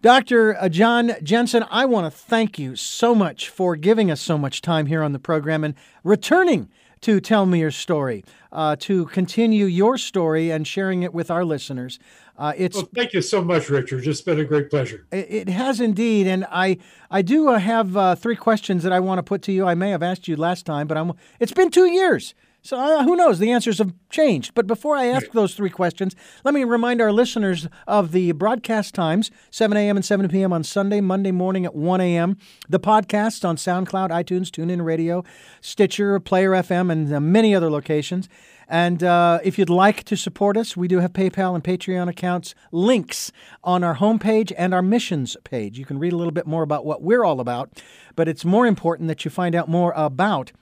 Dr. 0.00 0.56
Uh, 0.56 0.68
John 0.68 1.12
Jensen, 1.22 1.64
I 1.70 1.86
want 1.86 2.06
to 2.06 2.10
thank 2.10 2.58
you 2.58 2.76
so 2.76 3.14
much 3.14 3.48
for 3.48 3.74
giving 3.74 4.10
us 4.10 4.20
so 4.20 4.38
much 4.38 4.62
time 4.62 4.86
here 4.86 5.02
on 5.02 5.12
the 5.12 5.18
program 5.18 5.64
and 5.64 5.74
returning 6.04 6.68
to 7.00 7.20
tell 7.20 7.44
me 7.44 7.60
your 7.60 7.70
story, 7.70 8.24
uh, 8.50 8.76
to 8.76 9.04
continue 9.06 9.66
your 9.66 9.98
story 9.98 10.50
and 10.50 10.66
sharing 10.66 11.02
it 11.02 11.12
with 11.12 11.30
our 11.30 11.44
listeners. 11.44 11.98
Uh, 12.38 12.52
it's 12.56 12.76
well, 12.76 12.88
thank 12.94 13.12
you 13.12 13.20
so 13.20 13.42
much, 13.42 13.68
Richard. 13.68 14.06
It's 14.06 14.22
been 14.22 14.40
a 14.40 14.44
great 14.44 14.70
pleasure. 14.70 15.06
It, 15.12 15.26
it 15.30 15.48
has 15.48 15.80
indeed, 15.80 16.26
and 16.26 16.46
I 16.50 16.78
I 17.10 17.22
do 17.22 17.48
uh, 17.48 17.58
have 17.58 17.96
uh, 17.96 18.14
three 18.14 18.36
questions 18.36 18.82
that 18.84 18.92
I 18.92 19.00
want 19.00 19.18
to 19.18 19.22
put 19.22 19.42
to 19.42 19.52
you. 19.52 19.66
I 19.66 19.74
may 19.74 19.90
have 19.90 20.02
asked 20.02 20.28
you 20.28 20.36
last 20.36 20.64
time, 20.64 20.86
but 20.86 20.96
I'm. 20.96 21.12
It's 21.40 21.52
been 21.52 21.70
two 21.70 21.86
years 21.86 22.34
so 22.64 22.78
uh, 22.78 23.04
who 23.04 23.14
knows? 23.14 23.38
The 23.38 23.52
answers 23.52 23.76
have 23.76 23.92
changed. 24.08 24.54
But 24.54 24.66
before 24.66 24.96
I 24.96 25.06
ask 25.06 25.30
those 25.32 25.54
three 25.54 25.68
questions, 25.68 26.16
let 26.44 26.54
me 26.54 26.64
remind 26.64 27.02
our 27.02 27.12
listeners 27.12 27.68
of 27.86 28.12
the 28.12 28.32
broadcast 28.32 28.94
times 28.94 29.30
7 29.50 29.76
a.m. 29.76 29.96
and 29.96 30.04
7 30.04 30.28
p.m. 30.28 30.50
on 30.50 30.64
Sunday, 30.64 31.02
Monday 31.02 31.30
morning 31.30 31.66
at 31.66 31.74
1 31.74 32.00
a.m. 32.00 32.38
The 32.66 32.80
podcast 32.80 33.46
on 33.46 33.56
SoundCloud, 33.56 34.08
iTunes, 34.08 34.48
TuneIn 34.48 34.82
Radio, 34.82 35.22
Stitcher, 35.60 36.18
Player 36.20 36.52
FM, 36.52 36.90
and 36.90 37.12
uh, 37.12 37.20
many 37.20 37.54
other 37.54 37.70
locations. 37.70 38.30
And 38.66 39.02
uh, 39.02 39.40
if 39.44 39.58
you'd 39.58 39.68
like 39.68 40.04
to 40.04 40.16
support 40.16 40.56
us, 40.56 40.74
we 40.74 40.88
do 40.88 41.00
have 41.00 41.12
PayPal 41.12 41.54
and 41.54 41.62
Patreon 41.62 42.08
accounts 42.08 42.54
links 42.72 43.30
on 43.62 43.84
our 43.84 43.96
homepage 43.96 44.52
and 44.56 44.72
our 44.72 44.80
missions 44.80 45.36
page. 45.44 45.78
You 45.78 45.84
can 45.84 45.98
read 45.98 46.14
a 46.14 46.16
little 46.16 46.32
bit 46.32 46.46
more 46.46 46.62
about 46.62 46.86
what 46.86 47.02
we're 47.02 47.24
all 47.24 47.40
about, 47.40 47.82
but 48.16 48.26
it's 48.26 48.42
more 48.42 48.66
important 48.66 49.08
that 49.08 49.22
you 49.24 49.30
find 49.30 49.54
out 49.54 49.68
more 49.68 49.92
about 49.94 50.52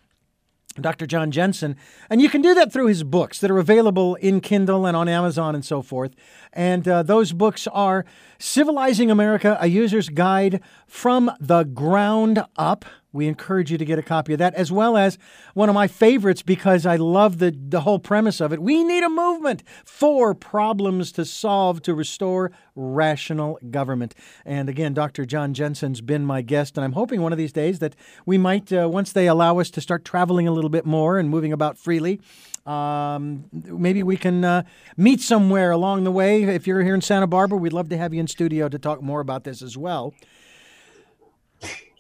Dr. 0.81 1.07
John 1.07 1.31
Jensen. 1.31 1.77
And 2.09 2.21
you 2.21 2.29
can 2.29 2.43
do 2.43 2.55
that 2.55 2.73
through 2.73 2.87
his 2.87 3.05
books 3.05 3.41
that 3.41 3.51
are 3.51 3.59
available 3.59 4.15
in 4.17 4.41
Kindle 4.41 4.87
and 4.87 4.97
on 4.97 5.09
Amazon 5.09 5.55
and 5.55 5.65
so 5.65 5.83
forth. 5.83 6.15
And 6.53 6.87
uh, 6.87 7.03
those 7.03 7.33
books 7.33 7.67
are 7.69 8.05
Civilizing 8.39 9.11
America, 9.11 9.57
A 9.61 9.69
User's 9.69 10.09
Guide 10.09 10.61
from 10.87 11.31
the 11.41 11.65
Ground 11.65 12.45
Up. 12.57 12.85
We 13.13 13.29
encourage 13.29 13.71
you 13.71 13.79
to 13.79 13.85
get 13.85 13.99
a 13.99 14.03
copy 14.03 14.33
of 14.33 14.39
that, 14.39 14.55
as 14.55 14.73
well 14.73 14.97
as 14.97 15.19
one 15.55 15.69
of 15.69 15.75
my 15.75 15.87
favorites 15.87 16.43
because 16.43 16.87
I 16.87 16.97
love 16.97 17.39
the, 17.39 17.51
the 17.51 17.83
whole 17.83 17.99
premise 17.99 18.41
of 18.41 18.53
it. 18.53 18.63
We 18.63 18.83
need 18.83 19.03
a 19.03 19.11
movement 19.11 19.63
for 19.85 20.35
problems 20.35 21.13
to 21.13 21.25
solve 21.25 21.83
to 21.83 21.95
restore 21.95 22.53
rational 22.75 23.59
government. 23.71 24.15
And 24.47 24.69
again, 24.69 24.95
Dr. 24.95 25.27
John 25.27 25.53
Jensen's 25.53 26.01
been 26.01 26.25
my 26.25 26.41
guest, 26.41 26.79
and 26.79 26.85
I'm 26.85 26.93
hoping 26.93 27.21
one 27.21 27.33
of 27.33 27.39
these 27.39 27.53
days 27.53 27.81
that 27.81 27.95
we 28.25 28.39
might, 28.39 28.73
uh, 28.73 28.89
once 28.89 29.13
they 29.13 29.29
allow 29.29 29.59
us 29.59 29.71
to 29.71 29.81
start 29.81 30.05
traveling 30.05 30.49
a 30.49 30.53
little 30.53 30.71
bit 30.71 30.87
more 30.87 31.19
and 31.19 31.29
moving 31.29 31.53
about 31.53 31.77
freely, 31.77 32.21
um, 32.65 33.45
maybe 33.53 34.03
we 34.03 34.17
can 34.17 34.45
uh, 34.45 34.63
meet 34.97 35.21
somewhere 35.21 35.71
along 35.71 36.05
the 36.05 36.13
way. 36.13 36.45
If 36.45 36.67
you're 36.67 36.83
here 36.83 36.95
in 36.95 37.01
Santa 37.01 37.27
Barbara, 37.27 37.59
we'd 37.59 37.73
love 37.73 37.89
to 37.91 37.99
have 37.99 38.15
you 38.15 38.21
in 38.21 38.29
studio 38.29 38.69
to 38.69 38.79
talk 38.79 39.03
more 39.03 39.21
about 39.21 39.45
this 39.45 39.63
as 39.63 39.77
well. 39.77 40.15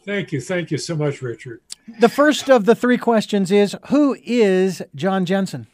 Thank 0.04 0.32
you. 0.32 0.40
Thank 0.40 0.70
you 0.70 0.78
so 0.78 0.96
much, 0.96 1.22
Richard. 1.22 1.60
The 2.00 2.08
first 2.08 2.50
of 2.50 2.64
the 2.64 2.74
three 2.74 2.98
questions 2.98 3.50
is 3.50 3.76
Who 3.88 4.16
is 4.24 4.82
John 4.94 5.24
Jensen? 5.24 5.66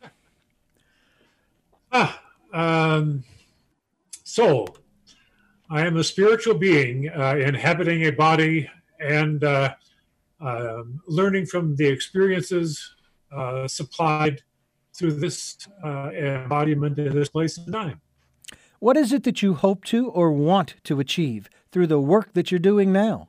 ah, 1.92 2.22
um, 2.52 3.24
soul. 4.24 4.76
I 5.70 5.86
am 5.86 5.96
a 5.96 6.04
spiritual 6.04 6.54
being 6.54 7.08
uh, 7.08 7.36
inhabiting 7.36 8.06
a 8.06 8.10
body 8.10 8.68
and 8.98 9.42
uh, 9.42 9.74
uh, 10.40 10.82
learning 11.06 11.46
from 11.46 11.76
the 11.76 11.86
experiences 11.86 12.94
uh, 13.32 13.68
supplied 13.68 14.42
through 14.94 15.12
this 15.12 15.56
uh, 15.84 16.10
embodiment 16.10 16.98
in 16.98 17.14
this 17.14 17.28
place 17.28 17.58
and 17.58 17.72
time. 17.72 18.00
What 18.80 18.96
is 18.96 19.12
it 19.12 19.24
that 19.24 19.42
you 19.42 19.54
hope 19.54 19.84
to 19.86 20.08
or 20.08 20.32
want 20.32 20.74
to 20.84 21.00
achieve 21.00 21.48
through 21.72 21.86
the 21.86 22.00
work 22.00 22.32
that 22.34 22.50
you're 22.50 22.58
doing 22.58 22.92
now? 22.92 23.28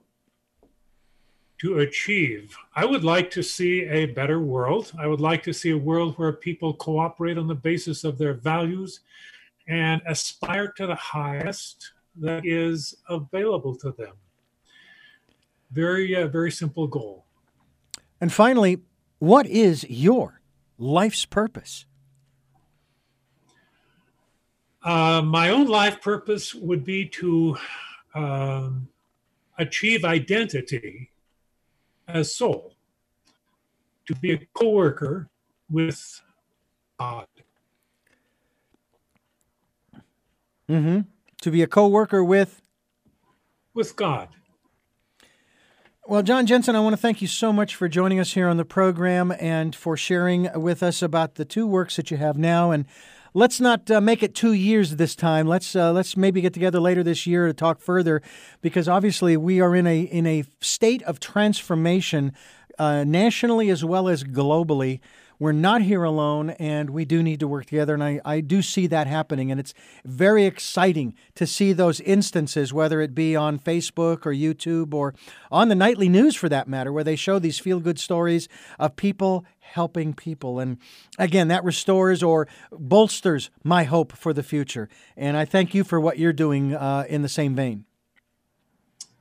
To 1.59 1.79
achieve, 1.79 2.57
I 2.75 2.85
would 2.85 3.03
like 3.03 3.29
to 3.31 3.43
see 3.43 3.83
a 3.83 4.07
better 4.07 4.39
world. 4.39 4.91
I 4.97 5.05
would 5.05 5.21
like 5.21 5.43
to 5.43 5.53
see 5.53 5.69
a 5.69 5.77
world 5.77 6.15
where 6.17 6.33
people 6.33 6.73
cooperate 6.73 7.37
on 7.37 7.47
the 7.47 7.55
basis 7.55 8.03
of 8.03 8.17
their 8.17 8.33
values 8.33 9.01
and 9.67 10.01
aspire 10.07 10.71
to 10.77 10.87
the 10.87 10.95
highest 10.95 11.91
that 12.19 12.45
is 12.45 12.95
available 13.09 13.75
to 13.75 13.91
them. 13.91 14.13
Very, 15.71 16.15
uh, 16.15 16.27
very 16.27 16.51
simple 16.51 16.87
goal. 16.87 17.25
And 18.19 18.33
finally, 18.33 18.81
what 19.19 19.45
is 19.45 19.83
your 19.89 20.41
life's 20.77 21.25
purpose? 21.25 21.85
Uh, 24.83 25.21
my 25.21 25.49
own 25.49 25.67
life 25.67 26.01
purpose 26.01 26.55
would 26.55 26.83
be 26.83 27.05
to 27.05 27.55
um, 28.13 28.87
achieve 29.57 30.03
identity 30.03 31.09
as 32.07 32.35
soul, 32.35 32.75
to 34.07 34.15
be 34.15 34.33
a 34.33 34.39
co 34.53 34.69
worker 34.69 35.29
with 35.69 36.21
God. 36.99 37.27
Mm-hmm. 40.69 41.01
To 41.41 41.51
be 41.51 41.61
a 41.61 41.67
co 41.67 41.87
worker 41.87 42.23
with? 42.23 42.61
With 43.73 43.95
God. 43.95 44.29
Well, 46.07 46.23
John 46.23 46.45
Jensen, 46.45 46.75
I 46.75 46.79
want 46.79 46.93
to 46.93 46.97
thank 46.97 47.21
you 47.21 47.27
so 47.27 47.53
much 47.53 47.75
for 47.75 47.87
joining 47.87 48.19
us 48.19 48.33
here 48.33 48.47
on 48.47 48.57
the 48.57 48.65
program 48.65 49.31
and 49.39 49.75
for 49.75 49.95
sharing 49.95 50.49
with 50.59 50.81
us 50.81 51.01
about 51.01 51.35
the 51.35 51.45
two 51.45 51.67
works 51.67 51.95
that 51.95 52.09
you 52.09 52.17
have 52.17 52.37
now. 52.37 52.71
And 52.71 52.85
let's 53.33 53.59
not 53.59 53.89
uh, 53.89 54.01
make 54.01 54.23
it 54.23 54.35
two 54.35 54.53
years 54.53 54.95
this 54.95 55.15
time. 55.15 55.47
Let's 55.47 55.75
uh, 55.75 55.91
let's 55.91 56.17
maybe 56.17 56.41
get 56.41 56.53
together 56.53 56.79
later 56.79 57.03
this 57.03 57.25
year 57.25 57.47
to 57.47 57.53
talk 57.53 57.79
further, 57.79 58.21
because 58.61 58.87
obviously 58.87 59.37
we 59.37 59.61
are 59.61 59.75
in 59.75 59.87
a 59.87 60.01
in 60.01 60.25
a 60.27 60.43
state 60.59 61.01
of 61.03 61.19
transformation, 61.19 62.33
uh, 62.77 63.03
nationally 63.03 63.69
as 63.69 63.83
well 63.85 64.07
as 64.07 64.23
globally 64.23 64.99
we're 65.41 65.51
not 65.51 65.81
here 65.81 66.03
alone 66.03 66.51
and 66.51 66.91
we 66.91 67.03
do 67.03 67.23
need 67.23 67.39
to 67.39 67.47
work 67.47 67.65
together. 67.65 67.95
And 67.95 68.03
I, 68.03 68.21
I 68.23 68.41
do 68.41 68.61
see 68.61 68.85
that 68.85 69.07
happening. 69.07 69.49
And 69.49 69.59
it's 69.59 69.73
very 70.05 70.45
exciting 70.45 71.15
to 71.33 71.47
see 71.47 71.73
those 71.73 71.99
instances, 72.01 72.71
whether 72.71 73.01
it 73.01 73.15
be 73.15 73.35
on 73.35 73.57
Facebook 73.57 74.27
or 74.27 74.33
YouTube 74.33 74.93
or 74.93 75.15
on 75.51 75.67
the 75.67 75.73
nightly 75.73 76.09
news 76.09 76.35
for 76.35 76.47
that 76.49 76.67
matter, 76.67 76.93
where 76.93 77.03
they 77.03 77.15
show 77.15 77.39
these 77.39 77.57
feel 77.57 77.79
good 77.79 77.97
stories 77.97 78.47
of 78.77 78.95
people 78.95 79.43
helping 79.73 80.13
people. 80.13 80.59
And 80.59 80.77
again, 81.17 81.47
that 81.49 81.63
restores 81.63 82.21
or 82.21 82.47
bolsters 82.71 83.49
my 83.63 83.83
hope 83.83 84.13
for 84.13 84.33
the 84.33 84.43
future. 84.43 84.89
And 85.15 85.37
I 85.37 85.45
thank 85.45 85.73
you 85.73 85.83
for 85.83 85.99
what 85.99 86.19
you're 86.19 86.33
doing 86.33 86.73
uh, 86.73 87.05
in 87.07 87.21
the 87.21 87.29
same 87.29 87.55
vein. 87.55 87.85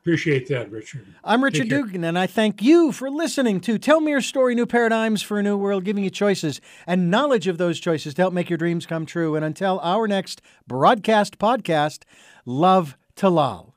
Appreciate 0.01 0.49
that, 0.49 0.71
Richard. 0.71 1.07
I'm 1.23 1.45
Richard 1.45 1.69
Dugan, 1.69 2.05
and 2.05 2.19
I 2.19 2.27
thank 2.27 2.63
you 2.63 2.91
for 2.91 3.11
listening 3.11 3.61
to 3.61 3.77
Tell 3.77 4.01
Me 4.01 4.13
Your 4.13 4.23
Story 4.23 4.55
New 4.55 4.65
Paradigms 4.65 5.21
for 5.21 5.39
a 5.39 5.43
New 5.43 5.59
World, 5.59 5.85
giving 5.85 6.03
you 6.03 6.09
choices 6.09 6.59
and 6.87 7.11
knowledge 7.11 7.47
of 7.47 7.59
those 7.59 7.79
choices 7.79 8.15
to 8.15 8.23
help 8.23 8.33
make 8.33 8.49
your 8.49 8.57
dreams 8.57 8.87
come 8.87 9.05
true. 9.05 9.37
And 9.37 9.45
until 9.45 9.79
our 9.81 10.09
next 10.09 10.41
broadcast 10.67 11.39
podcast, 11.39 12.05
love 12.47 12.97
to 13.17 13.29
Lal. 13.29 13.69